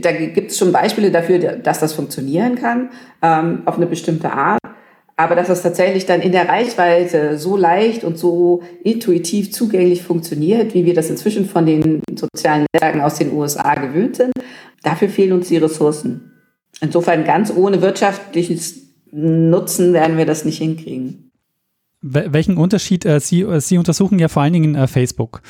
Da 0.01 0.13
gibt 0.13 0.51
es 0.51 0.59
schon 0.59 0.73
Beispiele 0.73 1.11
dafür, 1.11 1.39
dass 1.39 1.81
das 1.81 1.93
funktionieren 1.93 2.55
kann, 2.55 2.91
ähm, 3.23 3.63
auf 3.67 3.77
eine 3.77 3.87
bestimmte 3.87 4.33
Art. 4.33 4.60
Aber 5.21 5.35
dass 5.35 5.49
das 5.49 5.61
tatsächlich 5.61 6.07
dann 6.07 6.23
in 6.23 6.33
der 6.33 6.49
Reichweite 6.49 7.37
so 7.37 7.55
leicht 7.55 8.05
und 8.05 8.17
so 8.17 8.63
intuitiv 8.83 9.53
zugänglich 9.53 10.03
funktioniert, 10.03 10.73
wie 10.73 10.87
wir 10.87 10.95
das 10.95 11.11
inzwischen 11.11 11.45
von 11.45 11.67
den 11.67 12.01
sozialen 12.19 12.65
Netzwerken 12.73 13.03
aus 13.03 13.17
den 13.17 13.35
USA 13.35 13.75
gewöhnt 13.75 14.17
sind, 14.17 14.33
dafür 14.83 15.11
fehlen 15.11 15.33
uns 15.33 15.49
die 15.49 15.59
Ressourcen. 15.59 16.33
Insofern 16.81 17.25
ganz 17.25 17.53
ohne 17.55 17.83
wirtschaftliches 17.83 18.95
Nutzen 19.13 19.93
werden 19.93 20.17
wir 20.17 20.25
das 20.25 20.47
nicht 20.47 20.57
hinkriegen. 20.57 21.30
Welchen 22.03 22.57
Unterschied, 22.57 23.05
äh, 23.05 23.21
Sie, 23.21 23.43
äh, 23.43 23.61
Sie 23.61 23.77
untersuchen 23.77 24.19
ja 24.19 24.29
vor 24.29 24.43
allen 24.43 24.55
Dingen 24.55 24.75
äh, 24.75 24.87
Facebook. 24.87 25.43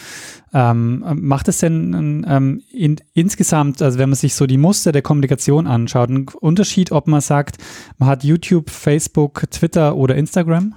Ähm, 0.53 1.05
macht 1.21 1.47
es 1.47 1.59
denn 1.59 2.27
ähm, 2.29 2.63
in, 2.73 2.97
insgesamt, 3.15 3.81
also 3.81 3.99
wenn 3.99 4.09
man 4.09 4.17
sich 4.17 4.35
so 4.35 4.47
die 4.47 4.57
Muster 4.57 4.91
der 4.91 5.03
Kommunikation 5.03 5.69
anschaut, 5.69 6.09
einen 6.09 6.27
Unterschied, 6.41 6.91
ob 6.91 7.07
man 7.07 7.21
sagt, 7.21 7.59
man 7.99 8.09
hat 8.09 8.25
YouTube, 8.25 8.69
Facebook, 8.69 9.45
Twitter 9.53 9.97
oder 9.97 10.17
Instagram? 10.17 10.75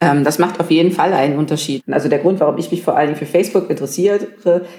Ähm, 0.00 0.22
das 0.22 0.38
macht 0.38 0.60
auf 0.60 0.70
jeden 0.70 0.92
Fall 0.92 1.14
einen 1.14 1.38
Unterschied. 1.38 1.82
Also 1.90 2.10
der 2.10 2.18
Grund, 2.18 2.38
warum 2.40 2.58
ich 2.58 2.70
mich 2.70 2.82
vor 2.82 2.94
allen 2.94 3.08
Dingen 3.08 3.18
für 3.18 3.26
Facebook 3.26 3.70
interessiere, 3.70 4.20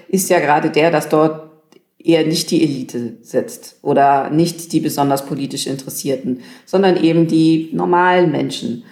ist 0.07 0.29
ja 0.29 0.39
gerade 0.39 0.69
der, 0.69 0.91
dass 0.91 1.09
dort 1.09 1.49
eher 1.97 2.25
nicht 2.25 2.49
die 2.51 2.63
Elite 2.63 3.17
sitzt 3.21 3.79
oder 3.81 4.29
nicht 4.29 4.71
die 4.71 4.79
besonders 4.79 5.25
politisch 5.25 5.67
Interessierten, 5.67 6.41
sondern 6.65 6.95
eben 7.03 7.27
die 7.27 7.69
normalen 7.73 8.31
Menschen, 8.31 8.83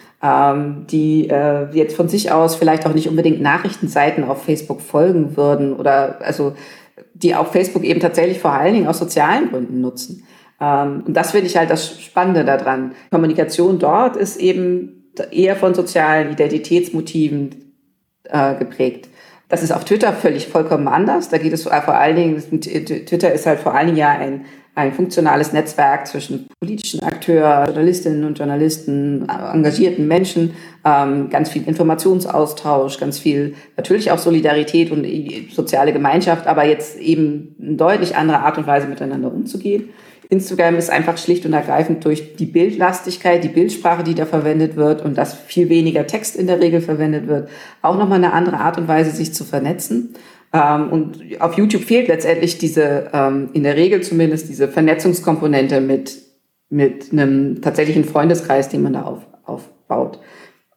die 0.90 1.30
äh, 1.30 1.68
jetzt 1.74 1.96
von 1.96 2.10
sich 2.10 2.32
aus 2.32 2.56
vielleicht 2.56 2.86
auch 2.86 2.94
nicht 2.94 3.08
unbedingt 3.08 3.42
Nachrichtenseiten 3.42 4.24
auf 4.24 4.44
Facebook 4.44 4.82
folgen 4.82 5.38
würden 5.38 5.74
oder 5.74 6.20
also 6.22 6.54
die 7.14 7.36
auch 7.36 7.48
Facebook 7.48 7.84
eben 7.84 8.00
tatsächlich 8.00 8.40
vor 8.40 8.52
allen 8.52 8.74
Dingen 8.74 8.88
aus 8.88 9.00
sozialen 9.00 9.50
Gründen 9.50 9.82
nutzen. 9.82 10.24
Ähm, 10.60 11.04
und 11.06 11.14
das 11.14 11.32
finde 11.32 11.48
ich 11.48 11.58
halt 11.58 11.70
das 11.70 12.02
Spannende 12.02 12.46
daran. 12.46 12.94
Kommunikation 13.12 13.80
dort 13.80 14.16
ist 14.16 14.38
eben 14.38 15.12
eher 15.32 15.56
von 15.56 15.74
sozialen 15.74 16.32
Identitätsmotiven 16.32 17.74
äh, 18.26 18.56
geprägt. 18.56 19.10
Das 19.50 19.64
ist 19.64 19.72
auf 19.72 19.86
Twitter 19.86 20.12
völlig 20.14 20.48
vollkommen 20.48 20.88
anders. 20.88 21.30
Da 21.30 21.38
geht 21.38 21.54
es 21.54 21.64
vor 21.64 21.72
allen 21.72 22.16
Dingen, 22.16 22.62
Twitter 22.62 23.32
ist 23.32 23.46
halt 23.46 23.60
vor 23.60 23.74
allen 23.74 23.88
Dingen 23.88 23.98
ja 23.98 24.10
ein, 24.10 24.46
ein 24.78 24.94
funktionales 24.94 25.54
Netzwerk 25.54 26.06
zwischen 26.06 26.48
politischen 26.60 27.02
Akteuren, 27.02 27.66
Journalistinnen 27.66 28.24
und 28.26 28.38
Journalisten, 28.38 29.28
engagierten 29.28 30.08
Menschen, 30.08 30.54
ähm, 30.86 31.30
ganz 31.32 31.50
viel 31.50 31.68
Informationsaustausch, 31.68 33.00
ganz 33.00 33.18
viel 33.18 33.56
natürlich 33.76 34.12
auch 34.12 34.20
Solidarität 34.20 34.92
und 34.92 35.08
soziale 35.52 35.94
Gemeinschaft, 35.94 36.46
aber 36.46 36.66
jetzt 36.66 37.00
eben 37.00 37.56
eine 37.60 37.76
deutlich 37.76 38.16
andere 38.16 38.42
Art 38.42 38.60
und 38.60 38.68
Weise 38.68 38.86
miteinander 38.86 39.34
umzugehen. 39.34 39.90
Instagram 40.30 40.76
ist 40.76 40.92
einfach 40.92 41.18
schlicht 41.18 41.46
und 41.48 41.54
ergreifend 41.54 42.06
durch 42.06 42.36
die 42.36 42.46
Bildlastigkeit, 42.46 43.44
die 43.44 43.50
Bildsprache, 43.50 44.04
die 44.04 44.14
da 44.14 44.26
verwendet 44.28 44.76
wird 44.76 45.04
und 45.04 45.18
dass 45.18 45.34
viel 45.34 45.70
weniger 45.70 46.06
Text 46.06 46.36
in 46.36 46.46
der 46.46 46.60
Regel 46.60 46.82
verwendet 46.82 47.28
wird, 47.28 47.50
auch 47.82 47.98
nochmal 47.98 48.18
eine 48.18 48.34
andere 48.34 48.58
Art 48.58 48.78
und 48.78 48.88
Weise, 48.88 49.10
sich 49.10 49.34
zu 49.34 49.44
vernetzen. 49.44 50.14
Ähm, 50.58 50.90
und 50.90 51.20
auf 51.40 51.58
YouTube 51.58 51.84
fehlt 51.84 52.08
letztendlich 52.08 52.58
diese, 52.58 53.10
ähm, 53.14 53.50
in 53.54 53.64
der 53.64 53.76
Regel 53.76 54.02
zumindest, 54.02 54.50
diese 54.50 54.68
Vernetzungskomponente 54.68 55.82
mit, 55.82 56.18
mit 56.70 57.12
einem 57.12 57.62
tatsächlichen 57.62 58.06
Freundeskreis, 58.06 58.70
den 58.70 58.82
man 58.82 58.94
da 58.94 59.04
auf, 59.04 59.28
aufbaut. 59.46 60.20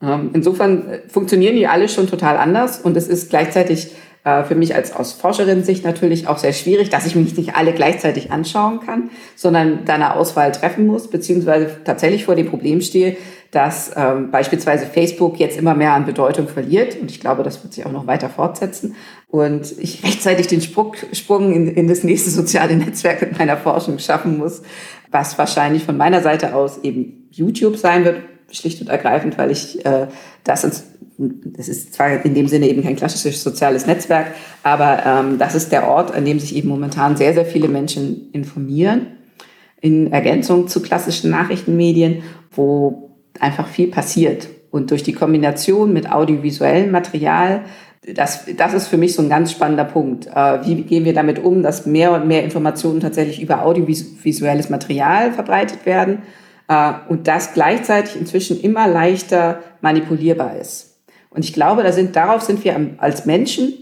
Ähm, 0.03 0.31
insofern 0.35 1.01
funktionieren 1.09 1.57
die 1.57 1.67
alle 1.67 1.89
schon 1.89 2.09
total 2.09 2.37
anders 2.37 2.81
und 2.81 2.97
es 2.97 3.09
ist 3.09 3.31
gleichzeitig 3.31 3.93
äh, 4.25 4.45
für 4.45 4.55
mich 4.55 4.75
als 4.75 4.95
aus 4.95 5.13
Forscherin-Sicht 5.13 5.85
natürlich 5.85 6.29
auch 6.29 6.39
sehr 6.39 6.53
schwierig, 6.53 6.91
dass 6.91 7.07
ich 7.07 7.15
mich 7.15 7.37
nicht 7.37 7.55
alle 7.55 7.73
gleichzeitig 7.73 8.31
anschauen 8.31 8.81
kann, 8.81 9.11
sondern 9.35 9.85
da 9.87 9.95
eine 9.95 10.17
Auswahl 10.17 10.53
treffen 10.53 10.87
muss, 10.87 11.09
beziehungsweise 11.09 11.79
tatsächlich 11.85 12.27
vor 12.27 12.35
dem 12.35 12.49
Problem 12.49 12.81
stehe, 12.83 13.17
dass 13.51 13.91
ähm, 13.97 14.31
beispielsweise 14.31 14.87
Facebook 14.87 15.39
jetzt 15.41 15.59
immer 15.59 15.75
mehr 15.75 15.95
an 15.95 16.07
Bedeutung 16.07 16.47
verliert. 16.47 16.97
Und 17.01 17.11
ich 17.11 17.21
glaube, 17.21 17.43
das 17.43 17.63
wird 17.63 17.75
sich 17.75 17.85
auch 17.85 17.93
noch 17.93 18.07
weiter 18.07 18.29
fortsetzen. 18.29 18.95
Und 19.29 19.77
ich 19.79 20.05
rechtzeitig 20.05 20.47
den 20.47 20.61
Sprung, 20.61 20.95
Sprung 21.13 21.53
in, 21.53 21.69
in 21.69 21.89
das 21.89 22.05
nächste 22.05 22.31
soziale 22.31 22.77
Netzwerk 22.77 23.21
mit 23.23 23.39
meiner 23.39 23.57
Forschung 23.57 23.99
schaffen 23.99 24.39
muss, 24.39 24.63
was 25.11 25.37
wahrscheinlich 25.37 25.85
von 25.85 25.97
meiner 25.97 26.23
Seite 26.23 26.55
aus 26.55 26.79
eben 26.83 27.29
YouTube 27.31 27.77
sein 27.77 28.05
wird, 28.05 28.23
schlicht 28.53 28.81
und 28.81 28.89
ergreifend, 28.89 29.37
weil 29.39 29.51
ich 29.51 29.85
äh, 29.85 30.07
das 30.45 30.65
ins 30.65 30.85
das 31.21 31.69
ist 31.69 31.93
zwar 31.93 32.25
in 32.25 32.33
dem 32.33 32.49
Sinne 32.49 32.67
eben 32.69 32.83
kein 32.83 32.97
klassisches 32.97 33.43
soziales 33.43 33.87
Netzwerk, 33.87 34.29
aber 34.63 35.03
ähm, 35.05 35.39
das 35.39 35.55
ist 35.55 35.71
der 35.71 35.87
Ort, 35.87 36.15
an 36.15 36.25
dem 36.25 36.41
sich 36.41 36.57
eben 36.57 36.71
momentan 36.71 37.15
sehr, 37.15 37.35
sehr 37.35 37.45
viele 37.45 37.69
Menschen 37.69 38.31
informieren, 38.33 39.09
in 39.83 40.13
Ergänzung 40.13 40.69
zu 40.69 40.81
klassischen 40.81 41.31
Nachrichtenmedien, 41.31 42.23
wo 42.53 43.10
einfach 43.41 43.67
viel 43.67 43.89
passiert. 43.89 44.49
Und 44.71 44.91
durch 44.91 45.03
die 45.03 45.13
Kombination 45.13 45.93
mit 45.93 46.11
audiovisuellem 46.11 46.91
Material, 46.91 47.63
das, 48.03 48.47
das 48.57 48.73
ist 48.73 48.89
für 48.89 48.97
mich 48.97 49.15
so 49.15 49.23
ein 49.23 49.29
ganz 49.29 49.53
spannender 49.53 49.85
Punkt. 49.85 50.27
Äh, 50.27 50.65
wie 50.65 50.83
gehen 50.83 51.05
wir 51.05 51.13
damit 51.13 51.39
um, 51.39 51.63
dass 51.63 51.87
mehr 51.87 52.13
und 52.13 52.27
mehr 52.27 52.45
Informationen 52.45 53.01
tatsächlich 53.01 53.43
über 53.43 53.65
audiovisuelles 53.65 54.71
Material 54.71 55.33
verbreitet 55.33 55.85
werden 55.87 56.23
äh, 56.69 56.93
und 57.09 57.27
das 57.27 57.53
gleichzeitig 57.53 58.17
inzwischen 58.17 58.61
immer 58.61 58.87
leichter 58.87 59.61
manipulierbar 59.81 60.57
ist? 60.57 60.99
Und 61.31 61.45
ich 61.45 61.53
glaube, 61.53 61.83
da 61.83 61.93
sind, 61.93 62.17
darauf 62.17 62.43
sind 62.43 62.65
wir 62.65 62.95
als 62.99 63.27
Menschen, 63.27 63.75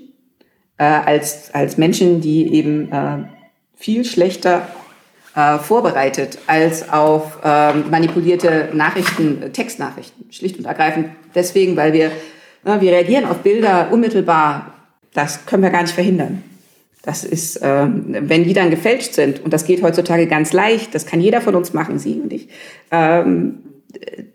äh, 0.79 0.85
als, 0.85 1.55
als 1.55 1.79
Menschen, 1.79 2.21
die 2.21 2.53
eben 2.55 2.91
viel 3.75 4.05
schlechter 4.05 4.67
äh, 5.35 5.59
vorbereitet 5.59 6.39
als 6.47 6.89
auf 6.89 7.39
äh, 7.45 7.75
manipulierte 7.75 8.71
Nachrichten, 8.73 9.53
Textnachrichten, 9.53 10.33
schlicht 10.33 10.59
und 10.59 10.65
ergreifend. 10.65 11.11
Deswegen, 11.35 11.77
weil 11.77 11.93
wir, 11.93 12.07
äh, 12.65 12.81
wir 12.81 12.93
reagieren 12.93 13.25
auf 13.25 13.39
Bilder 13.39 13.89
unmittelbar. 13.91 14.75
Das 15.15 15.47
können 15.47 15.63
wir 15.63 15.71
gar 15.71 15.83
nicht 15.83 15.95
verhindern. 15.95 16.43
Das 17.03 17.25
ist, 17.25 17.57
äh, 17.57 17.87
wenn 17.89 18.45
die 18.45 18.53
dann 18.53 18.71
gefälscht 18.71 19.15
sind, 19.15 19.45
und 19.45 19.53
das 19.53 19.65
geht 19.65 19.83
heutzutage 19.83 20.27
ganz 20.27 20.53
leicht, 20.53 20.95
das 20.95 21.07
kann 21.07 21.21
jeder 21.21 21.41
von 21.41 21.55
uns 21.55 21.73
machen, 21.73 21.99
Sie 21.99 22.21
und 22.21 22.33
ich, 22.33 22.49
ähm, 22.91 23.61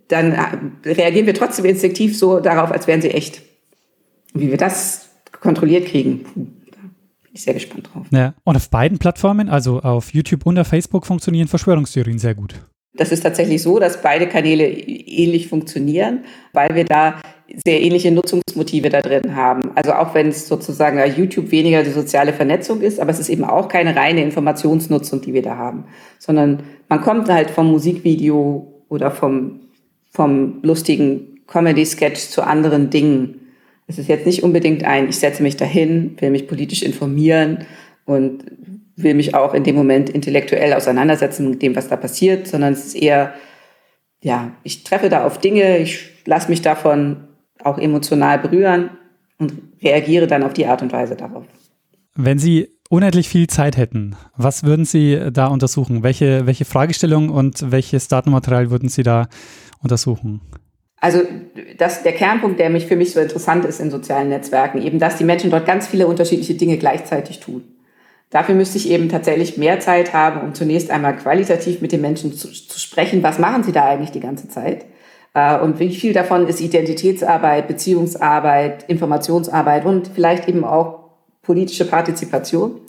dann 0.07 0.73
reagieren 0.85 1.25
wir 1.25 1.33
trotzdem 1.33 1.65
instinktiv 1.65 2.17
so 2.17 2.39
darauf, 2.39 2.71
als 2.71 2.87
wären 2.87 3.01
sie 3.01 3.11
echt. 3.11 3.41
Wie 4.33 4.49
wir 4.49 4.57
das 4.57 5.09
kontrolliert 5.41 5.87
kriegen, 5.87 6.25
bin 7.33 7.39
ich 7.39 7.43
sehr 7.45 7.55
gespannt 7.55 7.89
drauf. 7.91 8.05
Ja. 8.11 8.35
Und 8.43 8.55
auf 8.55 8.69
beiden 8.69 8.99
Plattformen, 8.99 9.49
also 9.49 9.79
auf 9.79 10.13
YouTube 10.13 10.45
und 10.45 10.59
auf 10.59 10.67
Facebook, 10.67 11.07
funktionieren 11.07 11.47
Verschwörungstheorien 11.47 12.19
sehr 12.19 12.35
gut. 12.35 12.53
Das 12.95 13.11
ist 13.11 13.21
tatsächlich 13.21 13.63
so, 13.63 13.79
dass 13.79 14.03
beide 14.03 14.27
Kanäle 14.27 14.69
ähnlich 14.69 15.47
funktionieren, 15.47 16.25
weil 16.53 16.75
wir 16.75 16.85
da 16.85 17.15
sehr 17.65 17.81
ähnliche 17.81 18.11
Nutzungsmotive 18.11 18.89
da 18.89 19.01
drin 19.01 19.35
haben. 19.35 19.71
Also 19.73 19.93
auch 19.93 20.13
wenn 20.13 20.27
es 20.27 20.47
sozusagen 20.47 20.97
bei 20.97 21.07
YouTube 21.07 21.49
weniger 21.49 21.81
die 21.81 21.89
soziale 21.89 22.33
Vernetzung 22.33 22.81
ist, 22.81 22.99
aber 22.99 23.09
es 23.09 23.19
ist 23.19 23.29
eben 23.29 23.45
auch 23.45 23.67
keine 23.67 23.95
reine 23.95 24.21
Informationsnutzung, 24.21 25.21
die 25.21 25.33
wir 25.33 25.41
da 25.41 25.57
haben, 25.57 25.85
sondern 26.19 26.61
man 26.87 27.01
kommt 27.01 27.29
halt 27.29 27.49
vom 27.49 27.71
Musikvideo 27.71 28.83
oder 28.89 29.09
vom, 29.09 29.61
vom 30.11 30.59
lustigen 30.61 31.39
Comedy-Sketch 31.47 32.29
zu 32.29 32.43
anderen 32.45 32.91
Dingen. 32.91 33.39
Es 33.87 33.99
ist 33.99 34.07
jetzt 34.07 34.25
nicht 34.25 34.43
unbedingt 34.43 34.83
ein, 34.83 35.09
ich 35.09 35.17
setze 35.17 35.43
mich 35.43 35.57
dahin, 35.57 36.15
will 36.19 36.29
mich 36.29 36.47
politisch 36.47 36.83
informieren 36.83 37.65
und 38.05 38.45
will 38.95 39.13
mich 39.13 39.35
auch 39.35 39.53
in 39.53 39.63
dem 39.63 39.75
Moment 39.75 40.09
intellektuell 40.09 40.73
auseinandersetzen 40.73 41.49
mit 41.49 41.61
dem, 41.61 41.75
was 41.75 41.89
da 41.89 41.95
passiert, 41.95 42.47
sondern 42.47 42.73
es 42.73 42.85
ist 42.85 42.95
eher, 42.95 43.33
ja, 44.21 44.53
ich 44.63 44.83
treffe 44.83 45.09
da 45.09 45.25
auf 45.25 45.39
Dinge, 45.39 45.79
ich 45.79 46.09
lasse 46.25 46.49
mich 46.49 46.61
davon 46.61 47.27
auch 47.63 47.77
emotional 47.77 48.39
berühren 48.39 48.91
und 49.39 49.53
reagiere 49.81 50.27
dann 50.27 50.43
auf 50.43 50.53
die 50.53 50.65
Art 50.65 50.81
und 50.81 50.93
Weise 50.93 51.15
darauf. 51.15 51.45
Wenn 52.15 52.37
Sie 52.37 52.69
unendlich 52.89 53.27
viel 53.27 53.47
Zeit 53.47 53.75
hätten, 53.75 54.15
was 54.37 54.63
würden 54.63 54.85
Sie 54.85 55.19
da 55.31 55.47
untersuchen? 55.47 56.03
Welche, 56.03 56.45
welche 56.45 56.65
Fragestellung 56.65 57.29
und 57.29 57.71
welches 57.71 58.07
Datenmaterial 58.07 58.69
würden 58.69 58.89
Sie 58.89 59.03
da 59.03 59.27
untersuchen? 59.81 60.41
Also 61.03 61.19
das 61.77 62.01
der 62.03 62.13
Kernpunkt, 62.13 62.61
der 62.61 62.69
mich 62.69 62.85
für 62.85 62.95
mich 62.95 63.11
so 63.11 63.19
interessant 63.19 63.65
ist 63.65 63.81
in 63.81 63.91
sozialen 63.91 64.29
Netzwerken, 64.29 64.81
eben, 64.81 64.99
dass 64.99 65.17
die 65.17 65.25
Menschen 65.25 65.51
dort 65.51 65.65
ganz 65.65 65.85
viele 65.85 66.07
unterschiedliche 66.07 66.53
Dinge 66.53 66.77
gleichzeitig 66.77 67.41
tun. 67.41 67.65
Dafür 68.29 68.55
müsste 68.55 68.77
ich 68.77 68.89
eben 68.89 69.09
tatsächlich 69.09 69.57
mehr 69.57 69.81
Zeit 69.81 70.13
haben, 70.13 70.39
um 70.39 70.53
zunächst 70.53 70.89
einmal 70.89 71.17
qualitativ 71.17 71.81
mit 71.81 71.91
den 71.91 71.99
Menschen 71.99 72.31
zu, 72.31 72.47
zu 72.47 72.79
sprechen. 72.79 73.21
Was 73.21 73.37
machen 73.37 73.63
sie 73.63 73.73
da 73.73 73.83
eigentlich 73.83 74.11
die 74.11 74.21
ganze 74.21 74.47
Zeit? 74.47 74.85
Äh, 75.33 75.59
und 75.59 75.77
wie 75.81 75.93
viel 75.93 76.13
davon 76.13 76.47
ist 76.47 76.61
Identitätsarbeit, 76.61 77.67
Beziehungsarbeit, 77.67 78.85
Informationsarbeit 78.87 79.83
und 79.83 80.07
vielleicht 80.07 80.47
eben 80.47 80.63
auch 80.63 81.09
politische 81.41 81.83
Partizipation? 81.83 82.79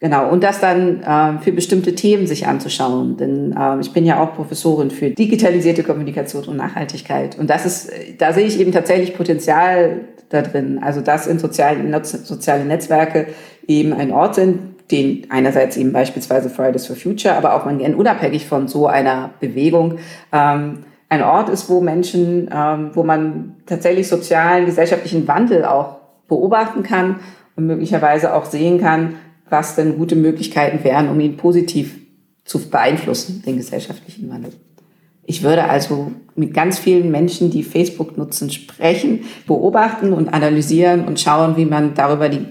Genau, 0.00 0.28
und 0.28 0.42
das 0.42 0.60
dann 0.60 1.02
äh, 1.02 1.42
für 1.42 1.52
bestimmte 1.52 1.94
Themen 1.94 2.26
sich 2.26 2.46
anzuschauen. 2.46 3.16
Denn 3.16 3.54
äh, 3.58 3.80
ich 3.80 3.92
bin 3.92 4.04
ja 4.04 4.22
auch 4.22 4.34
Professorin 4.34 4.90
für 4.90 5.10
digitalisierte 5.10 5.82
Kommunikation 5.82 6.44
und 6.44 6.56
Nachhaltigkeit. 6.56 7.38
Und 7.38 7.48
das 7.48 7.64
ist, 7.64 7.90
da 8.18 8.32
sehe 8.32 8.46
ich 8.46 8.60
eben 8.60 8.72
tatsächlich 8.72 9.16
Potenzial 9.16 10.00
da 10.28 10.42
drin. 10.42 10.80
Also 10.82 11.00
dass 11.00 11.26
in 11.26 11.38
sozialen, 11.38 12.04
soziale 12.04 12.64
Netzwerke 12.64 13.28
eben 13.66 13.92
ein 13.92 14.12
Ort 14.12 14.34
sind, 14.34 14.74
den 14.90 15.26
einerseits 15.30 15.76
eben 15.76 15.92
beispielsweise 15.92 16.50
Fridays 16.50 16.86
for 16.86 16.96
Future, 16.96 17.34
aber 17.34 17.54
auch 17.54 17.64
man 17.64 17.80
unabhängig 17.94 18.46
von 18.46 18.68
so 18.68 18.86
einer 18.86 19.30
Bewegung 19.40 19.98
ähm, 20.32 20.80
ein 21.08 21.22
Ort 21.22 21.48
ist, 21.48 21.70
wo 21.70 21.80
Menschen, 21.80 22.50
ähm, 22.52 22.90
wo 22.94 23.02
man 23.02 23.56
tatsächlich 23.66 24.08
sozialen, 24.08 24.66
gesellschaftlichen 24.66 25.26
Wandel 25.28 25.64
auch 25.64 26.00
beobachten 26.28 26.82
kann 26.82 27.20
und 27.56 27.66
möglicherweise 27.66 28.34
auch 28.34 28.44
sehen 28.44 28.80
kann, 28.80 29.16
was 29.48 29.76
denn 29.76 29.96
gute 29.96 30.16
Möglichkeiten 30.16 30.82
wären, 30.84 31.08
um 31.08 31.20
ihn 31.20 31.36
positiv 31.36 31.98
zu 32.44 32.58
beeinflussen, 32.68 33.42
den 33.42 33.56
gesellschaftlichen 33.56 34.28
Wandel. 34.30 34.52
Ich 35.26 35.42
würde 35.42 35.64
also 35.64 36.12
mit 36.34 36.52
ganz 36.52 36.78
vielen 36.78 37.10
Menschen, 37.10 37.50
die 37.50 37.62
Facebook 37.62 38.18
nutzen, 38.18 38.50
sprechen, 38.50 39.20
beobachten 39.46 40.12
und 40.12 40.28
analysieren 40.28 41.06
und 41.06 41.18
schauen, 41.18 41.56
wie 41.56 41.64
man 41.64 41.94
darüber 41.94 42.28
die 42.28 42.46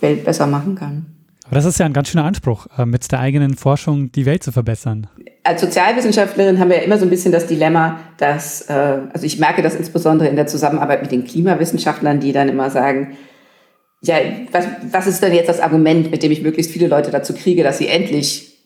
Welt 0.00 0.24
besser 0.24 0.46
machen 0.46 0.74
kann. 0.74 1.06
Aber 1.46 1.56
das 1.56 1.66
ist 1.66 1.78
ja 1.78 1.84
ein 1.84 1.92
ganz 1.92 2.08
schöner 2.08 2.24
Anspruch, 2.24 2.66
äh, 2.78 2.86
mit 2.86 3.10
der 3.12 3.20
eigenen 3.20 3.54
Forschung 3.54 4.10
die 4.12 4.24
Welt 4.24 4.42
zu 4.42 4.50
verbessern. 4.50 5.06
Als 5.42 5.60
Sozialwissenschaftlerin 5.60 6.58
haben 6.58 6.70
wir 6.70 6.78
ja 6.78 6.82
immer 6.84 6.96
so 6.96 7.04
ein 7.04 7.10
bisschen 7.10 7.32
das 7.32 7.46
Dilemma, 7.46 8.00
dass, 8.16 8.62
äh, 8.62 8.72
also 9.12 9.26
ich 9.26 9.38
merke 9.38 9.60
das 9.60 9.74
insbesondere 9.74 10.28
in 10.28 10.36
der 10.36 10.46
Zusammenarbeit 10.46 11.02
mit 11.02 11.12
den 11.12 11.24
Klimawissenschaftlern, 11.24 12.18
die 12.18 12.32
dann 12.32 12.48
immer 12.48 12.70
sagen, 12.70 13.18
ja, 14.04 14.16
was, 14.52 14.66
was 14.90 15.06
ist 15.06 15.22
denn 15.22 15.32
jetzt 15.32 15.48
das 15.48 15.60
Argument, 15.60 16.10
mit 16.10 16.22
dem 16.22 16.30
ich 16.30 16.42
möglichst 16.42 16.70
viele 16.70 16.88
Leute 16.88 17.10
dazu 17.10 17.32
kriege, 17.32 17.62
dass 17.62 17.78
sie 17.78 17.88
endlich 17.88 18.58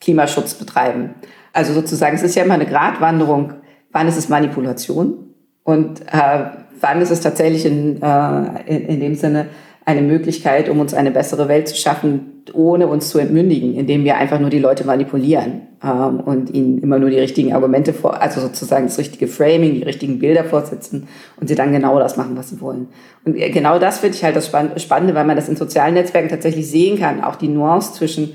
Klimaschutz 0.00 0.54
betreiben? 0.54 1.14
Also 1.52 1.74
sozusagen, 1.74 2.16
es 2.16 2.22
ist 2.22 2.34
ja 2.34 2.44
immer 2.44 2.54
eine 2.54 2.66
Gratwanderung, 2.66 3.54
wann 3.92 4.08
ist 4.08 4.16
es 4.16 4.28
Manipulation? 4.28 5.34
Und 5.62 6.00
äh, 6.12 6.44
wann 6.80 7.00
ist 7.02 7.10
es 7.10 7.20
tatsächlich 7.20 7.66
in, 7.66 8.00
äh, 8.00 8.62
in, 8.66 8.86
in 8.86 9.00
dem 9.00 9.14
Sinne 9.14 9.48
eine 9.84 10.02
Möglichkeit, 10.02 10.68
um 10.68 10.80
uns 10.80 10.94
eine 10.94 11.10
bessere 11.10 11.48
Welt 11.48 11.68
zu 11.68 11.76
schaffen, 11.76 12.44
ohne 12.54 12.86
uns 12.86 13.10
zu 13.10 13.18
entmündigen, 13.18 13.74
indem 13.74 14.04
wir 14.04 14.16
einfach 14.16 14.38
nur 14.38 14.50
die 14.50 14.58
Leute 14.58 14.84
manipulieren 14.84 15.67
ähm, 15.82 16.20
und 16.20 16.50
ihnen 16.50 16.78
immer 16.78 16.98
nur 16.98 17.10
die 17.10 17.18
richtigen 17.18 17.52
Argumente 17.52 17.92
vor, 17.92 18.20
also 18.20 18.40
sozusagen 18.40 18.86
das 18.86 18.98
richtige 18.98 19.28
Framing, 19.28 19.74
die 19.74 19.82
richtigen 19.82 20.18
Bilder 20.18 20.44
vorsetzen 20.44 21.08
und 21.40 21.48
sie 21.48 21.54
dann 21.54 21.72
genau 21.72 21.98
das 21.98 22.16
machen, 22.16 22.36
was 22.36 22.50
sie 22.50 22.60
wollen. 22.60 22.88
Und 23.24 23.34
genau 23.36 23.78
das 23.78 23.98
finde 23.98 24.16
ich 24.16 24.24
halt 24.24 24.36
das 24.36 24.46
Spannende, 24.46 25.14
weil 25.14 25.24
man 25.24 25.36
das 25.36 25.48
in 25.48 25.56
sozialen 25.56 25.94
Netzwerken 25.94 26.28
tatsächlich 26.28 26.68
sehen 26.68 26.98
kann, 26.98 27.22
auch 27.22 27.36
die 27.36 27.48
Nuance 27.48 27.92
zwischen, 27.94 28.34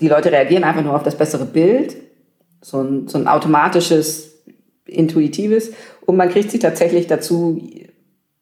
die 0.00 0.08
Leute 0.08 0.32
reagieren 0.32 0.64
einfach 0.64 0.82
nur 0.82 0.94
auf 0.96 1.02
das 1.02 1.16
bessere 1.16 1.44
Bild, 1.44 1.96
so 2.60 2.80
ein, 2.82 3.08
so 3.08 3.18
ein 3.18 3.28
automatisches, 3.28 4.44
intuitives, 4.86 5.72
und 6.06 6.16
man 6.16 6.28
kriegt 6.28 6.50
sie 6.50 6.58
tatsächlich 6.58 7.06
dazu, 7.06 7.62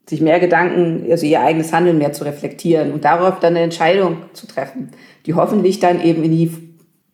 sich 0.09 0.23
mehr 0.23 0.41
Gedanken, 0.41 1.07
also 1.11 1.27
ihr 1.27 1.43
eigenes 1.43 1.73
Handeln 1.73 1.99
mehr 1.99 2.15
zu 2.15 2.25
reflektieren 2.25 2.93
und 2.93 3.05
darauf 3.05 3.41
dann 3.41 3.55
eine 3.55 3.65
Entscheidung 3.65 4.23
zu 4.33 4.47
treffen, 4.47 4.93
die 5.27 5.35
hoffentlich 5.35 5.81
dann 5.81 6.03
eben 6.03 6.25
in 6.25 6.31
die 6.31 6.51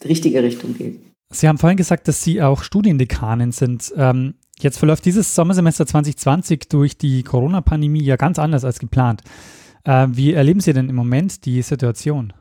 richtige 0.05 0.45
Richtung 0.45 0.77
geht. 0.77 1.01
Sie 1.35 1.49
haben 1.49 1.59
vorhin 1.59 1.77
gesagt, 1.77 2.07
dass 2.07 2.23
Sie 2.23 2.41
auch 2.41 2.63
Studiendekanin 2.63 3.51
sind. 3.51 3.93
Ähm, 3.97 4.35
jetzt 4.61 4.79
verläuft 4.79 5.05
dieses 5.05 5.35
Sommersemester 5.35 5.85
2020 5.85 6.69
durch 6.69 6.97
die 6.97 7.25
Corona-Pandemie 7.25 8.05
ja 8.05 8.17
ganz 8.17 8.39
anders 8.39 8.65
als 8.65 8.79
geplant. 8.79 9.23
Äh, 9.85 10.07
wie 10.11 10.33
erleben 10.33 10.61
Sie 10.61 10.73
denn 10.73 10.89
im 10.89 10.95
Moment 10.95 11.45
die 11.45 11.61
Situation? 11.63 12.33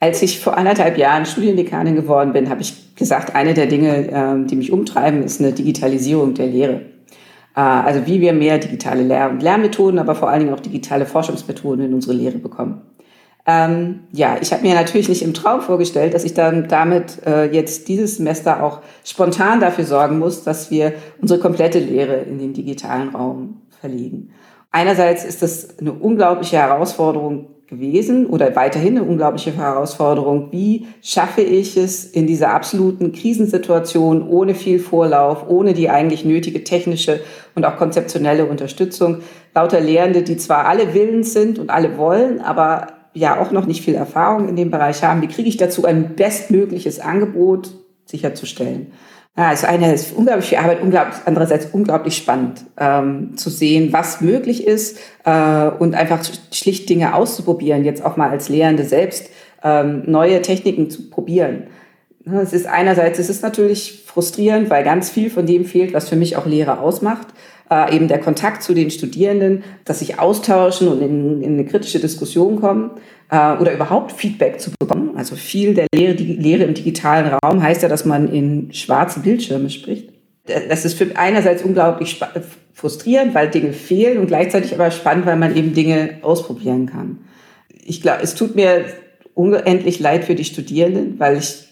Als 0.00 0.22
ich 0.22 0.40
vor 0.40 0.56
anderthalb 0.56 0.98
Jahren 0.98 1.26
Studiendekanin 1.26 1.94
geworden 1.94 2.32
bin, 2.32 2.50
habe 2.50 2.62
ich 2.62 2.96
gesagt, 2.96 3.34
eine 3.36 3.54
der 3.54 3.66
Dinge, 3.66 4.08
ähm, 4.10 4.46
die 4.46 4.56
mich 4.56 4.72
umtreiben, 4.72 5.22
ist 5.22 5.40
eine 5.40 5.52
Digitalisierung 5.52 6.34
der 6.34 6.46
Lehre. 6.46 6.80
Äh, 7.54 7.60
also 7.60 8.06
wie 8.06 8.20
wir 8.20 8.32
mehr 8.32 8.58
digitale 8.58 9.02
Lehr- 9.02 9.30
und 9.30 9.42
Lernmethoden, 9.42 9.98
aber 10.00 10.14
vor 10.14 10.28
allen 10.28 10.40
Dingen 10.40 10.54
auch 10.54 10.60
digitale 10.60 11.06
Forschungsmethoden 11.06 11.84
in 11.84 11.94
unsere 11.94 12.14
Lehre 12.14 12.38
bekommen. 12.38 12.82
Ähm, 13.46 14.00
ja, 14.12 14.36
ich 14.40 14.52
habe 14.52 14.62
mir 14.62 14.74
natürlich 14.74 15.08
nicht 15.08 15.22
im 15.22 15.34
Traum 15.34 15.60
vorgestellt, 15.60 16.14
dass 16.14 16.24
ich 16.24 16.34
dann 16.34 16.68
damit 16.68 17.24
äh, 17.26 17.50
jetzt 17.50 17.88
dieses 17.88 18.16
Semester 18.16 18.62
auch 18.62 18.80
spontan 19.04 19.60
dafür 19.60 19.84
sorgen 19.84 20.18
muss, 20.18 20.44
dass 20.44 20.70
wir 20.70 20.92
unsere 21.20 21.40
komplette 21.40 21.78
Lehre 21.78 22.16
in 22.16 22.38
den 22.38 22.52
digitalen 22.52 23.08
Raum 23.08 23.62
verlegen. 23.80 24.30
Einerseits 24.70 25.24
ist 25.24 25.42
das 25.42 25.78
eine 25.78 25.92
unglaubliche 25.92 26.58
Herausforderung 26.58 27.48
gewesen 27.66 28.26
oder 28.26 28.54
weiterhin 28.56 28.98
eine 28.98 29.06
unglaubliche 29.06 29.56
Herausforderung. 29.56 30.52
Wie 30.52 30.86
schaffe 31.02 31.40
ich 31.40 31.76
es 31.76 32.04
in 32.04 32.26
dieser 32.26 32.52
absoluten 32.52 33.12
Krisensituation 33.12 34.28
ohne 34.28 34.54
viel 34.54 34.80
Vorlauf, 34.80 35.48
ohne 35.48 35.72
die 35.72 35.88
eigentlich 35.88 36.24
nötige 36.24 36.62
technische 36.64 37.20
und 37.54 37.64
auch 37.64 37.76
konzeptionelle 37.76 38.44
Unterstützung, 38.46 39.18
lauter 39.54 39.80
Lehrende, 39.80 40.22
die 40.22 40.36
zwar 40.36 40.66
alle 40.66 40.94
willens 40.94 41.32
sind 41.32 41.58
und 41.58 41.70
alle 41.70 41.96
wollen, 41.96 42.40
aber 42.40 42.99
ja 43.14 43.40
auch 43.40 43.50
noch 43.50 43.66
nicht 43.66 43.84
viel 43.84 43.94
Erfahrung 43.94 44.48
in 44.48 44.56
dem 44.56 44.70
Bereich 44.70 45.02
haben, 45.02 45.22
wie 45.22 45.28
kriege 45.28 45.48
ich 45.48 45.56
dazu 45.56 45.84
ein 45.84 46.14
bestmögliches 46.14 47.00
Angebot 47.00 47.70
sicherzustellen? 48.06 48.92
Ja, 49.36 49.48
also 49.48 49.66
eine 49.66 49.92
ist 49.92 50.12
unglaublich 50.14 50.46
viel 50.46 50.58
Arbeit, 50.58 50.82
unglaublich, 50.82 51.16
andererseits 51.24 51.66
unglaublich 51.72 52.16
spannend 52.16 52.64
ähm, 52.76 53.36
zu 53.36 53.48
sehen, 53.48 53.92
was 53.92 54.20
möglich 54.20 54.66
ist 54.66 54.98
äh, 55.24 55.68
und 55.68 55.94
einfach 55.94 56.22
schlicht 56.52 56.88
Dinge 56.88 57.14
auszuprobieren, 57.14 57.84
jetzt 57.84 58.04
auch 58.04 58.16
mal 58.16 58.30
als 58.30 58.48
Lehrende 58.48 58.84
selbst 58.84 59.30
ähm, 59.62 60.02
neue 60.06 60.42
Techniken 60.42 60.90
zu 60.90 61.10
probieren. 61.10 61.68
Es 62.26 62.52
ist 62.52 62.66
einerseits, 62.66 63.18
es 63.18 63.30
ist 63.30 63.42
natürlich 63.42 64.04
frustrierend, 64.06 64.68
weil 64.68 64.84
ganz 64.84 65.10
viel 65.10 65.30
von 65.30 65.46
dem 65.46 65.64
fehlt, 65.64 65.94
was 65.94 66.08
für 66.08 66.16
mich 66.16 66.36
auch 66.36 66.44
Lehre 66.44 66.80
ausmacht. 66.80 67.28
Äh, 67.72 67.94
eben 67.94 68.08
der 68.08 68.18
Kontakt 68.18 68.64
zu 68.64 68.74
den 68.74 68.90
Studierenden, 68.90 69.62
dass 69.84 70.00
sich 70.00 70.18
austauschen 70.18 70.88
und 70.88 71.00
in, 71.00 71.40
in 71.40 71.52
eine 71.52 71.64
kritische 71.64 72.00
Diskussion 72.00 72.60
kommen 72.60 72.90
äh, 73.30 73.52
oder 73.58 73.72
überhaupt 73.72 74.10
Feedback 74.10 74.60
zu 74.60 74.72
bekommen. 74.76 75.16
Also 75.16 75.36
viel 75.36 75.74
der 75.74 75.86
Lehre, 75.94 76.16
die 76.16 76.34
Lehre 76.34 76.64
im 76.64 76.74
digitalen 76.74 77.32
Raum 77.32 77.62
heißt 77.62 77.84
ja, 77.84 77.88
dass 77.88 78.04
man 78.04 78.32
in 78.32 78.72
schwarze 78.72 79.20
Bildschirme 79.20 79.70
spricht. 79.70 80.08
Das 80.68 80.84
ist 80.84 80.94
für 80.98 81.16
einerseits 81.16 81.62
unglaublich 81.62 82.20
frustrierend, 82.74 83.36
weil 83.36 83.48
Dinge 83.50 83.72
fehlen 83.72 84.18
und 84.18 84.26
gleichzeitig 84.26 84.74
aber 84.74 84.90
spannend, 84.90 85.26
weil 85.26 85.36
man 85.36 85.54
eben 85.54 85.72
Dinge 85.72 86.18
ausprobieren 86.22 86.86
kann. 86.86 87.18
Ich 87.84 88.02
glaube, 88.02 88.24
es 88.24 88.34
tut 88.34 88.56
mir 88.56 88.86
unendlich 89.34 90.00
leid 90.00 90.24
für 90.24 90.34
die 90.34 90.44
Studierenden, 90.44 91.20
weil 91.20 91.36
ich, 91.36 91.68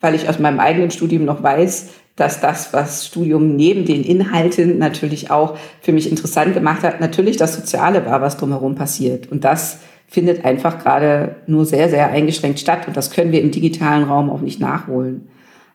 weil 0.00 0.14
ich 0.14 0.26
aus 0.26 0.38
meinem 0.38 0.58
eigenen 0.58 0.90
Studium 0.90 1.26
noch 1.26 1.42
weiß, 1.42 1.88
dass 2.18 2.40
das, 2.40 2.72
was 2.72 3.06
Studium 3.06 3.54
neben 3.56 3.84
den 3.84 4.02
Inhalten 4.02 4.78
natürlich 4.78 5.30
auch 5.30 5.56
für 5.80 5.92
mich 5.92 6.10
interessant 6.10 6.52
gemacht 6.52 6.82
hat, 6.82 7.00
natürlich 7.00 7.36
das 7.36 7.54
Soziale 7.54 8.04
war, 8.04 8.20
was 8.20 8.36
drumherum 8.36 8.74
passiert. 8.74 9.30
Und 9.30 9.44
das 9.44 9.78
findet 10.08 10.44
einfach 10.44 10.82
gerade 10.82 11.36
nur 11.46 11.64
sehr, 11.64 11.88
sehr 11.88 12.08
eingeschränkt 12.10 12.58
statt. 12.58 12.88
Und 12.88 12.96
das 12.96 13.10
können 13.10 13.30
wir 13.30 13.40
im 13.40 13.52
digitalen 13.52 14.04
Raum 14.04 14.30
auch 14.30 14.40
nicht 14.40 14.58
nachholen. 14.58 15.28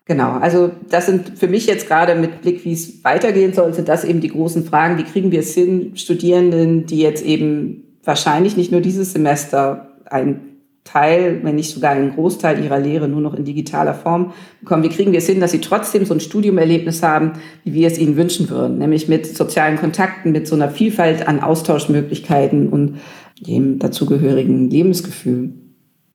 Genau, 0.05 0.31
also 0.33 0.71
das 0.89 1.05
sind 1.05 1.39
für 1.39 1.47
mich 1.47 1.65
jetzt 1.65 1.87
gerade 1.87 2.15
mit 2.15 2.41
Blick, 2.41 2.65
wie 2.65 2.73
es 2.73 3.05
weitergehen 3.05 3.53
soll, 3.53 3.73
sind 3.73 3.87
das 3.87 4.03
eben 4.03 4.19
die 4.19 4.27
großen 4.27 4.65
Fragen. 4.65 4.97
Wie 4.97 5.05
kriegen 5.05 5.31
wir 5.31 5.39
es 5.39 5.53
hin, 5.53 5.93
Studierenden, 5.95 6.85
die 6.85 6.99
jetzt 6.99 7.23
eben 7.23 7.97
wahrscheinlich 8.03 8.57
nicht 8.57 8.71
nur 8.71 8.81
dieses 8.81 9.13
Semester 9.13 9.93
ein 10.05 10.52
Teil, 10.83 11.39
wenn 11.43 11.55
nicht 11.55 11.73
sogar 11.73 11.91
einen 11.91 12.13
Großteil 12.13 12.63
ihrer 12.63 12.79
Lehre 12.79 13.07
nur 13.07 13.21
noch 13.21 13.33
in 13.33 13.45
digitaler 13.45 13.93
Form 13.93 14.33
bekommen. 14.59 14.83
Wie 14.83 14.89
kriegen 14.89 15.11
wir 15.11 15.19
es 15.19 15.27
hin, 15.27 15.39
dass 15.39 15.51
sie 15.51 15.61
trotzdem 15.61 16.05
so 16.05 16.13
ein 16.13 16.19
Studiumerlebnis 16.19 17.01
haben, 17.01 17.33
wie 17.63 17.73
wir 17.73 17.87
es 17.87 17.97
ihnen 17.97 18.17
wünschen 18.17 18.49
würden, 18.49 18.79
nämlich 18.79 19.07
mit 19.07 19.25
sozialen 19.25 19.77
Kontakten, 19.77 20.31
mit 20.33 20.47
so 20.47 20.55
einer 20.55 20.69
Vielfalt 20.69 21.27
an 21.27 21.39
Austauschmöglichkeiten 21.39 22.69
und 22.69 22.99
dem 23.39 23.79
dazugehörigen 23.79 24.69
Lebensgefühl. 24.69 25.53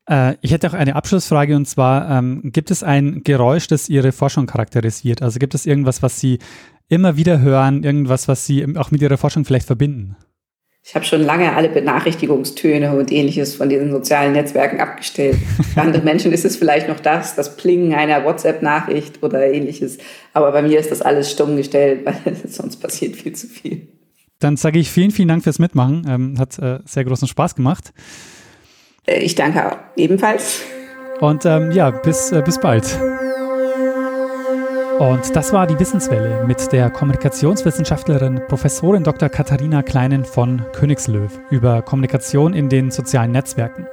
Äh, 0.09 0.35
ich 0.43 0.53
hätte 0.53 0.69
auch 0.69 0.75
eine 0.75 0.97
Abschlussfrage 0.97 1.57
und 1.57 1.67
zwar, 1.67 2.11
ähm, 2.11 2.43
gibt 2.45 2.71
es 2.71 2.83
ein 2.83 3.23
Geräusch, 3.25 3.69
das 3.69 3.89
Ihre 3.89 4.13
Forschung 4.13 4.47
charakterisiert? 4.47 5.23
Also 5.23 5.39
gibt 5.39 5.55
es 5.55 5.67
irgendwas, 5.67 6.03
was 6.03 6.21
Sie 6.21 6.39
immer 6.89 7.17
wieder 7.17 7.41
hören, 7.41 7.85
irgendwas, 7.85 8.29
was 8.29 8.47
Sie 8.47 8.77
auch 8.77 8.91
mit 8.91 9.03
Ihrer 9.03 9.17
Forschung 9.17 9.45
vielleicht 9.45 9.67
verbinden? 9.67 10.17
Ich 10.89 10.95
habe 10.95 11.05
schon 11.05 11.23
lange 11.23 11.55
alle 11.55 11.69
Benachrichtigungstöne 11.69 12.97
und 12.97 13.13
ähnliches 13.13 13.55
von 13.55 13.69
diesen 13.69 13.91
sozialen 13.91 14.33
Netzwerken 14.33 14.81
abgestellt. 14.81 15.37
Für 15.75 15.83
andere 15.83 16.03
Menschen 16.03 16.33
ist 16.33 16.47
es 16.47 16.57
vielleicht 16.57 16.89
noch 16.89 16.99
das, 16.99 17.37
das 17.37 17.59
Plingen 17.59 17.93
einer 17.93 18.25
WhatsApp-Nachricht 18.25 19.23
oder 19.23 19.53
ähnliches. 19.53 19.99
Aber 20.33 20.51
bei 20.51 20.63
mir 20.63 20.81
ist 20.81 20.91
das 20.91 21.03
alles 21.03 21.31
stumm 21.31 21.59
gestellt, 21.59 22.07
weil 22.25 22.35
sonst 22.49 22.79
passiert 22.79 23.17
viel 23.17 23.35
zu 23.35 23.49
viel. 23.49 23.87
Dann 24.39 24.57
sage 24.57 24.79
ich 24.79 24.91
vielen, 24.91 25.11
vielen 25.11 25.29
Dank 25.29 25.43
fürs 25.43 25.59
Mitmachen. 25.59 26.07
Ähm, 26.09 26.39
hat 26.39 26.59
äh, 26.59 26.79
sehr 26.87 27.05
großen 27.05 27.29
Spaß 27.29 27.55
gemacht. 27.55 27.93
Äh, 29.07 29.19
ich 29.19 29.35
danke 29.35 29.71
auch 29.71 29.77
ebenfalls. 29.95 30.63
Und 31.21 31.45
ähm, 31.45 31.71
ja, 31.71 31.91
bis, 31.91 32.33
äh, 32.33 32.41
bis 32.43 32.59
bald. 32.59 32.99
Und 34.99 35.37
das 35.37 35.53
war 35.53 35.69
die 35.69 35.79
Wissenswelle 35.79 36.45
mit 36.45 36.73
der 36.73 36.91
Kommunikationswissenschaftlerin 36.91 38.41
Professorin 38.49 39.05
Dr. 39.05 39.29
Katharina 39.29 39.83
Kleinen 39.83 40.25
von 40.25 40.63
Königslöw 40.73 41.29
über 41.51 41.83
Kommunikation 41.83 42.53
in 42.53 42.69
den 42.69 42.91
sozialen 42.91 43.31
Netzwerken. 43.31 43.87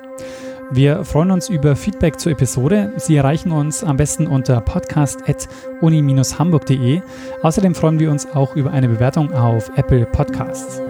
Wir 0.72 1.06
freuen 1.06 1.30
uns 1.30 1.48
über 1.48 1.76
Feedback 1.76 2.20
zur 2.20 2.32
Episode. 2.32 2.92
Sie 2.98 3.16
erreichen 3.16 3.52
uns 3.52 3.84
am 3.84 3.98
besten 3.98 4.26
unter 4.26 4.62
podcast.uni-hamburg.de. 4.62 7.02
Außerdem 7.44 7.76
freuen 7.76 8.00
wir 8.00 8.10
uns 8.10 8.28
auch 8.34 8.56
über 8.56 8.72
eine 8.72 8.90
Bewertung 8.90 9.32
auf 9.32 9.70
Apple 9.76 10.08
Podcasts. 10.08 10.82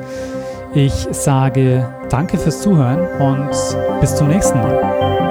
Ich 0.74 1.10
sage 1.12 1.94
danke 2.10 2.38
fürs 2.38 2.62
Zuhören 2.62 3.06
und 3.20 3.50
bis 4.00 4.16
zum 4.16 4.30
nächsten 4.30 4.60
Mal. 4.60 5.25